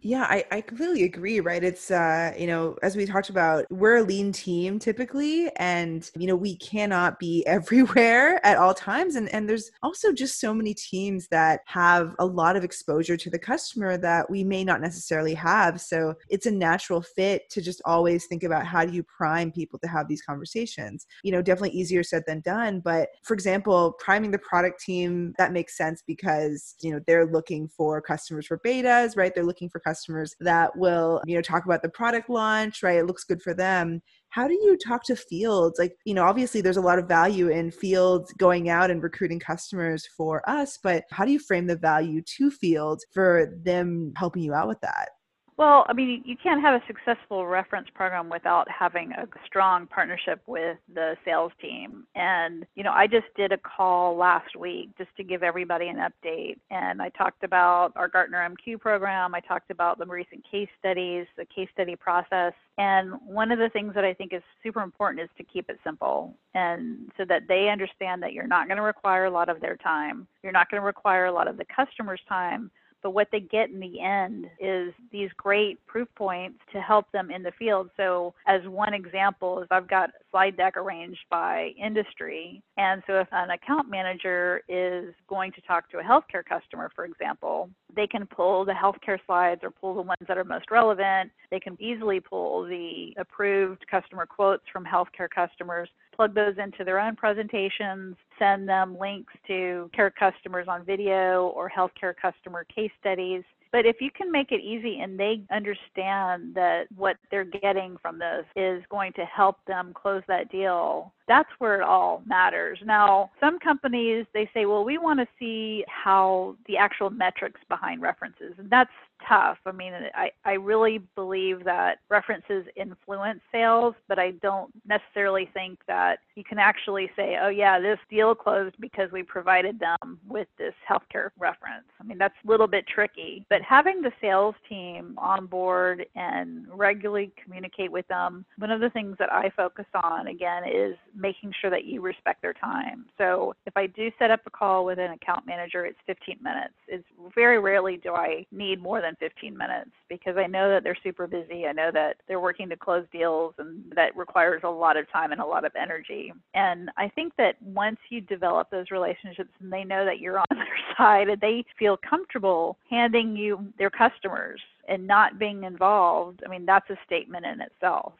Yeah, 0.03 0.23
I, 0.27 0.43
I 0.49 0.61
completely 0.61 1.03
agree, 1.03 1.41
right? 1.41 1.63
It's, 1.63 1.91
uh, 1.91 2.33
you 2.35 2.47
know, 2.47 2.75
as 2.81 2.95
we 2.95 3.05
talked 3.05 3.29
about, 3.29 3.65
we're 3.69 3.97
a 3.97 4.01
lean 4.01 4.31
team 4.31 4.79
typically, 4.79 5.51
and, 5.57 6.09
you 6.17 6.25
know, 6.25 6.35
we 6.35 6.55
cannot 6.55 7.19
be 7.19 7.45
everywhere 7.47 8.43
at 8.43 8.57
all 8.57 8.73
times. 8.73 9.15
And, 9.15 9.29
and 9.29 9.47
there's 9.47 9.69
also 9.83 10.11
just 10.11 10.39
so 10.39 10.55
many 10.55 10.73
teams 10.73 11.27
that 11.27 11.59
have 11.67 12.15
a 12.17 12.25
lot 12.25 12.55
of 12.55 12.63
exposure 12.63 13.15
to 13.15 13.29
the 13.29 13.37
customer 13.37 13.95
that 13.97 14.27
we 14.27 14.43
may 14.43 14.63
not 14.63 14.81
necessarily 14.81 15.35
have. 15.35 15.79
So 15.79 16.15
it's 16.29 16.47
a 16.47 16.51
natural 16.51 17.03
fit 17.03 17.47
to 17.51 17.61
just 17.61 17.79
always 17.85 18.25
think 18.25 18.41
about 18.43 18.65
how 18.65 18.83
do 18.85 18.93
you 18.93 19.03
prime 19.03 19.51
people 19.51 19.77
to 19.79 19.87
have 19.87 20.07
these 20.07 20.23
conversations. 20.23 21.05
You 21.23 21.31
know, 21.31 21.43
definitely 21.43 21.77
easier 21.77 22.01
said 22.01 22.23
than 22.25 22.39
done. 22.41 22.79
But 22.79 23.09
for 23.23 23.35
example, 23.35 23.91
priming 23.99 24.31
the 24.31 24.39
product 24.39 24.81
team, 24.81 25.35
that 25.37 25.53
makes 25.53 25.77
sense 25.77 26.01
because, 26.07 26.73
you 26.81 26.91
know, 26.91 26.99
they're 27.05 27.27
looking 27.27 27.67
for 27.67 28.01
customers 28.01 28.47
for 28.47 28.57
betas, 28.57 29.15
right? 29.15 29.33
They're 29.35 29.43
looking 29.45 29.69
for 29.69 29.79
customers 29.91 30.35
that 30.39 30.75
will, 30.77 31.21
you 31.25 31.35
know, 31.35 31.41
talk 31.41 31.65
about 31.65 31.81
the 31.81 31.89
product 31.89 32.29
launch, 32.29 32.81
right? 32.81 32.99
It 32.99 33.05
looks 33.05 33.25
good 33.25 33.41
for 33.41 33.53
them. 33.53 34.01
How 34.29 34.47
do 34.47 34.53
you 34.53 34.77
talk 34.77 35.03
to 35.05 35.15
fields? 35.15 35.77
Like, 35.77 35.93
you 36.05 36.13
know, 36.13 36.23
obviously 36.23 36.61
there's 36.61 36.77
a 36.77 36.81
lot 36.89 36.99
of 36.99 37.07
value 37.07 37.49
in 37.49 37.71
fields 37.71 38.31
going 38.33 38.69
out 38.69 38.89
and 38.89 39.03
recruiting 39.03 39.39
customers 39.39 40.07
for 40.17 40.49
us, 40.49 40.79
but 40.81 41.03
how 41.11 41.25
do 41.25 41.31
you 41.31 41.39
frame 41.39 41.67
the 41.67 41.75
value 41.75 42.21
to 42.37 42.49
fields 42.49 43.05
for 43.13 43.53
them 43.63 44.13
helping 44.15 44.43
you 44.43 44.53
out 44.53 44.69
with 44.69 44.79
that? 44.81 45.09
Well, 45.57 45.85
I 45.87 45.93
mean, 45.93 46.23
you 46.25 46.35
can't 46.41 46.61
have 46.61 46.81
a 46.81 46.85
successful 46.87 47.45
reference 47.45 47.87
program 47.93 48.29
without 48.29 48.67
having 48.69 49.11
a 49.11 49.27
strong 49.45 49.85
partnership 49.85 50.41
with 50.47 50.77
the 50.93 51.15
sales 51.23 51.51
team. 51.61 52.07
And, 52.15 52.65
you 52.75 52.83
know, 52.83 52.91
I 52.91 53.05
just 53.05 53.27
did 53.35 53.51
a 53.51 53.57
call 53.57 54.15
last 54.15 54.55
week 54.55 54.89
just 54.97 55.15
to 55.17 55.23
give 55.23 55.43
everybody 55.43 55.87
an 55.87 55.97
update. 55.97 56.57
And 56.71 57.01
I 57.01 57.09
talked 57.09 57.43
about 57.43 57.91
our 57.95 58.07
Gartner 58.07 58.49
MQ 58.49 58.79
program. 58.79 59.35
I 59.35 59.39
talked 59.41 59.71
about 59.71 59.99
the 59.99 60.05
recent 60.05 60.43
case 60.49 60.69
studies, 60.79 61.27
the 61.37 61.45
case 61.45 61.69
study 61.73 61.95
process. 61.95 62.53
And 62.77 63.13
one 63.25 63.51
of 63.51 63.59
the 63.59 63.69
things 63.69 63.93
that 63.93 64.05
I 64.05 64.13
think 64.13 64.33
is 64.33 64.41
super 64.63 64.81
important 64.81 65.21
is 65.21 65.29
to 65.37 65.43
keep 65.43 65.69
it 65.69 65.79
simple 65.83 66.33
and 66.55 67.11
so 67.17 67.25
that 67.25 67.43
they 67.47 67.69
understand 67.69 68.23
that 68.23 68.33
you're 68.33 68.47
not 68.47 68.67
going 68.67 68.77
to 68.77 68.83
require 68.83 69.25
a 69.25 69.31
lot 69.31 69.49
of 69.49 69.61
their 69.61 69.75
time. 69.75 70.27
You're 70.43 70.53
not 70.53 70.71
going 70.71 70.81
to 70.81 70.85
require 70.85 71.25
a 71.25 71.31
lot 71.31 71.47
of 71.47 71.57
the 71.57 71.65
customer's 71.65 72.21
time 72.27 72.71
but 73.03 73.11
what 73.11 73.27
they 73.31 73.39
get 73.39 73.69
in 73.69 73.79
the 73.79 73.99
end 73.99 74.47
is 74.59 74.93
these 75.11 75.29
great 75.37 75.85
proof 75.87 76.07
points 76.15 76.59
to 76.73 76.81
help 76.81 77.11
them 77.11 77.31
in 77.31 77.43
the 77.43 77.51
field. 77.57 77.89
So, 77.97 78.33
as 78.47 78.61
one 78.65 78.93
example, 78.93 79.61
is 79.61 79.67
I've 79.71 79.89
got 79.89 80.09
a 80.09 80.13
slide 80.31 80.57
deck 80.57 80.77
arranged 80.77 81.25
by 81.29 81.71
industry. 81.81 82.61
And 82.77 83.01
so, 83.07 83.19
if 83.19 83.27
an 83.31 83.49
account 83.51 83.89
manager 83.89 84.61
is 84.67 85.13
going 85.27 85.51
to 85.53 85.61
talk 85.61 85.89
to 85.91 85.99
a 85.99 86.03
healthcare 86.03 86.45
customer, 86.45 86.91
for 86.95 87.05
example, 87.05 87.69
they 87.95 88.07
can 88.07 88.25
pull 88.25 88.65
the 88.65 88.73
healthcare 88.73 89.17
slides 89.25 89.61
or 89.63 89.71
pull 89.71 89.95
the 89.95 90.01
ones 90.01 90.21
that 90.27 90.37
are 90.37 90.43
most 90.43 90.71
relevant. 90.71 91.31
They 91.49 91.59
can 91.59 91.81
easily 91.81 92.19
pull 92.19 92.63
the 92.65 93.13
approved 93.17 93.85
customer 93.89 94.25
quotes 94.25 94.63
from 94.71 94.85
healthcare 94.85 95.29
customers 95.29 95.89
plug 96.15 96.35
those 96.35 96.55
into 96.57 96.83
their 96.83 96.99
own 96.99 97.15
presentations, 97.15 98.15
send 98.37 98.67
them 98.67 98.97
links 98.99 99.33
to 99.47 99.89
care 99.93 100.11
customers 100.11 100.67
on 100.67 100.85
video 100.85 101.47
or 101.55 101.69
healthcare 101.69 102.13
customer 102.19 102.65
case 102.65 102.91
studies. 102.99 103.43
But 103.71 103.85
if 103.85 104.01
you 104.01 104.11
can 104.11 104.31
make 104.31 104.51
it 104.51 104.61
easy 104.61 104.99
and 104.99 105.17
they 105.17 105.43
understand 105.49 106.53
that 106.55 106.87
what 106.95 107.15
they're 107.29 107.45
getting 107.45 107.95
from 108.01 108.19
this 108.19 108.45
is 108.55 108.83
going 108.89 109.13
to 109.13 109.23
help 109.25 109.57
them 109.65 109.93
close 109.93 110.23
that 110.27 110.51
deal, 110.51 111.13
that's 111.27 111.49
where 111.59 111.79
it 111.79 111.83
all 111.83 112.23
matters. 112.25 112.79
Now, 112.85 113.31
some 113.39 113.59
companies 113.59 114.25
they 114.33 114.49
say, 114.53 114.65
well, 114.65 114.83
we 114.83 114.97
want 114.97 115.19
to 115.19 115.27
see 115.39 115.83
how 115.87 116.55
the 116.67 116.77
actual 116.77 117.09
metrics 117.09 117.59
behind 117.69 118.01
references, 118.01 118.53
and 118.57 118.69
that's 118.69 118.91
tough. 119.27 119.57
I 119.65 119.71
mean, 119.71 119.93
I, 120.15 120.31
I 120.45 120.53
really 120.53 120.99
believe 121.15 121.63
that 121.65 121.99
references 122.09 122.65
influence 122.75 123.39
sales, 123.51 123.93
but 124.07 124.19
I 124.19 124.31
don't 124.41 124.71
necessarily 124.87 125.49
think 125.53 125.79
that 125.87 126.19
you 126.35 126.43
can 126.43 126.59
actually 126.59 127.09
say, 127.15 127.37
oh, 127.41 127.49
yeah, 127.49 127.79
this 127.79 127.99
deal 128.09 128.33
closed 128.35 128.75
because 128.79 129.11
we 129.11 129.23
provided 129.23 129.79
them 129.79 130.19
with 130.27 130.47
this 130.57 130.73
healthcare 130.89 131.29
reference. 131.37 131.85
I 131.99 132.03
mean, 132.03 132.17
that's 132.17 132.33
a 132.45 132.49
little 132.49 132.67
bit 132.67 132.85
tricky. 132.87 133.45
But 133.49 133.61
having 133.61 134.01
the 134.01 134.11
sales 134.19 134.55
team 134.67 135.15
on 135.17 135.45
board 135.45 136.05
and 136.15 136.65
regularly 136.73 137.31
communicate 137.43 137.91
with 137.91 138.07
them, 138.07 138.45
one 138.57 138.71
of 138.71 138.81
the 138.81 138.89
things 138.89 139.15
that 139.19 139.31
I 139.31 139.51
focus 139.55 139.85
on, 140.03 140.27
again, 140.27 140.63
is 140.63 140.95
making 141.15 141.53
sure 141.59 141.69
that 141.69 141.85
you 141.85 142.01
respect 142.01 142.41
their 142.41 142.53
time. 142.53 143.05
So 143.17 143.53
if 143.65 143.75
I 143.75 143.87
do 143.87 144.11
set 144.19 144.31
up 144.31 144.41
a 144.45 144.49
call 144.49 144.85
with 144.85 144.99
an 144.99 145.11
account 145.11 145.45
manager, 145.45 145.85
it's 145.85 145.99
15 146.07 146.37
minutes. 146.41 146.73
It's 146.87 147.05
very 147.35 147.59
rarely 147.59 147.97
do 147.97 148.13
I 148.13 148.45
need 148.51 148.81
more 148.81 149.01
than 149.01 149.15
15 149.19 149.55
minutes 149.57 149.91
because 150.09 150.37
I 150.37 150.47
know 150.47 150.69
that 150.69 150.83
they're 150.83 150.97
super 151.03 151.27
busy. 151.27 151.65
I 151.65 151.71
know 151.71 151.91
that 151.93 152.17
they're 152.27 152.39
working 152.39 152.69
to 152.69 152.77
close 152.77 153.05
deals 153.11 153.53
and 153.57 153.91
that 153.95 154.15
requires 154.15 154.61
a 154.63 154.69
lot 154.69 154.97
of 154.97 155.09
time 155.11 155.31
and 155.31 155.41
a 155.41 155.45
lot 155.45 155.65
of 155.65 155.71
energy. 155.79 156.33
And 156.53 156.89
I 156.97 157.09
think 157.09 157.33
that 157.37 157.61
once 157.61 157.97
you 158.09 158.21
develop 158.21 158.69
those 158.69 158.91
relationships 158.91 159.51
and 159.59 159.71
they 159.71 159.83
know 159.83 160.05
that 160.05 160.19
you're 160.19 160.39
on 160.39 160.45
their 160.51 160.67
side 160.97 161.29
and 161.29 161.41
they 161.41 161.65
feel 161.77 161.97
comfortable 161.97 162.77
handing 162.89 163.35
you 163.35 163.71
their 163.77 163.89
customers 163.89 164.61
and 164.87 165.07
not 165.07 165.39
being 165.39 165.63
involved, 165.63 166.41
I 166.45 166.49
mean, 166.49 166.65
that's 166.65 166.89
a 166.89 166.97
statement 167.05 167.45
in 167.45 167.61
itself. 167.61 168.13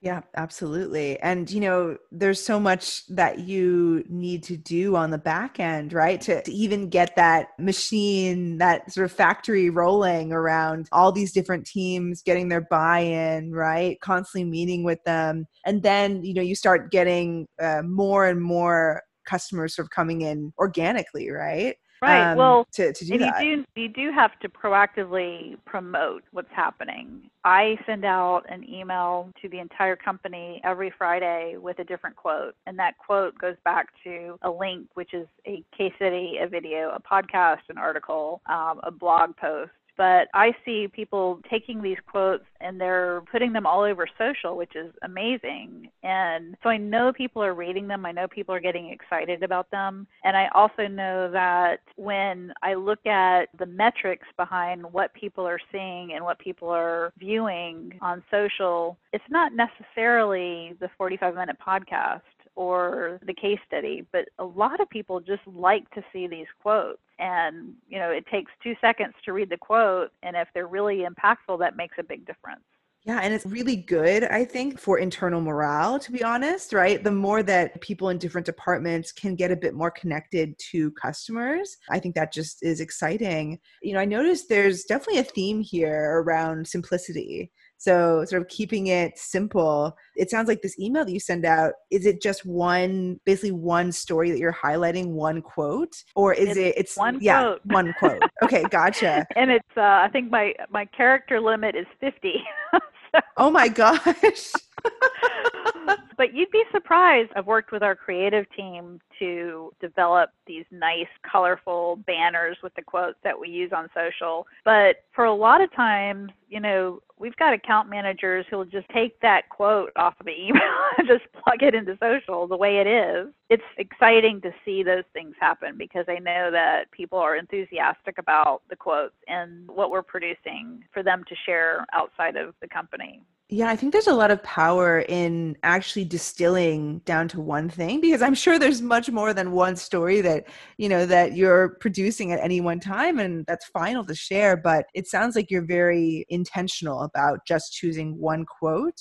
Yeah, 0.00 0.20
absolutely. 0.36 1.18
And 1.20 1.50
you 1.50 1.60
know, 1.60 1.96
there's 2.12 2.42
so 2.44 2.60
much 2.60 3.06
that 3.06 3.38
you 3.40 4.04
need 4.08 4.42
to 4.44 4.56
do 4.56 4.96
on 4.96 5.10
the 5.10 5.16
back 5.18 5.58
end, 5.58 5.94
right? 5.94 6.20
To, 6.22 6.42
to, 6.42 6.52
even 6.52 6.90
get 6.90 7.16
that 7.16 7.48
machine, 7.58 8.58
that 8.58 8.92
sort 8.92 9.06
of 9.06 9.12
factory 9.12 9.70
rolling 9.70 10.30
around 10.30 10.88
all 10.92 11.10
these 11.10 11.32
different 11.32 11.66
teams 11.66 12.20
getting 12.22 12.50
their 12.50 12.60
buy-in, 12.70 13.52
right? 13.52 13.98
Constantly 14.02 14.44
meeting 14.50 14.84
with 14.84 15.02
them. 15.04 15.46
And 15.64 15.82
then, 15.82 16.22
you 16.22 16.34
know, 16.34 16.42
you 16.42 16.54
start 16.54 16.90
getting 16.90 17.46
uh, 17.60 17.80
more 17.82 18.26
and 18.26 18.42
more 18.42 19.02
customers 19.26 19.74
sort 19.74 19.86
of 19.86 19.90
coming 19.90 20.20
in 20.20 20.52
organically, 20.58 21.30
right? 21.30 21.76
Right. 22.04 22.32
Um, 22.32 22.38
well, 22.38 22.66
to, 22.72 22.92
to 22.92 23.04
do 23.04 23.14
and 23.14 23.22
that. 23.22 23.44
you 23.44 23.64
do 23.74 23.80
you 23.80 23.88
do 23.88 24.12
have 24.12 24.38
to 24.40 24.48
proactively 24.48 25.56
promote 25.64 26.22
what's 26.32 26.50
happening. 26.54 27.30
I 27.44 27.78
send 27.86 28.04
out 28.04 28.42
an 28.48 28.68
email 28.68 29.30
to 29.40 29.48
the 29.48 29.58
entire 29.58 29.96
company 29.96 30.60
every 30.64 30.92
Friday 30.96 31.56
with 31.58 31.78
a 31.78 31.84
different 31.84 32.16
quote, 32.16 32.54
and 32.66 32.78
that 32.78 32.98
quote 32.98 33.38
goes 33.38 33.56
back 33.64 33.88
to 34.04 34.38
a 34.42 34.50
link, 34.50 34.88
which 34.94 35.14
is 35.14 35.26
a 35.46 35.64
case 35.76 35.92
study, 35.96 36.38
a 36.42 36.48
video, 36.48 36.94
a 36.94 37.00
podcast, 37.00 37.60
an 37.70 37.78
article, 37.78 38.42
um, 38.46 38.80
a 38.82 38.90
blog 38.90 39.36
post 39.36 39.70
but 39.96 40.28
I 40.34 40.54
see 40.64 40.88
people 40.88 41.40
taking 41.50 41.82
these 41.82 41.98
quotes 42.06 42.44
and 42.60 42.80
they're 42.80 43.22
putting 43.30 43.52
them 43.52 43.66
all 43.66 43.82
over 43.82 44.06
social, 44.18 44.56
which 44.56 44.74
is 44.74 44.92
amazing. 45.02 45.88
And 46.02 46.56
so 46.62 46.68
I 46.68 46.76
know 46.76 47.12
people 47.12 47.42
are 47.42 47.54
reading 47.54 47.86
them. 47.88 48.06
I 48.06 48.12
know 48.12 48.26
people 48.28 48.54
are 48.54 48.60
getting 48.60 48.90
excited 48.90 49.42
about 49.42 49.70
them. 49.70 50.06
And 50.24 50.36
I 50.36 50.48
also 50.54 50.86
know 50.86 51.30
that 51.30 51.80
when 51.96 52.52
I 52.62 52.74
look 52.74 53.04
at 53.06 53.48
the 53.58 53.66
metrics 53.66 54.26
behind 54.36 54.82
what 54.92 55.14
people 55.14 55.46
are 55.46 55.60
seeing 55.70 56.12
and 56.14 56.24
what 56.24 56.38
people 56.38 56.70
are 56.70 57.12
viewing 57.18 57.92
on 58.00 58.22
social, 58.30 58.96
it's 59.12 59.24
not 59.30 59.52
necessarily 59.54 60.74
the 60.80 60.90
45 60.96 61.34
minute 61.34 61.56
podcast 61.64 62.22
or 62.56 63.20
the 63.26 63.34
case 63.34 63.58
study, 63.66 64.06
but 64.12 64.28
a 64.38 64.44
lot 64.44 64.80
of 64.80 64.88
people 64.90 65.20
just 65.20 65.46
like 65.46 65.88
to 65.90 66.02
see 66.12 66.26
these 66.26 66.46
quotes. 66.62 67.00
And, 67.18 67.74
you 67.88 67.98
know, 67.98 68.10
it 68.10 68.24
takes 68.30 68.50
two 68.62 68.74
seconds 68.80 69.14
to 69.24 69.32
read 69.32 69.50
the 69.50 69.56
quote. 69.56 70.10
And 70.22 70.36
if 70.36 70.48
they're 70.54 70.66
really 70.66 71.04
impactful, 71.04 71.58
that 71.58 71.76
makes 71.76 71.96
a 71.98 72.02
big 72.02 72.26
difference. 72.26 72.62
Yeah, 73.06 73.20
and 73.22 73.34
it's 73.34 73.44
really 73.44 73.76
good, 73.76 74.24
I 74.24 74.46
think, 74.46 74.78
for 74.78 74.98
internal 74.98 75.42
morale, 75.42 75.98
to 75.98 76.10
be 76.10 76.24
honest, 76.24 76.72
right? 76.72 77.04
The 77.04 77.10
more 77.10 77.42
that 77.42 77.78
people 77.82 78.08
in 78.08 78.16
different 78.16 78.46
departments 78.46 79.12
can 79.12 79.34
get 79.34 79.50
a 79.50 79.56
bit 79.56 79.74
more 79.74 79.90
connected 79.90 80.58
to 80.70 80.90
customers, 80.92 81.76
I 81.90 81.98
think 81.98 82.14
that 82.14 82.32
just 82.32 82.62
is 82.62 82.80
exciting. 82.80 83.58
You 83.82 83.92
know, 83.92 84.00
I 84.00 84.06
noticed 84.06 84.48
there's 84.48 84.84
definitely 84.84 85.20
a 85.20 85.24
theme 85.24 85.60
here 85.60 86.22
around 86.22 86.66
simplicity. 86.66 87.52
So, 87.84 88.24
sort 88.24 88.40
of 88.40 88.48
keeping 88.48 88.86
it 88.86 89.18
simple. 89.18 89.94
It 90.16 90.30
sounds 90.30 90.48
like 90.48 90.62
this 90.62 90.78
email 90.78 91.04
that 91.04 91.12
you 91.12 91.20
send 91.20 91.44
out, 91.44 91.74
is 91.90 92.06
it 92.06 92.22
just 92.22 92.46
one, 92.46 93.20
basically 93.26 93.50
one 93.50 93.92
story 93.92 94.30
that 94.30 94.38
you're 94.38 94.54
highlighting, 94.54 95.08
one 95.08 95.42
quote? 95.42 95.94
Or 96.16 96.32
is 96.32 96.48
it's 96.48 96.56
it, 96.56 96.74
it's, 96.78 96.96
one 96.96 97.18
yeah, 97.20 97.42
quote. 97.42 97.60
one 97.64 97.94
quote. 97.98 98.22
Okay, 98.42 98.64
gotcha. 98.70 99.26
and 99.36 99.50
it's, 99.50 99.68
uh, 99.76 99.82
I 99.82 100.08
think 100.10 100.30
my, 100.30 100.54
my 100.70 100.86
character 100.86 101.42
limit 101.42 101.76
is 101.76 101.84
50. 102.00 102.42
oh 103.36 103.50
my 103.50 103.68
gosh. 103.68 104.52
but 106.16 106.34
you'd 106.34 106.50
be 106.50 106.62
surprised. 106.72 107.30
I've 107.36 107.46
worked 107.46 107.72
with 107.72 107.82
our 107.82 107.94
creative 107.94 108.46
team 108.56 109.00
to 109.18 109.72
develop 109.80 110.30
these 110.46 110.64
nice, 110.70 111.06
colorful 111.30 111.96
banners 112.06 112.56
with 112.62 112.74
the 112.74 112.82
quotes 112.82 113.18
that 113.24 113.38
we 113.38 113.48
use 113.48 113.72
on 113.74 113.88
social. 113.94 114.46
But 114.64 115.04
for 115.14 115.24
a 115.24 115.34
lot 115.34 115.60
of 115.60 115.72
times, 115.72 116.30
you 116.48 116.60
know, 116.60 117.00
we've 117.18 117.36
got 117.36 117.52
account 117.52 117.88
managers 117.88 118.44
who 118.50 118.58
will 118.58 118.64
just 118.64 118.88
take 118.90 119.18
that 119.20 119.48
quote 119.48 119.92
off 119.96 120.14
of 120.20 120.26
the 120.26 120.32
email 120.32 120.62
and 120.98 121.06
just 121.06 121.24
plug 121.32 121.62
it 121.62 121.74
into 121.74 121.96
social 122.00 122.46
the 122.46 122.56
way 122.56 122.78
it 122.78 122.86
is. 122.86 123.32
It's 123.50 123.62
exciting 123.78 124.40
to 124.42 124.52
see 124.64 124.82
those 124.82 125.04
things 125.12 125.34
happen 125.38 125.76
because 125.78 126.06
I 126.08 126.18
know 126.18 126.50
that 126.50 126.90
people 126.90 127.18
are 127.18 127.36
enthusiastic 127.36 128.18
about 128.18 128.62
the 128.68 128.76
quotes 128.76 129.14
and 129.28 129.68
what 129.68 129.90
we're 129.90 130.02
producing 130.02 130.84
for 130.92 131.02
them 131.02 131.24
to 131.28 131.34
share 131.46 131.86
outside 131.92 132.36
of 132.36 132.54
the 132.60 132.68
company. 132.68 133.22
Yeah, 133.54 133.68
I 133.68 133.76
think 133.76 133.92
there's 133.92 134.08
a 134.08 134.14
lot 134.14 134.32
of 134.32 134.42
power 134.42 135.04
in 135.08 135.56
actually 135.62 136.06
distilling 136.06 136.98
down 137.04 137.28
to 137.28 137.40
one 137.40 137.68
thing 137.68 138.00
because 138.00 138.20
I'm 138.20 138.34
sure 138.34 138.58
there's 138.58 138.82
much 138.82 139.08
more 139.12 139.32
than 139.32 139.52
one 139.52 139.76
story 139.76 140.20
that, 140.22 140.46
you 140.76 140.88
know, 140.88 141.06
that 141.06 141.36
you're 141.36 141.76
producing 141.78 142.32
at 142.32 142.40
any 142.40 142.60
one 142.60 142.80
time 142.80 143.20
and 143.20 143.46
that's 143.46 143.64
final 143.66 144.04
to 144.06 144.14
share, 144.14 144.56
but 144.56 144.86
it 144.92 145.06
sounds 145.06 145.36
like 145.36 145.52
you're 145.52 145.64
very 145.64 146.26
intentional 146.30 147.02
about 147.02 147.46
just 147.46 147.72
choosing 147.72 148.18
one 148.18 148.44
quote. 148.44 149.00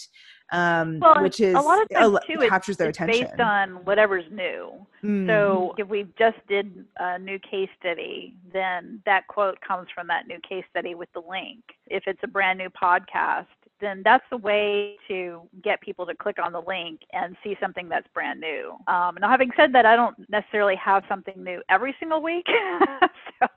Um, 0.51 0.99
well, 0.99 1.24
which 1.24 1.39
is 1.39 1.56
a 1.56 1.60
lot 1.60 1.82
of 1.82 1.89
times 1.89 2.20
too, 2.28 2.47
captures 2.47 2.74
it's, 2.74 2.78
their 2.78 2.89
attention 2.89 3.26
based 3.26 3.39
on 3.39 3.84
whatever's 3.86 4.26
new. 4.30 4.86
Mm. 5.04 5.26
So 5.26 5.74
if 5.80 5.88
we 5.88 6.06
just 6.16 6.38
did 6.47 6.86
a 6.99 7.18
new 7.18 7.39
case 7.39 7.70
study, 7.80 8.36
then 8.54 9.01
that 9.08 9.26
quote 9.30 9.58
comes 9.68 9.88
from 9.95 10.06
that 10.08 10.28
new 10.28 10.38
case 10.47 10.66
study 10.70 10.93
with 10.93 11.10
the 11.14 11.24
link. 11.28 11.64
If 11.88 12.04
it's 12.06 12.20
a 12.22 12.28
brand 12.28 12.60
new 12.60 12.70
podcast, 12.70 13.47
then 13.84 14.01
that's 14.03 14.23
the 14.29 14.38
way 14.38 14.95
to 15.07 15.41
get 15.63 15.81
people 15.81 16.05
to 16.05 16.15
click 16.15 16.38
on 16.43 16.51
the 16.53 16.61
link 16.61 17.01
and 17.11 17.36
see 17.43 17.55
something 17.59 17.89
that's 17.89 18.07
brand 18.13 18.39
new. 18.39 18.71
Um, 18.88 19.17
now, 19.19 19.29
having 19.29 19.51
said 19.57 19.73
that, 19.73 19.86
I 19.86 19.95
don't 19.95 20.15
necessarily 20.29 20.75
have 20.77 21.03
something 21.09 21.43
new 21.43 21.61
every 21.69 21.95
single 21.99 22.21
week. 22.21 22.47
so, 23.39 23.47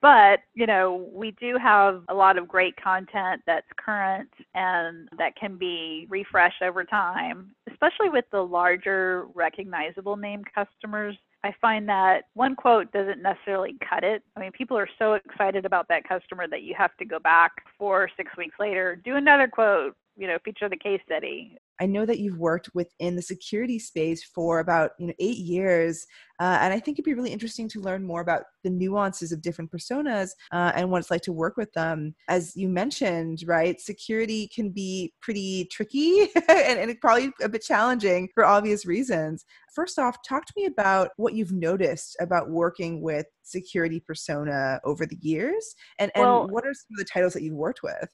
but 0.00 0.40
you 0.54 0.66
know, 0.66 1.08
we 1.12 1.32
do 1.32 1.56
have 1.56 2.02
a 2.08 2.14
lot 2.14 2.38
of 2.38 2.46
great 2.46 2.74
content 2.76 3.42
that's 3.46 3.66
current 3.76 4.30
and 4.54 5.08
that 5.18 5.34
can 5.36 5.56
be 5.56 6.06
refreshed 6.10 6.62
over 6.62 6.84
time, 6.84 7.50
especially 7.70 8.10
with 8.10 8.24
the 8.30 8.40
larger 8.40 9.26
recognizable 9.34 10.16
name 10.16 10.42
customers. 10.54 11.16
I 11.42 11.54
find 11.60 11.88
that 11.88 12.24
one 12.34 12.54
quote 12.54 12.92
doesn't 12.92 13.22
necessarily 13.22 13.76
cut 13.88 14.04
it. 14.04 14.22
I 14.36 14.40
mean, 14.40 14.52
people 14.52 14.76
are 14.76 14.88
so 14.98 15.14
excited 15.14 15.64
about 15.64 15.88
that 15.88 16.06
customer 16.06 16.46
that 16.48 16.62
you 16.62 16.74
have 16.76 16.94
to 16.98 17.04
go 17.04 17.18
back 17.18 17.52
four 17.78 18.02
or 18.02 18.10
six 18.16 18.30
weeks 18.36 18.56
later, 18.58 18.96
do 18.96 19.16
another 19.16 19.48
quote, 19.48 19.96
you 20.16 20.26
know, 20.26 20.38
feature 20.44 20.68
the 20.68 20.76
case 20.76 21.00
study. 21.06 21.56
I 21.80 21.86
know 21.86 22.04
that 22.04 22.18
you've 22.18 22.38
worked 22.38 22.68
within 22.74 23.16
the 23.16 23.22
security 23.22 23.78
space 23.78 24.22
for 24.22 24.60
about 24.60 24.90
you 24.98 25.06
know 25.06 25.14
eight 25.18 25.38
years, 25.38 26.06
uh, 26.38 26.58
and 26.60 26.74
I 26.74 26.78
think 26.78 26.96
it'd 26.96 27.04
be 27.06 27.14
really 27.14 27.32
interesting 27.32 27.68
to 27.70 27.80
learn 27.80 28.06
more 28.06 28.20
about 28.20 28.42
the 28.62 28.70
nuances 28.70 29.32
of 29.32 29.40
different 29.40 29.72
personas 29.72 30.30
uh, 30.52 30.72
and 30.74 30.90
what 30.90 30.98
it's 30.98 31.10
like 31.10 31.22
to 31.22 31.32
work 31.32 31.56
with 31.56 31.72
them. 31.72 32.14
As 32.28 32.54
you 32.54 32.68
mentioned, 32.68 33.42
right, 33.46 33.80
security 33.80 34.48
can 34.54 34.70
be 34.70 35.14
pretty 35.22 35.68
tricky 35.72 36.28
and, 36.48 36.78
and 36.78 37.00
probably 37.00 37.32
a 37.42 37.48
bit 37.48 37.62
challenging 37.62 38.28
for 38.34 38.44
obvious 38.44 38.84
reasons. 38.84 39.46
First 39.74 39.98
off, 39.98 40.18
talk 40.26 40.44
to 40.46 40.52
me 40.56 40.66
about 40.66 41.10
what 41.16 41.34
you've 41.34 41.52
noticed 41.52 42.16
about 42.20 42.50
working 42.50 43.00
with 43.00 43.26
security 43.42 44.00
persona 44.00 44.80
over 44.84 45.06
the 45.06 45.18
years, 45.20 45.74
and 45.98 46.12
and 46.14 46.24
Well- 46.24 46.48
what 46.48 46.66
are 46.66 46.74
some 46.74 46.94
of 46.94 46.98
the 46.98 47.04
titles 47.04 47.32
that 47.32 47.42
you've 47.42 47.54
worked 47.54 47.82
with? 47.82 48.10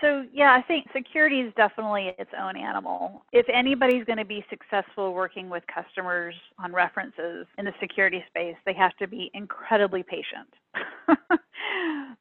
So, 0.00 0.24
yeah, 0.32 0.52
I 0.52 0.62
think 0.62 0.86
security 0.94 1.40
is 1.40 1.52
definitely 1.56 2.12
its 2.18 2.30
own 2.38 2.56
animal. 2.56 3.22
If 3.32 3.46
anybody's 3.52 4.04
going 4.04 4.18
to 4.18 4.24
be 4.24 4.44
successful 4.50 5.14
working 5.14 5.48
with 5.50 5.62
customers 5.72 6.34
on 6.58 6.72
references 6.72 7.46
in 7.58 7.64
the 7.64 7.72
security 7.80 8.22
space, 8.28 8.56
they 8.66 8.74
have 8.74 8.96
to 8.98 9.08
be 9.08 9.30
incredibly 9.34 10.02
patient. 10.02 10.48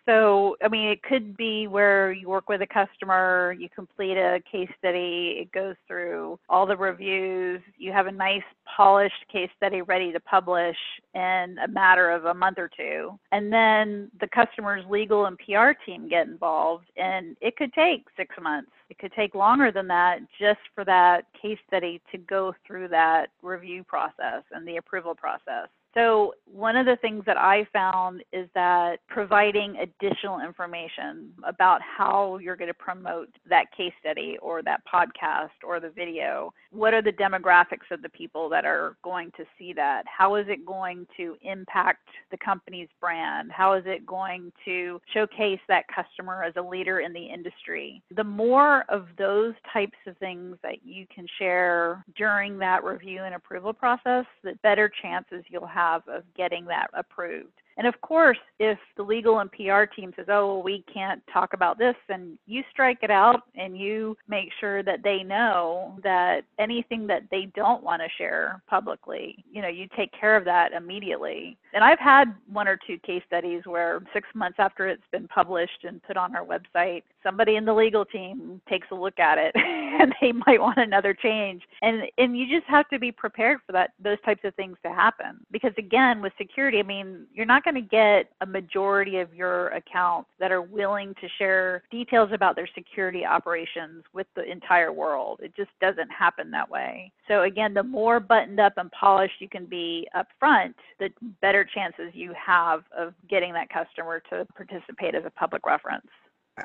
so, 0.09 0.55
I 0.63 0.69
mean, 0.69 0.87
it 0.87 1.03
could 1.03 1.37
be 1.37 1.67
where 1.67 2.11
you 2.11 2.29
work 2.29 2.49
with 2.49 2.63
a 2.63 2.67
customer, 2.67 3.55
you 3.59 3.69
complete 3.69 4.17
a 4.17 4.41
case 4.51 4.69
study, 4.79 5.37
it 5.39 5.51
goes 5.51 5.75
through 5.87 6.39
all 6.49 6.65
the 6.65 6.75
reviews, 6.75 7.61
you 7.77 7.91
have 7.91 8.07
a 8.07 8.11
nice 8.11 8.41
polished 8.65 9.23
case 9.31 9.51
study 9.55 9.83
ready 9.83 10.11
to 10.11 10.19
publish 10.19 10.77
in 11.13 11.57
a 11.63 11.67
matter 11.67 12.09
of 12.09 12.25
a 12.25 12.33
month 12.33 12.57
or 12.57 12.71
two. 12.75 13.19
And 13.31 13.53
then 13.53 14.09
the 14.19 14.27
customer's 14.27 14.83
legal 14.89 15.27
and 15.27 15.37
PR 15.37 15.73
team 15.85 16.09
get 16.09 16.25
involved, 16.25 16.85
and 16.97 17.37
it 17.39 17.55
could 17.55 17.71
take 17.73 18.05
six 18.17 18.35
months. 18.41 18.71
It 18.89 18.97
could 18.97 19.13
take 19.13 19.35
longer 19.35 19.71
than 19.71 19.87
that 19.89 20.21
just 20.39 20.61
for 20.73 20.83
that 20.85 21.25
case 21.39 21.59
study 21.67 22.01
to 22.11 22.17
go 22.17 22.55
through 22.65 22.87
that 22.87 23.27
review 23.43 23.83
process 23.83 24.41
and 24.51 24.67
the 24.67 24.77
approval 24.77 25.13
process. 25.13 25.67
So, 25.93 26.33
one 26.45 26.75
of 26.75 26.85
the 26.85 26.97
things 26.97 27.23
that 27.25 27.37
I 27.37 27.65
found 27.71 28.23
is 28.33 28.47
that 28.55 28.97
providing 29.07 29.75
additional 29.77 30.39
information 30.39 31.31
about 31.43 31.79
how 31.81 32.37
you're 32.39 32.55
going 32.55 32.69
to 32.69 32.73
promote 32.73 33.29
that 33.47 33.65
case 33.75 33.93
study 33.99 34.37
or 34.41 34.63
that 34.63 34.81
podcast 34.91 35.49
or 35.63 35.79
the 35.79 35.89
video. 35.89 36.51
What 36.71 36.93
are 36.93 37.01
the 37.01 37.11
demographics 37.11 37.91
of 37.91 38.01
the 38.01 38.09
people 38.09 38.49
that 38.49 38.65
are 38.65 38.97
going 39.03 39.31
to 39.37 39.45
see 39.57 39.73
that? 39.73 40.03
How 40.05 40.35
is 40.35 40.45
it 40.47 40.65
going 40.65 41.07
to 41.17 41.35
impact 41.43 42.07
the 42.31 42.37
company's 42.37 42.89
brand? 42.99 43.51
How 43.51 43.73
is 43.73 43.83
it 43.85 44.05
going 44.05 44.51
to 44.65 44.99
showcase 45.13 45.59
that 45.67 45.85
customer 45.87 46.43
as 46.43 46.53
a 46.57 46.61
leader 46.61 46.99
in 46.99 47.13
the 47.13 47.25
industry? 47.25 48.01
The 48.15 48.23
more 48.23 48.85
of 48.89 49.07
those 49.17 49.53
types 49.71 49.97
of 50.07 50.17
things 50.17 50.57
that 50.63 50.83
you 50.83 51.05
can 51.13 51.27
share 51.37 52.03
during 52.15 52.57
that 52.59 52.83
review 52.83 53.23
and 53.23 53.35
approval 53.35 53.73
process, 53.73 54.25
the 54.43 54.57
better 54.63 54.91
chances 55.01 55.43
you'll 55.49 55.67
have 55.67 55.78
of 55.79 56.23
getting 56.35 56.65
that 56.65 56.87
approved. 56.93 57.53
And 57.79 57.87
of 57.87 57.99
course, 58.01 58.37
if 58.59 58.77
the 58.97 59.03
legal 59.03 59.39
and 59.39 59.49
PR 59.53 59.83
team 59.83 60.11
says, 60.17 60.25
oh, 60.27 60.55
well, 60.55 60.63
we 60.63 60.83
can't 60.93 61.21
talk 61.31 61.53
about 61.53 61.77
this, 61.77 61.95
then 62.09 62.37
you 62.45 62.61
strike 62.69 62.99
it 63.03 63.09
out 63.09 63.43
and 63.55 63.77
you 63.77 64.17
make 64.27 64.49
sure 64.59 64.83
that 64.83 65.01
they 65.01 65.23
know 65.23 65.97
that 66.03 66.41
anything 66.59 67.07
that 67.07 67.23
they 67.31 67.47
don't 67.55 67.81
want 67.81 68.01
to 68.01 68.09
share 68.17 68.61
publicly, 68.67 69.45
you 69.49 69.61
know, 69.61 69.69
you 69.69 69.87
take 69.95 70.11
care 70.11 70.35
of 70.35 70.43
that 70.43 70.73
immediately. 70.73 71.57
And 71.73 71.81
I've 71.81 71.99
had 71.99 72.35
one 72.51 72.67
or 72.67 72.77
two 72.85 72.97
case 72.97 73.23
studies 73.25 73.61
where 73.65 74.01
six 74.11 74.27
months 74.35 74.57
after 74.59 74.89
it's 74.89 75.01
been 75.13 75.29
published 75.29 75.85
and 75.87 76.03
put 76.03 76.17
on 76.17 76.35
our 76.35 76.45
website, 76.45 77.03
somebody 77.23 77.55
in 77.55 77.65
the 77.65 77.73
legal 77.73 78.05
team 78.05 78.61
takes 78.69 78.87
a 78.91 78.95
look 78.95 79.19
at 79.19 79.37
it 79.37 79.51
and 79.55 80.13
they 80.21 80.31
might 80.31 80.61
want 80.61 80.77
another 80.77 81.13
change. 81.13 81.63
And 81.81 82.03
and 82.17 82.37
you 82.37 82.45
just 82.47 82.67
have 82.67 82.87
to 82.89 82.99
be 82.99 83.11
prepared 83.11 83.59
for 83.65 83.71
that 83.73 83.91
those 84.01 84.17
types 84.25 84.41
of 84.43 84.55
things 84.55 84.77
to 84.83 84.89
happen. 84.89 85.39
Because 85.51 85.73
again, 85.77 86.21
with 86.21 86.33
security, 86.37 86.79
I 86.79 86.83
mean, 86.83 87.25
you're 87.33 87.45
not 87.45 87.63
going 87.63 87.75
to 87.75 87.81
get 87.81 88.31
a 88.41 88.45
majority 88.45 89.17
of 89.17 89.33
your 89.33 89.67
accounts 89.69 90.29
that 90.39 90.51
are 90.51 90.61
willing 90.61 91.13
to 91.21 91.27
share 91.37 91.83
details 91.91 92.29
about 92.33 92.55
their 92.55 92.69
security 92.75 93.25
operations 93.25 94.03
with 94.13 94.27
the 94.35 94.49
entire 94.49 94.91
world. 94.91 95.39
It 95.41 95.55
just 95.55 95.71
doesn't 95.81 96.09
happen 96.09 96.51
that 96.51 96.69
way. 96.69 97.11
So 97.27 97.43
again, 97.43 97.73
the 97.73 97.83
more 97.83 98.19
buttoned 98.19 98.59
up 98.59 98.73
and 98.77 98.91
polished 98.91 99.35
you 99.39 99.49
can 99.49 99.65
be 99.65 100.07
up 100.15 100.27
front, 100.39 100.75
the 100.99 101.09
better 101.41 101.63
chances 101.63 102.11
you 102.13 102.33
have 102.33 102.83
of 102.97 103.13
getting 103.29 103.53
that 103.53 103.69
customer 103.69 104.21
to 104.31 104.45
participate 104.55 105.15
as 105.15 105.25
a 105.25 105.29
public 105.31 105.65
reference. 105.65 106.07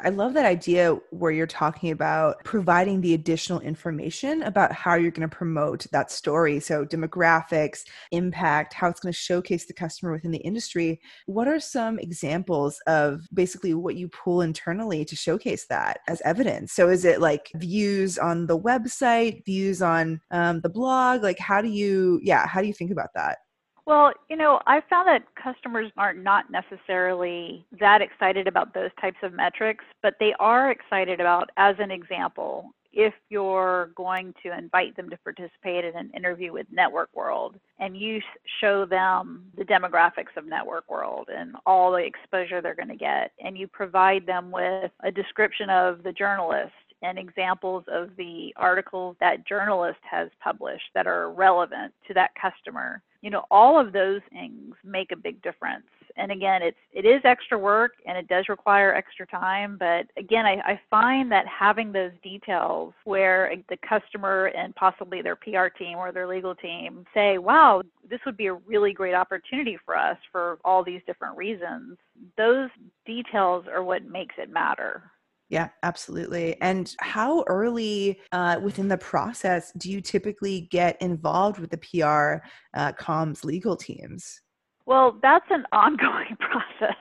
I 0.02 0.08
love 0.08 0.34
that 0.34 0.46
idea 0.46 0.94
where 1.10 1.30
you're 1.30 1.46
talking 1.46 1.90
about 1.90 2.42
providing 2.44 3.00
the 3.00 3.14
additional 3.14 3.60
information 3.60 4.42
about 4.42 4.72
how 4.72 4.94
you're 4.94 5.10
going 5.10 5.28
to 5.28 5.36
promote 5.36 5.86
that 5.92 6.10
story. 6.10 6.60
So, 6.60 6.84
demographics, 6.84 7.84
impact, 8.10 8.74
how 8.74 8.88
it's 8.88 9.00
going 9.00 9.12
to 9.12 9.18
showcase 9.18 9.66
the 9.66 9.74
customer 9.74 10.12
within 10.12 10.30
the 10.30 10.38
industry. 10.38 11.00
What 11.26 11.48
are 11.48 11.60
some 11.60 11.98
examples 11.98 12.80
of 12.86 13.26
basically 13.32 13.74
what 13.74 13.96
you 13.96 14.08
pull 14.08 14.40
internally 14.40 15.04
to 15.04 15.16
showcase 15.16 15.66
that 15.66 16.00
as 16.08 16.22
evidence? 16.22 16.72
So, 16.72 16.88
is 16.88 17.04
it 17.04 17.20
like 17.20 17.50
views 17.56 18.18
on 18.18 18.46
the 18.46 18.58
website, 18.58 19.44
views 19.44 19.82
on 19.82 20.20
um, 20.30 20.60
the 20.60 20.68
blog? 20.68 21.22
Like, 21.22 21.38
how 21.38 21.60
do 21.60 21.68
you, 21.68 22.20
yeah, 22.22 22.46
how 22.46 22.60
do 22.60 22.66
you 22.66 22.74
think 22.74 22.90
about 22.90 23.10
that? 23.14 23.38
Well, 23.86 24.12
you 24.30 24.36
know, 24.36 24.60
I 24.66 24.80
found 24.88 25.08
that 25.08 25.26
customers 25.34 25.90
are 25.98 26.14
not 26.14 26.46
necessarily 26.50 27.66
that 27.78 28.00
excited 28.00 28.48
about 28.48 28.72
those 28.72 28.90
types 29.00 29.18
of 29.22 29.34
metrics, 29.34 29.84
but 30.02 30.14
they 30.18 30.32
are 30.40 30.70
excited 30.70 31.20
about, 31.20 31.50
as 31.58 31.76
an 31.78 31.90
example, 31.90 32.72
if 32.94 33.12
you're 33.28 33.90
going 33.96 34.32
to 34.42 34.56
invite 34.56 34.96
them 34.96 35.10
to 35.10 35.16
participate 35.18 35.84
in 35.84 35.96
an 35.96 36.10
interview 36.16 36.52
with 36.52 36.66
Network 36.70 37.10
World 37.14 37.56
and 37.80 37.96
you 37.96 38.20
show 38.60 38.86
them 38.86 39.46
the 39.58 39.64
demographics 39.64 40.36
of 40.36 40.46
Network 40.46 40.88
World 40.88 41.28
and 41.36 41.56
all 41.66 41.90
the 41.90 41.98
exposure 41.98 42.62
they're 42.62 42.74
going 42.74 42.88
to 42.88 42.96
get, 42.96 43.32
and 43.44 43.58
you 43.58 43.66
provide 43.66 44.24
them 44.26 44.50
with 44.50 44.92
a 45.02 45.10
description 45.10 45.68
of 45.68 46.02
the 46.04 46.12
journalist 46.12 46.72
and 47.02 47.18
examples 47.18 47.84
of 47.88 48.10
the 48.16 48.54
articles 48.56 49.16
that 49.20 49.46
journalist 49.46 49.98
has 50.08 50.30
published 50.42 50.84
that 50.94 51.06
are 51.06 51.32
relevant 51.32 51.92
to 52.06 52.14
that 52.14 52.30
customer 52.40 53.02
you 53.24 53.30
know 53.30 53.44
all 53.50 53.80
of 53.80 53.94
those 53.94 54.20
things 54.30 54.74
make 54.84 55.10
a 55.10 55.16
big 55.16 55.42
difference. 55.42 55.86
And 56.16 56.30
again 56.30 56.62
it's 56.62 56.76
it 56.92 57.06
is 57.06 57.22
extra 57.24 57.58
work 57.58 57.92
and 58.06 58.16
it 58.16 58.28
does 58.28 58.44
require 58.48 58.94
extra 58.94 59.26
time 59.26 59.76
but 59.78 60.06
again 60.16 60.44
I, 60.46 60.60
I 60.64 60.80
find 60.90 61.32
that 61.32 61.44
having 61.48 61.90
those 61.90 62.12
details 62.22 62.92
where 63.04 63.52
the 63.68 63.78
customer 63.78 64.52
and 64.56 64.72
possibly 64.76 65.22
their 65.22 65.34
pr 65.34 65.66
team 65.76 65.96
or 65.96 66.12
their 66.12 66.28
legal 66.28 66.54
team 66.54 67.04
say 67.14 67.38
wow 67.38 67.82
this 68.08 68.20
would 68.26 68.36
be 68.36 68.46
a 68.46 68.54
really 68.54 68.92
great 68.92 69.14
opportunity 69.14 69.76
for 69.84 69.96
us 69.96 70.18
for 70.30 70.58
all 70.64 70.84
these 70.84 71.00
different 71.04 71.36
reasons 71.36 71.96
those 72.36 72.68
details 73.06 73.64
are 73.72 73.82
what 73.82 74.04
makes 74.04 74.36
it 74.38 74.52
matter 74.52 75.02
yeah, 75.48 75.68
absolutely. 75.82 76.60
And 76.60 76.94
how 77.00 77.44
early 77.46 78.20
uh, 78.32 78.60
within 78.62 78.88
the 78.88 78.98
process 78.98 79.72
do 79.76 79.90
you 79.90 80.00
typically 80.00 80.62
get 80.70 81.00
involved 81.00 81.58
with 81.58 81.70
the 81.70 81.78
PR 81.78 82.46
uh, 82.74 82.92
comms 82.92 83.44
legal 83.44 83.76
teams? 83.76 84.40
Well, 84.86 85.18
that's 85.22 85.46
an 85.50 85.64
ongoing 85.72 86.36
process 86.38 86.96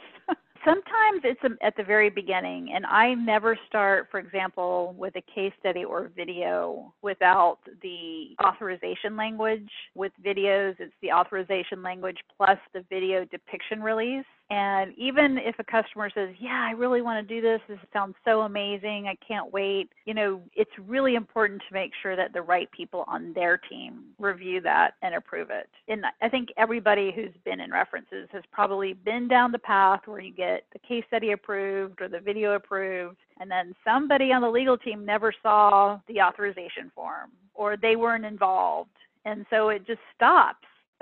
sometimes 0.66 1.22
it's 1.24 1.56
at 1.62 1.76
the 1.76 1.84
very 1.84 2.10
beginning, 2.10 2.72
and 2.74 2.86
I 2.86 3.14
never 3.14 3.58
start, 3.68 4.08
for 4.12 4.20
example, 4.20 4.96
with 4.98 5.16
a 5.16 5.22
case 5.34 5.54
study 5.60 5.84
or 5.84 6.12
video 6.16 6.94
without 7.02 7.60
the 7.82 8.36
authorization 8.44 9.16
language. 9.16 9.70
With 9.96 10.12
videos, 10.26 10.76
it's 10.80 10.94
the 11.02 11.12
authorization 11.12 11.84
language 11.84 12.18
plus 12.38 12.58
the 12.74 12.84
video 12.90 13.26
depiction 13.26 13.82
release. 13.82 14.26
And 14.54 14.94
even 15.00 15.40
if 15.40 15.56
a 15.58 15.64
customer 15.64 16.12
says, 16.14 16.30
Yeah, 16.40 16.64
I 16.64 16.74
really 16.74 17.02
want 17.02 17.28
to 17.28 17.36
do 17.36 17.42
this, 17.42 17.60
this 17.68 17.80
sounds 17.92 18.14
so 18.24 18.42
amazing, 18.42 19.08
I 19.08 19.16
can't 19.28 19.52
wait, 19.52 19.90
you 20.06 20.14
know, 20.14 20.44
it's 20.56 20.72
really 20.78 21.16
important 21.16 21.64
to 21.68 21.74
make 21.74 21.92
sure 22.04 22.16
that 22.16 22.34
the 22.34 22.42
right 22.44 22.70
people 22.72 23.04
on 23.08 23.34
their 23.34 23.58
team 23.58 24.04
review 24.20 24.62
that 24.62 24.92
and 25.02 25.16
approve 25.16 25.50
it. 25.50 25.70
And 25.88 26.06
I 26.22 26.30
think 26.30 26.50
everybody 26.56 27.12
who's 27.12 27.34
been 27.44 27.62
in 27.62 27.72
references 27.72 28.30
has 28.32 28.44
probably 28.52 28.94
been 28.94 29.28
down 29.28 29.52
the 29.52 29.58
path 29.58 30.02
where 30.06 30.20
you 30.22 30.32
get 30.32 30.66
the 30.72 30.80
case 30.88 31.04
study 31.08 31.32
approved 31.32 32.00
or 32.00 32.08
the 32.08 32.20
video 32.20 32.54
approved, 32.54 33.18
and 33.40 33.50
then 33.50 33.74
somebody 33.84 34.32
on 34.32 34.44
the 34.44 34.50
legal 34.50 34.78
team 34.78 35.04
never 35.04 35.34
saw 35.42 36.00
the 36.08 36.22
authorization 36.22 36.92
form 36.94 37.32
or 37.56 37.76
they 37.76 37.96
weren't 37.96 38.24
involved. 38.26 38.92
And 39.26 39.48
so 39.50 39.70
it 39.70 39.88
just 39.88 40.02
stops 40.16 40.68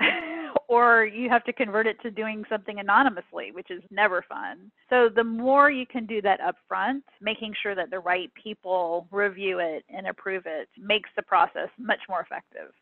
or 0.68 1.04
you 1.04 1.28
have 1.28 1.44
to 1.44 1.52
convert 1.52 1.86
it 1.86 2.00
to 2.02 2.10
doing 2.10 2.44
something 2.48 2.78
anonymously, 2.78 3.52
which 3.52 3.70
is 3.70 3.82
never 3.90 4.24
fun. 4.28 4.70
So 4.90 5.08
the 5.14 5.24
more 5.24 5.70
you 5.70 5.86
can 5.86 6.06
do 6.06 6.22
that 6.22 6.40
upfront, 6.40 7.02
making 7.20 7.54
sure 7.62 7.74
that 7.74 7.90
the 7.90 8.00
right 8.00 8.30
people 8.34 9.06
review 9.10 9.58
it 9.58 9.84
and 9.88 10.06
approve 10.06 10.44
it 10.46 10.68
makes 10.78 11.10
the 11.16 11.22
process 11.22 11.68
much 11.78 12.00
more 12.08 12.20
effective. 12.20 12.72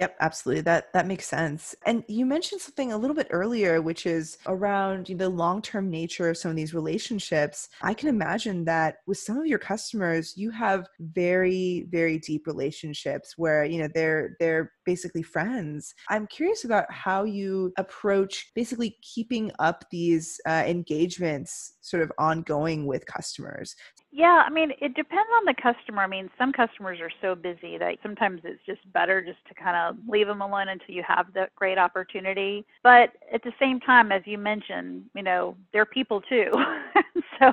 Yep, 0.00 0.16
absolutely. 0.20 0.62
That 0.62 0.90
that 0.94 1.06
makes 1.06 1.26
sense. 1.26 1.74
And 1.84 2.04
you 2.08 2.24
mentioned 2.24 2.62
something 2.62 2.90
a 2.90 2.96
little 2.96 3.14
bit 3.14 3.26
earlier, 3.30 3.82
which 3.82 4.06
is 4.06 4.38
around 4.46 5.06
the 5.08 5.28
long-term 5.28 5.90
nature 5.90 6.30
of 6.30 6.38
some 6.38 6.50
of 6.50 6.56
these 6.56 6.72
relationships. 6.72 7.68
I 7.82 7.92
can 7.92 8.08
imagine 8.08 8.64
that 8.64 8.96
with 9.06 9.18
some 9.18 9.36
of 9.36 9.46
your 9.46 9.58
customers, 9.58 10.32
you 10.38 10.52
have 10.52 10.88
very, 11.00 11.86
very 11.90 12.18
deep 12.18 12.46
relationships 12.46 13.34
where 13.36 13.66
you 13.66 13.78
know 13.78 13.88
they're 13.94 14.36
they're 14.40 14.72
basically 14.86 15.22
friends. 15.22 15.94
I'm 16.08 16.26
curious 16.28 16.64
about 16.64 16.90
how 16.90 17.24
you 17.24 17.70
approach 17.76 18.52
basically 18.54 18.96
keeping 19.02 19.52
up 19.58 19.84
these 19.90 20.40
uh, 20.46 20.64
engagements 20.66 21.74
sort 21.82 22.02
of 22.02 22.10
ongoing 22.18 22.86
with 22.86 23.04
customers. 23.04 23.76
Yeah, 24.12 24.42
I 24.44 24.50
mean, 24.50 24.72
it 24.80 24.94
depends 24.94 25.28
on 25.38 25.44
the 25.44 25.54
customer. 25.62 26.02
I 26.02 26.08
mean, 26.08 26.28
some 26.36 26.52
customers 26.52 26.98
are 27.00 27.12
so 27.22 27.36
busy 27.36 27.78
that 27.78 27.96
sometimes 28.02 28.40
it's 28.42 28.60
just 28.66 28.80
better 28.92 29.22
just 29.22 29.38
to 29.48 29.54
kind 29.54 29.76
of 29.76 30.02
leave 30.08 30.26
them 30.26 30.40
alone 30.40 30.68
until 30.68 30.94
you 30.96 31.04
have 31.06 31.26
that 31.34 31.54
great 31.54 31.78
opportunity. 31.78 32.64
But 32.82 33.10
at 33.32 33.44
the 33.44 33.52
same 33.60 33.78
time, 33.78 34.10
as 34.10 34.22
you 34.24 34.36
mentioned, 34.36 35.04
you 35.14 35.22
know, 35.22 35.56
they're 35.72 35.86
people 35.86 36.20
too. 36.22 36.50
so 37.38 37.52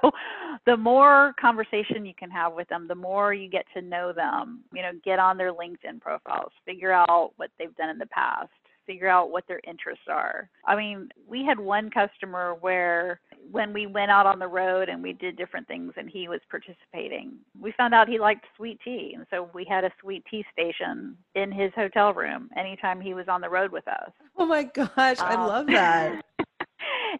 the 0.65 0.75
more 0.75 1.35
conversation 1.39 2.07
you 2.07 2.15
can 2.17 2.31
have 2.31 2.53
with 2.53 2.67
them, 2.69 2.87
the 2.87 2.95
more 2.95 3.35
you 3.35 3.49
get 3.49 3.65
to 3.75 3.81
know 3.81 4.11
them, 4.11 4.61
you 4.73 4.81
know, 4.81 4.91
get 5.05 5.19
on 5.19 5.37
their 5.37 5.53
LinkedIn 5.53 6.01
profiles, 6.01 6.51
figure 6.65 6.91
out 6.91 7.33
what 7.35 7.51
they've 7.59 7.75
done 7.75 7.89
in 7.89 7.99
the 7.99 8.07
past 8.07 8.49
figure 8.87 9.09
out 9.09 9.29
what 9.29 9.43
their 9.47 9.59
interests 9.67 10.05
are. 10.09 10.49
I 10.65 10.75
mean, 10.75 11.09
we 11.27 11.43
had 11.45 11.59
one 11.59 11.89
customer 11.91 12.55
where 12.61 13.19
when 13.51 13.73
we 13.73 13.87
went 13.87 14.11
out 14.11 14.25
on 14.25 14.39
the 14.39 14.47
road 14.47 14.89
and 14.89 15.01
we 15.01 15.13
did 15.13 15.37
different 15.37 15.67
things 15.67 15.93
and 15.97 16.09
he 16.09 16.27
was 16.27 16.39
participating, 16.49 17.33
we 17.59 17.71
found 17.73 17.93
out 17.93 18.07
he 18.07 18.19
liked 18.19 18.45
sweet 18.55 18.79
tea. 18.83 19.13
And 19.15 19.25
so 19.29 19.49
we 19.53 19.65
had 19.65 19.83
a 19.83 19.91
sweet 20.01 20.23
tea 20.29 20.45
station 20.51 21.15
in 21.35 21.51
his 21.51 21.71
hotel 21.75 22.13
room 22.13 22.49
anytime 22.57 22.99
he 22.99 23.13
was 23.13 23.27
on 23.27 23.41
the 23.41 23.49
road 23.49 23.71
with 23.71 23.87
us. 23.87 24.11
Oh 24.37 24.45
my 24.45 24.63
gosh, 24.63 25.19
um, 25.19 25.27
I 25.27 25.45
love 25.45 25.67
that. 25.67 26.21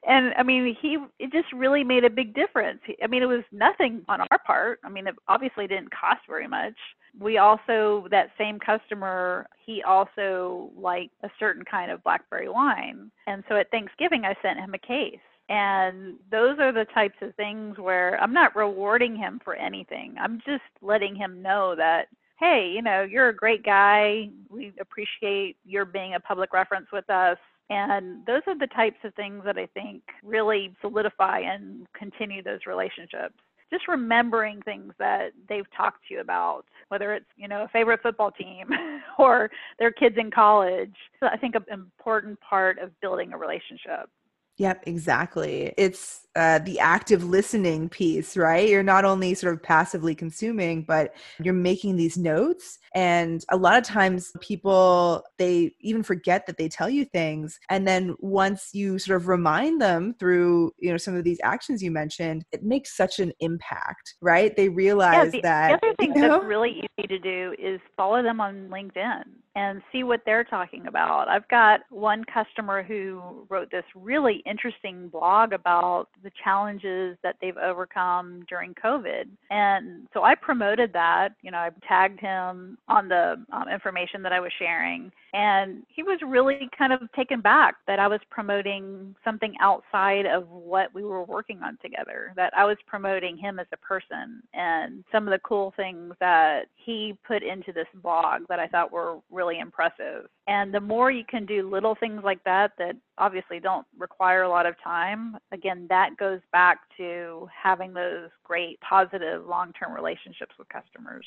and 0.07 0.34
I 0.38 0.43
mean, 0.43 0.75
he 0.82 0.97
it 1.19 1.32
just 1.32 1.51
really 1.53 1.84
made 1.84 2.03
a 2.03 2.09
big 2.09 2.34
difference. 2.34 2.82
I 3.01 3.07
mean, 3.07 3.23
it 3.23 3.28
was 3.28 3.43
nothing 3.51 4.03
on 4.07 4.21
our 4.21 4.39
part. 4.45 4.80
I 4.84 4.89
mean, 4.89 5.07
it 5.07 5.15
obviously 5.28 5.67
didn't 5.67 5.91
cost 5.91 6.21
very 6.28 6.47
much. 6.47 6.75
We 7.19 7.38
also 7.38 8.07
that 8.11 8.32
same 8.38 8.59
customer, 8.59 9.47
he 9.65 9.82
also 9.84 10.71
liked 10.78 11.13
a 11.23 11.30
certain 11.39 11.63
kind 11.63 11.91
of 11.91 12.03
blackberry 12.03 12.49
wine, 12.49 13.11
and 13.25 13.43
so 13.49 13.55
at 13.55 13.71
Thanksgiving, 13.71 14.23
I 14.25 14.36
sent 14.41 14.59
him 14.59 14.73
a 14.73 14.80
case. 14.80 15.19
And 15.49 16.15
those 16.29 16.57
are 16.59 16.73
the 16.73 16.85
types 16.93 17.17
of 17.21 17.33
things 17.35 17.77
where 17.77 18.19
I'm 18.21 18.33
not 18.33 18.55
rewarding 18.55 19.15
him 19.15 19.39
for 19.43 19.55
anything. 19.55 20.15
I'm 20.19 20.41
just 20.45 20.63
letting 20.81 21.15
him 21.15 21.41
know 21.41 21.73
that 21.77 22.07
hey, 22.39 22.71
you 22.73 22.81
know, 22.81 23.01
you're 23.03 23.29
a 23.29 23.35
great 23.35 23.63
guy. 23.63 24.29
We 24.49 24.73
appreciate 24.79 25.57
your 25.65 25.85
being 25.85 26.13
a 26.13 26.19
public 26.19 26.53
reference 26.53 26.87
with 26.93 27.09
us. 27.09 27.37
And 27.69 28.25
those 28.25 28.41
are 28.47 28.57
the 28.57 28.67
types 28.67 28.97
of 29.03 29.13
things 29.15 29.43
that 29.45 29.57
I 29.57 29.65
think 29.67 30.01
really 30.23 30.73
solidify 30.81 31.39
and 31.39 31.85
continue 31.97 32.41
those 32.41 32.61
relationships. 32.65 33.35
Just 33.69 33.89
remembering 33.89 34.61
things 34.61 34.93
that 34.97 35.31
they've 35.49 35.69
talked 35.75 36.07
to 36.07 36.13
you 36.13 36.21
about, 36.21 36.63
whether 36.87 37.13
it's, 37.13 37.25
you 37.35 37.49
know, 37.49 37.63
a 37.63 37.67
favorite 37.67 38.01
football 38.01 38.31
team 38.31 38.69
or 39.19 39.49
their 39.77 39.91
kids 39.91 40.15
in 40.17 40.31
college. 40.31 40.95
So 41.19 41.27
I 41.27 41.35
think 41.35 41.55
an 41.55 41.65
important 41.69 42.39
part 42.39 42.79
of 42.79 42.97
building 43.01 43.33
a 43.33 43.37
relationship. 43.37 44.09
Yep, 44.57 44.83
exactly. 44.87 45.71
It's 45.77 46.25
uh, 46.35 46.59
the 46.59 46.79
active 46.79 47.23
listening 47.23 47.89
piece, 47.89 48.35
right? 48.35 48.67
You're 48.67 48.81
not 48.81 49.05
only 49.05 49.35
sort 49.35 49.53
of 49.53 49.61
passively 49.61 50.15
consuming, 50.15 50.81
but 50.81 51.15
you're 51.43 51.53
making 51.53 51.95
these 51.95 52.17
notes. 52.17 52.79
And 52.97 53.45
a 53.51 53.57
lot 53.57 53.77
of 53.77 53.83
times 53.83 54.31
people, 54.41 55.23
they 55.37 55.71
even 55.81 56.01
forget 56.01 56.47
that 56.47 56.57
they 56.57 56.67
tell 56.67 56.89
you 56.89 57.05
things. 57.05 57.59
And 57.69 57.87
then 57.87 58.15
once 58.17 58.71
you 58.73 58.97
sort 58.97 59.21
of 59.21 59.27
remind 59.27 59.79
them 59.79 60.15
through, 60.17 60.71
you 60.79 60.89
know, 60.89 60.97
some 60.97 61.15
of 61.15 61.23
these 61.23 61.37
actions 61.43 61.83
you 61.83 61.91
mentioned, 61.91 62.43
it 62.51 62.63
makes 62.63 62.97
such 62.97 63.19
an 63.19 63.33
impact, 63.39 64.15
right? 64.19 64.55
They 64.55 64.67
realize 64.67 65.25
yeah, 65.25 65.29
the, 65.29 65.41
that. 65.41 65.67
The 65.79 65.87
other 65.87 65.95
thing 65.97 66.15
you 66.15 66.21
know? 66.23 66.29
that's 66.39 66.45
really 66.45 66.89
easy 66.97 67.07
to 67.07 67.19
do 67.19 67.53
is 67.59 67.79
follow 67.95 68.23
them 68.23 68.41
on 68.41 68.67
LinkedIn 68.69 69.25
and 69.57 69.81
see 69.91 70.03
what 70.03 70.21
they're 70.23 70.43
talking 70.43 70.85
about. 70.85 71.27
I've 71.27 71.47
got 71.47 71.79
one 71.89 72.23
customer 72.31 72.83
who 72.83 73.45
wrote 73.49 73.71
this 73.71 73.83
really 73.95 74.43
interesting 74.45 75.09
blog 75.09 75.51
about 75.51 76.09
the 76.23 76.31
challenges 76.43 77.17
that 77.23 77.37
they've 77.41 77.57
overcome 77.57 78.45
during 78.47 78.75
COVID. 78.75 79.23
And 79.49 80.07
so 80.13 80.23
I 80.23 80.35
promoted 80.35 80.93
that. 80.93 81.29
You 81.41 81.49
know, 81.49 81.57
I 81.57 81.71
tagged 81.87 82.19
him 82.19 82.77
on 82.88 83.07
the 83.07 83.35
um, 83.51 83.67
information 83.71 84.21
that 84.23 84.31
I 84.31 84.39
was 84.39 84.51
sharing. 84.57 85.11
And 85.33 85.83
he 85.89 86.03
was 86.03 86.19
really 86.25 86.69
kind 86.77 86.93
of 86.93 87.01
taken 87.15 87.41
back 87.41 87.75
that 87.85 87.99
I 87.99 88.07
was 88.07 88.19
promoting 88.29 89.15
something 89.23 89.53
outside 89.61 90.25
of 90.25 90.47
what 90.49 90.93
we 90.93 91.03
were 91.03 91.23
working 91.23 91.61
on 91.63 91.77
together, 91.81 92.33
that 92.35 92.53
I 92.55 92.65
was 92.65 92.77
promoting 92.88 93.38
him 93.38 93.59
as 93.59 93.67
a 93.73 93.77
person 93.77 94.41
and 94.53 95.03
some 95.11 95.27
of 95.27 95.31
the 95.31 95.39
cool 95.39 95.73
things 95.75 96.13
that 96.19 96.67
he 96.75 97.17
put 97.27 97.43
into 97.43 97.73
this 97.73 97.88
blog 98.01 98.43
that 98.47 98.59
I 98.59 98.67
thought 98.67 98.91
were 98.91 99.17
really 99.29 99.59
impressive. 99.59 100.27
And 100.47 100.73
the 100.73 100.79
more 100.79 101.11
you 101.11 101.25
can 101.25 101.45
do 101.45 101.69
little 101.69 101.95
things 101.99 102.21
like 102.23 102.43
that, 102.45 102.71
that 102.77 102.95
obviously 103.17 103.59
don't 103.59 103.85
require 103.97 104.43
a 104.43 104.49
lot 104.49 104.65
of 104.65 104.75
time, 104.81 105.38
again, 105.51 105.88
that 105.89 106.15
goes 106.17 106.39
back 106.53 106.79
to 106.97 107.49
having 107.51 107.93
those 107.93 108.29
great, 108.43 108.79
positive, 108.79 109.45
long 109.45 109.73
term 109.73 109.93
relationships 109.93 110.55
with 110.57 110.69
customers. 110.69 111.25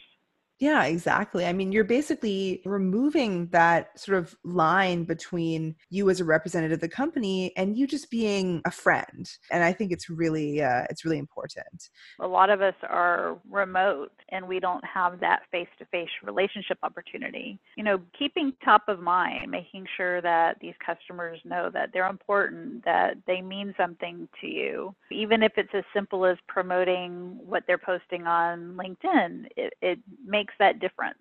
Yeah, 0.60 0.84
exactly. 0.84 1.46
I 1.46 1.54
mean, 1.54 1.72
you're 1.72 1.84
basically 1.84 2.60
removing 2.66 3.46
that 3.48 3.98
sort 3.98 4.18
of 4.18 4.36
line 4.44 5.04
between 5.04 5.74
you 5.88 6.10
as 6.10 6.20
a 6.20 6.24
representative 6.24 6.76
of 6.76 6.80
the 6.80 6.88
company 6.88 7.56
and 7.56 7.78
you 7.78 7.86
just 7.86 8.10
being 8.10 8.60
a 8.66 8.70
friend. 8.70 9.30
And 9.50 9.64
I 9.64 9.72
think 9.72 9.90
it's 9.90 10.10
really, 10.10 10.62
uh, 10.62 10.84
it's 10.90 11.02
really 11.02 11.16
important. 11.18 11.88
A 12.20 12.26
lot 12.26 12.50
of 12.50 12.60
us 12.60 12.74
are 12.82 13.38
remote 13.50 14.12
and 14.28 14.46
we 14.46 14.60
don't 14.60 14.84
have 14.84 15.18
that 15.20 15.40
face-to-face 15.50 16.10
relationship 16.22 16.76
opportunity. 16.82 17.58
You 17.78 17.84
know, 17.84 18.02
keeping 18.18 18.52
top 18.62 18.82
of 18.86 19.00
mind, 19.00 19.50
making 19.50 19.86
sure 19.96 20.20
that 20.20 20.58
these 20.60 20.74
customers 20.84 21.38
know 21.42 21.70
that 21.72 21.88
they're 21.94 22.06
important, 22.06 22.84
that 22.84 23.14
they 23.26 23.40
mean 23.40 23.74
something 23.78 24.28
to 24.42 24.46
you, 24.46 24.94
even 25.10 25.42
if 25.42 25.52
it's 25.56 25.74
as 25.74 25.84
simple 25.94 26.26
as 26.26 26.36
promoting 26.48 27.38
what 27.42 27.62
they're 27.66 27.78
posting 27.78 28.26
on 28.26 28.76
LinkedIn. 28.76 29.46
It, 29.56 29.72
it 29.80 29.98
makes 30.26 30.49
makes 30.50 30.58
that 30.58 30.80
difference. 30.80 31.18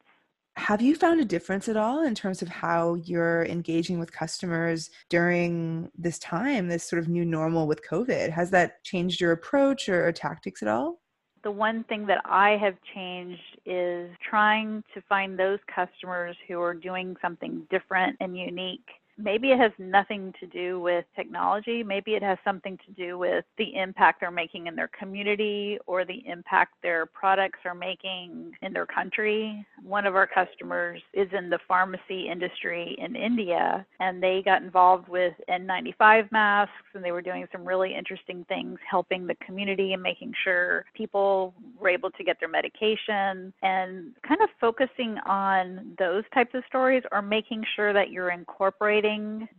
Have 0.55 0.81
you 0.81 0.95
found 0.95 1.21
a 1.21 1.25
difference 1.25 1.69
at 1.69 1.77
all 1.77 2.03
in 2.03 2.15
terms 2.15 2.41
of 2.41 2.49
how 2.49 2.95
you're 2.95 3.45
engaging 3.45 3.97
with 3.97 4.11
customers 4.11 4.89
during 5.09 5.89
this 5.97 6.19
time, 6.19 6.67
this 6.67 6.83
sort 6.83 7.01
of 7.01 7.07
new 7.07 7.23
normal 7.23 7.65
with 7.65 7.81
COVID? 7.89 8.29
Has 8.29 8.51
that 8.51 8.83
changed 8.83 9.21
your 9.21 9.31
approach 9.31 9.87
or, 9.87 10.05
or 10.07 10.11
tactics 10.11 10.61
at 10.61 10.67
all? 10.67 10.99
the 11.41 11.49
one 11.49 11.85
thing 11.85 12.05
that 12.05 12.21
I 12.25 12.57
have 12.57 12.75
changed 12.93 13.61
is 13.65 14.09
trying 14.29 14.83
to 14.93 15.01
find 15.07 15.39
those 15.39 15.59
customers 15.73 16.35
who 16.49 16.59
are 16.59 16.73
doing 16.73 17.15
something 17.21 17.65
different 17.71 18.17
and 18.19 18.37
unique 18.37 18.85
maybe 19.19 19.51
it 19.51 19.59
has 19.59 19.71
nothing 19.77 20.33
to 20.39 20.47
do 20.47 20.79
with 20.79 21.05
technology. 21.15 21.83
Maybe 21.83 22.13
it 22.15 22.23
has 22.23 22.37
something 22.43 22.77
to 22.85 22.91
do 22.93 23.17
with 23.17 23.43
the 23.57 23.75
impact 23.75 24.21
they're 24.21 24.31
making 24.31 24.67
in 24.67 24.75
their 24.75 24.89
community 24.97 25.77
or 25.85 26.05
the 26.05 26.23
impact 26.25 26.75
their 26.81 27.05
products 27.05 27.59
are 27.65 27.75
making 27.75 28.53
in 28.61 28.73
their 28.73 28.85
country. 28.85 29.65
One 29.83 30.05
of 30.05 30.15
our 30.15 30.27
customers 30.27 31.01
is 31.13 31.27
in 31.37 31.49
the 31.49 31.59
pharmacy 31.67 32.29
industry 32.31 32.95
in 32.99 33.15
India, 33.15 33.85
and 33.99 34.23
they 34.23 34.41
got 34.43 34.61
involved 34.61 35.09
with 35.09 35.33
N95 35.49 36.31
masks, 36.31 36.73
and 36.93 37.03
they 37.03 37.11
were 37.11 37.21
doing 37.21 37.45
some 37.51 37.65
really 37.67 37.93
interesting 37.93 38.45
things 38.47 38.79
helping 38.89 39.27
the 39.27 39.35
community 39.45 39.93
and 39.93 40.01
making 40.01 40.33
sure 40.43 40.85
people 40.93 41.53
were 41.77 41.89
able 41.89 42.11
to 42.11 42.23
get 42.23 42.37
their 42.39 42.49
medication 42.49 43.53
and 43.61 44.13
kind 44.27 44.41
of 44.41 44.49
focusing 44.61 45.17
on 45.25 45.93
those 45.99 46.23
types 46.33 46.51
of 46.53 46.63
stories 46.67 47.03
or 47.11 47.21
making 47.21 47.63
sure 47.75 47.91
that 47.93 48.11
you're 48.11 48.31
incorporating 48.31 49.08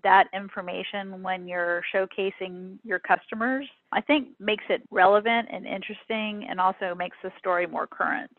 that 0.02 0.28
information 0.34 1.22
when 1.22 1.48
you're 1.48 1.82
showcasing 1.94 2.78
your 2.84 2.98
customers, 2.98 3.66
I 3.92 4.00
think 4.00 4.28
makes 4.38 4.64
it 4.68 4.82
relevant 4.90 5.48
and 5.50 5.66
interesting 5.66 6.46
and 6.48 6.60
also 6.60 6.94
makes 6.94 7.16
the 7.22 7.30
story 7.38 7.66
more 7.66 7.86
current. 7.86 8.30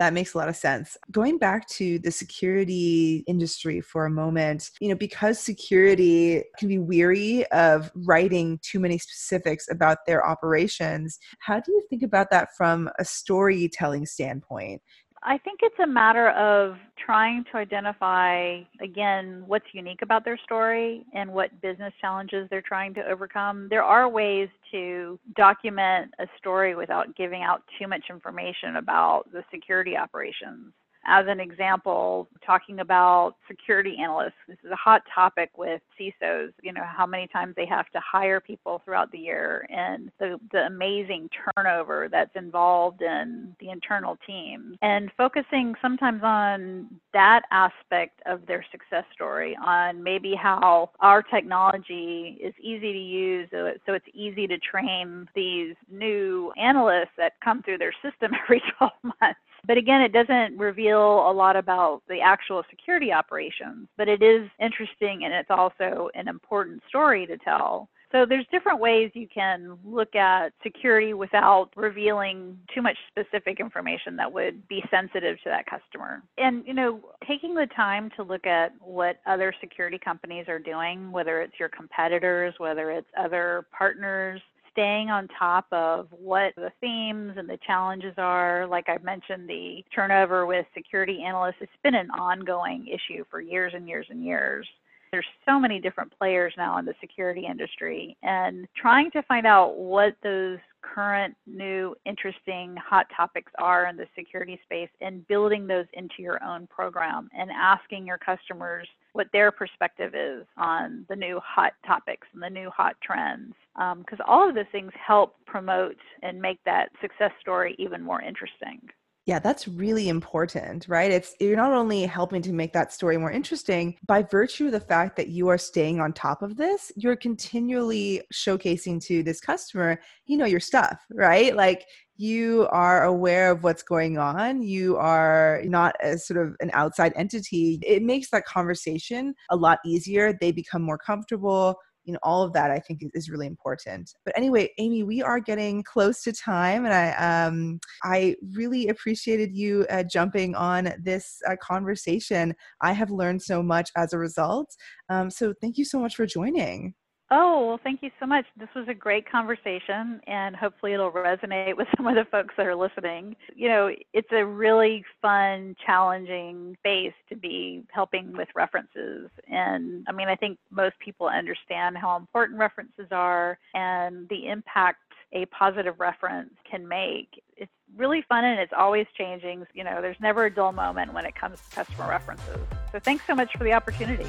That 0.00 0.12
makes 0.12 0.34
a 0.34 0.38
lot 0.38 0.48
of 0.48 0.56
sense. 0.56 0.96
Going 1.12 1.38
back 1.38 1.68
to 1.68 2.00
the 2.00 2.10
security 2.10 3.22
industry 3.28 3.80
for 3.80 4.06
a 4.06 4.10
moment, 4.10 4.70
you 4.80 4.88
know, 4.88 4.96
because 4.96 5.38
security 5.38 6.42
can 6.58 6.66
be 6.66 6.78
weary 6.78 7.46
of 7.52 7.92
writing 7.94 8.58
too 8.62 8.80
many 8.80 8.98
specifics 8.98 9.66
about 9.70 9.98
their 10.04 10.26
operations, 10.26 11.18
how 11.38 11.60
do 11.60 11.70
you 11.70 11.82
think 11.88 12.02
about 12.02 12.28
that 12.30 12.48
from 12.56 12.90
a 12.98 13.04
storytelling 13.04 14.04
standpoint? 14.04 14.82
I 15.26 15.38
think 15.38 15.60
it's 15.62 15.78
a 15.82 15.86
matter 15.86 16.30
of 16.30 16.76
trying 17.02 17.44
to 17.50 17.56
identify, 17.56 18.60
again, 18.82 19.42
what's 19.46 19.64
unique 19.72 20.02
about 20.02 20.24
their 20.24 20.38
story 20.44 21.04
and 21.14 21.32
what 21.32 21.60
business 21.62 21.94
challenges 22.00 22.46
they're 22.50 22.60
trying 22.60 22.92
to 22.94 23.08
overcome. 23.08 23.68
There 23.70 23.82
are 23.82 24.08
ways 24.08 24.50
to 24.70 25.18
document 25.34 26.12
a 26.18 26.26
story 26.38 26.74
without 26.74 27.16
giving 27.16 27.42
out 27.42 27.62
too 27.78 27.88
much 27.88 28.02
information 28.10 28.76
about 28.76 29.24
the 29.32 29.42
security 29.50 29.96
operations 29.96 30.72
as 31.06 31.26
an 31.28 31.40
example, 31.40 32.28
talking 32.44 32.80
about 32.80 33.34
security 33.48 33.96
analysts. 34.00 34.32
This 34.48 34.58
is 34.64 34.70
a 34.70 34.76
hot 34.76 35.02
topic 35.14 35.50
with 35.56 35.80
CISOs, 36.00 36.52
you 36.62 36.72
know, 36.72 36.84
how 36.84 37.06
many 37.06 37.26
times 37.28 37.54
they 37.56 37.66
have 37.66 37.88
to 37.90 38.00
hire 38.00 38.40
people 38.40 38.80
throughout 38.84 39.10
the 39.12 39.18
year 39.18 39.66
and 39.70 40.10
the, 40.18 40.38
the 40.52 40.66
amazing 40.66 41.28
turnover 41.56 42.08
that's 42.10 42.34
involved 42.34 43.02
in 43.02 43.54
the 43.60 43.70
internal 43.70 44.16
team. 44.26 44.76
And 44.82 45.10
focusing 45.16 45.74
sometimes 45.80 46.22
on 46.22 46.88
that 47.12 47.42
aspect 47.50 48.20
of 48.26 48.46
their 48.46 48.64
success 48.70 49.04
story, 49.12 49.56
on 49.64 50.02
maybe 50.02 50.34
how 50.34 50.90
our 51.00 51.22
technology 51.22 52.38
is 52.42 52.54
easy 52.60 52.92
to 52.92 52.98
use, 52.98 53.48
so 53.50 53.92
it's 53.92 54.06
easy 54.14 54.46
to 54.46 54.58
train 54.58 55.28
these 55.34 55.74
new 55.90 56.52
analysts 56.56 57.14
that 57.16 57.34
come 57.42 57.62
through 57.62 57.78
their 57.78 57.94
system 58.02 58.32
every 58.44 58.62
12 58.78 58.92
months 59.02 59.40
but 59.66 59.76
again, 59.76 60.02
it 60.02 60.12
doesn't 60.12 60.58
reveal 60.58 61.28
a 61.28 61.32
lot 61.32 61.56
about 61.56 62.02
the 62.08 62.20
actual 62.20 62.62
security 62.70 63.12
operations, 63.12 63.88
but 63.96 64.08
it 64.08 64.22
is 64.22 64.48
interesting 64.60 65.24
and 65.24 65.32
it's 65.32 65.50
also 65.50 66.08
an 66.14 66.28
important 66.28 66.82
story 66.88 67.26
to 67.26 67.36
tell. 67.38 67.88
So 68.14 68.24
there's 68.24 68.46
different 68.52 68.78
ways 68.78 69.10
you 69.14 69.26
can 69.26 69.76
look 69.84 70.14
at 70.14 70.52
security 70.62 71.14
without 71.14 71.70
revealing 71.74 72.56
too 72.72 72.80
much 72.80 72.96
specific 73.08 73.58
information 73.58 74.14
that 74.16 74.32
would 74.32 74.68
be 74.68 74.84
sensitive 74.88 75.36
to 75.42 75.48
that 75.48 75.66
customer. 75.66 76.22
And 76.38 76.64
you 76.64 76.74
know, 76.74 77.00
taking 77.26 77.54
the 77.54 77.66
time 77.74 78.10
to 78.14 78.22
look 78.22 78.46
at 78.46 78.72
what 78.80 79.16
other 79.26 79.52
security 79.60 79.98
companies 79.98 80.46
are 80.46 80.60
doing, 80.60 81.10
whether 81.10 81.42
it's 81.42 81.58
your 81.58 81.68
competitors, 81.68 82.54
whether 82.58 82.92
it's 82.92 83.08
other 83.18 83.66
partners, 83.76 84.40
staying 84.74 85.08
on 85.08 85.28
top 85.38 85.66
of 85.72 86.08
what 86.10 86.52
the 86.56 86.70
themes 86.80 87.34
and 87.36 87.48
the 87.48 87.58
challenges 87.66 88.14
are. 88.18 88.66
Like 88.66 88.88
I 88.88 88.98
mentioned, 89.02 89.48
the 89.48 89.84
turnover 89.94 90.46
with 90.46 90.66
security 90.74 91.22
analysts, 91.24 91.56
it's 91.60 91.72
been 91.82 91.94
an 91.94 92.10
ongoing 92.10 92.86
issue 92.88 93.24
for 93.30 93.40
years 93.40 93.72
and 93.74 93.88
years 93.88 94.06
and 94.10 94.24
years. 94.24 94.66
There's 95.12 95.26
so 95.46 95.60
many 95.60 95.80
different 95.80 96.12
players 96.18 96.52
now 96.56 96.78
in 96.78 96.84
the 96.84 96.94
security 97.00 97.46
industry, 97.48 98.16
and 98.24 98.66
trying 98.76 99.12
to 99.12 99.22
find 99.22 99.46
out 99.46 99.78
what 99.78 100.16
those 100.24 100.58
current, 100.94 101.34
new, 101.46 101.94
interesting, 102.04 102.76
hot 102.76 103.06
topics 103.16 103.52
are 103.58 103.86
in 103.86 103.96
the 103.96 104.06
security 104.16 104.58
space 104.64 104.88
and 105.00 105.26
building 105.28 105.66
those 105.66 105.86
into 105.94 106.16
your 106.18 106.42
own 106.44 106.66
program 106.66 107.28
and 107.36 107.50
asking 107.50 108.06
your 108.06 108.18
customers 108.18 108.86
what 109.12 109.28
their 109.32 109.50
perspective 109.50 110.14
is 110.14 110.44
on 110.56 111.04
the 111.08 111.16
new 111.16 111.40
hot 111.44 111.72
topics 111.86 112.26
and 112.32 112.42
the 112.42 112.50
new 112.50 112.70
hot 112.70 112.96
trends. 113.02 113.54
Because 113.74 114.20
um, 114.20 114.26
all 114.26 114.48
of 114.48 114.54
those 114.54 114.64
things 114.72 114.92
help 114.94 115.36
promote 115.46 115.96
and 116.22 116.40
make 116.40 116.58
that 116.64 116.90
success 117.00 117.32
story 117.40 117.74
even 117.78 118.02
more 118.02 118.22
interesting. 118.22 118.80
Yeah, 119.26 119.38
that's 119.38 119.66
really 119.66 120.10
important, 120.10 120.86
right? 120.86 121.10
It's 121.10 121.34
you're 121.40 121.56
not 121.56 121.72
only 121.72 122.02
helping 122.04 122.42
to 122.42 122.52
make 122.52 122.74
that 122.74 122.92
story 122.92 123.16
more 123.16 123.30
interesting 123.30 123.96
by 124.06 124.22
virtue 124.22 124.66
of 124.66 124.72
the 124.72 124.80
fact 124.80 125.16
that 125.16 125.28
you 125.28 125.48
are 125.48 125.56
staying 125.56 125.98
on 125.98 126.12
top 126.12 126.42
of 126.42 126.56
this, 126.56 126.92
you're 126.94 127.16
continually 127.16 128.20
showcasing 128.34 129.02
to 129.06 129.22
this 129.22 129.40
customer, 129.40 129.98
you 130.26 130.36
know, 130.36 130.44
your 130.44 130.60
stuff, 130.60 131.00
right? 131.10 131.56
Like 131.56 131.86
you 132.18 132.68
are 132.70 133.04
aware 133.04 133.50
of 133.50 133.62
what's 133.64 133.82
going 133.82 134.18
on. 134.18 134.60
You 134.62 134.98
are 134.98 135.62
not 135.64 135.96
as 136.02 136.26
sort 136.26 136.46
of 136.46 136.54
an 136.60 136.70
outside 136.74 137.14
entity. 137.16 137.80
It 137.82 138.02
makes 138.02 138.28
that 138.30 138.44
conversation 138.44 139.34
a 139.48 139.56
lot 139.56 139.78
easier. 139.86 140.34
They 140.38 140.52
become 140.52 140.82
more 140.82 140.98
comfortable 140.98 141.76
you 142.04 142.12
know 142.12 142.18
all 142.22 142.42
of 142.42 142.52
that 142.52 142.70
i 142.70 142.78
think 142.78 143.00
is 143.14 143.30
really 143.30 143.46
important. 143.46 144.14
But 144.24 144.36
anyway 144.36 144.70
amy 144.78 145.02
we 145.02 145.22
are 145.22 145.40
getting 145.40 145.82
close 145.82 146.22
to 146.22 146.32
time 146.32 146.84
and 146.84 146.94
i 146.94 147.46
um 147.46 147.80
i 148.02 148.36
really 148.54 148.88
appreciated 148.88 149.54
you 149.54 149.86
uh, 149.90 150.02
jumping 150.02 150.54
on 150.54 150.94
this 151.02 151.40
uh, 151.48 151.56
conversation. 151.62 152.54
I 152.80 152.92
have 152.92 153.10
learned 153.10 153.42
so 153.42 153.62
much 153.62 153.90
as 153.96 154.12
a 154.12 154.18
result. 154.18 154.74
Um, 155.08 155.30
so 155.30 155.54
thank 155.60 155.78
you 155.78 155.84
so 155.84 155.98
much 155.98 156.16
for 156.16 156.26
joining 156.26 156.94
Oh, 157.30 157.66
well, 157.66 157.80
thank 157.82 158.02
you 158.02 158.10
so 158.20 158.26
much. 158.26 158.44
This 158.58 158.68
was 158.76 158.86
a 158.86 158.94
great 158.94 159.30
conversation, 159.30 160.20
and 160.26 160.54
hopefully, 160.54 160.92
it'll 160.92 161.10
resonate 161.10 161.76
with 161.76 161.88
some 161.96 162.06
of 162.06 162.14
the 162.14 162.26
folks 162.30 162.54
that 162.56 162.66
are 162.66 162.76
listening. 162.76 163.34
You 163.56 163.68
know, 163.68 163.90
it's 164.12 164.28
a 164.30 164.44
really 164.44 165.04
fun, 165.22 165.74
challenging 165.84 166.76
space 166.80 167.14
to 167.30 167.36
be 167.36 167.82
helping 167.90 168.36
with 168.36 168.48
references. 168.54 169.30
And 169.50 170.04
I 170.06 170.12
mean, 170.12 170.28
I 170.28 170.36
think 170.36 170.58
most 170.70 170.98
people 170.98 171.26
understand 171.26 171.96
how 171.96 172.16
important 172.16 172.58
references 172.58 173.06
are 173.10 173.58
and 173.74 174.28
the 174.28 174.48
impact 174.48 174.98
a 175.32 175.46
positive 175.46 175.98
reference 175.98 176.54
can 176.70 176.86
make. 176.86 177.42
It's 177.56 177.72
really 177.96 178.22
fun 178.28 178.44
and 178.44 178.60
it's 178.60 178.72
always 178.76 179.06
changing. 179.16 179.66
You 179.72 179.84
know, 179.84 180.00
there's 180.00 180.20
never 180.20 180.44
a 180.44 180.54
dull 180.54 180.72
moment 180.72 181.12
when 181.12 181.24
it 181.24 181.34
comes 181.34 181.58
to 181.60 181.74
customer 181.74 182.08
references. 182.08 182.58
So, 182.92 183.00
thanks 183.00 183.24
so 183.26 183.34
much 183.34 183.50
for 183.56 183.64
the 183.64 183.72
opportunity. 183.72 184.26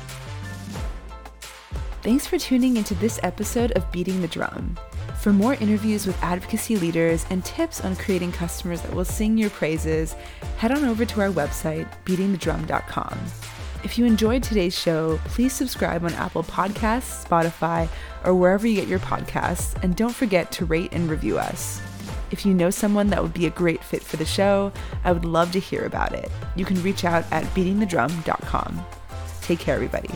Thanks 2.06 2.28
for 2.28 2.38
tuning 2.38 2.78
into 2.78 2.94
this 2.94 3.20
episode 3.24 3.72
of 3.72 3.92
Beating 3.92 4.22
the 4.22 4.28
Drum. 4.28 4.78
For 5.18 5.34
more 5.34 5.56
interviews 5.56 6.06
with 6.06 6.22
advocacy 6.22 6.78
leaders 6.78 7.26
and 7.32 7.44
tips 7.44 7.82
on 7.82 7.96
creating 7.96 8.32
customers 8.32 8.80
that 8.82 8.94
will 8.94 9.04
sing 9.04 9.40
your 9.40 9.50
praises, 9.50 10.14
head 10.58 10.72
on 10.72 10.86
over 10.86 11.04
to 11.04 11.22
our 11.22 11.32
website, 11.32 11.88
beatingthedrum.com. 12.06 13.18
If 13.84 13.98
you 13.98 14.06
enjoyed 14.06 14.44
today's 14.44 14.78
show, 14.78 15.20
please 15.26 15.52
subscribe 15.52 16.06
on 16.06 16.14
Apple 16.14 16.44
Podcasts, 16.44 17.26
Spotify, 17.26 17.90
or 18.24 18.36
wherever 18.36 18.68
you 18.68 18.76
get 18.76 18.88
your 18.88 19.00
podcasts, 19.00 19.74
and 19.82 19.96
don't 19.96 20.14
forget 20.14 20.52
to 20.52 20.66
rate 20.66 20.94
and 20.94 21.10
review 21.10 21.40
us. 21.40 21.82
If 22.30 22.46
you 22.46 22.54
know 22.54 22.70
someone 22.70 23.10
that 23.10 23.24
would 23.24 23.34
be 23.34 23.48
a 23.48 23.50
great 23.50 23.84
fit 23.84 24.04
for 24.04 24.18
the 24.18 24.26
show, 24.26 24.72
I 25.04 25.12
would 25.12 25.26
love 25.26 25.52
to 25.54 25.60
hear 25.60 25.86
about 25.86 26.14
it. 26.14 26.30
You 26.56 26.66
can 26.66 26.80
reach 26.84 27.04
out 27.04 27.26
at 27.32 27.46
beatingthedrum.com. 27.56 28.86
Take 29.42 29.58
care, 29.58 29.74
everybody. 29.74 30.12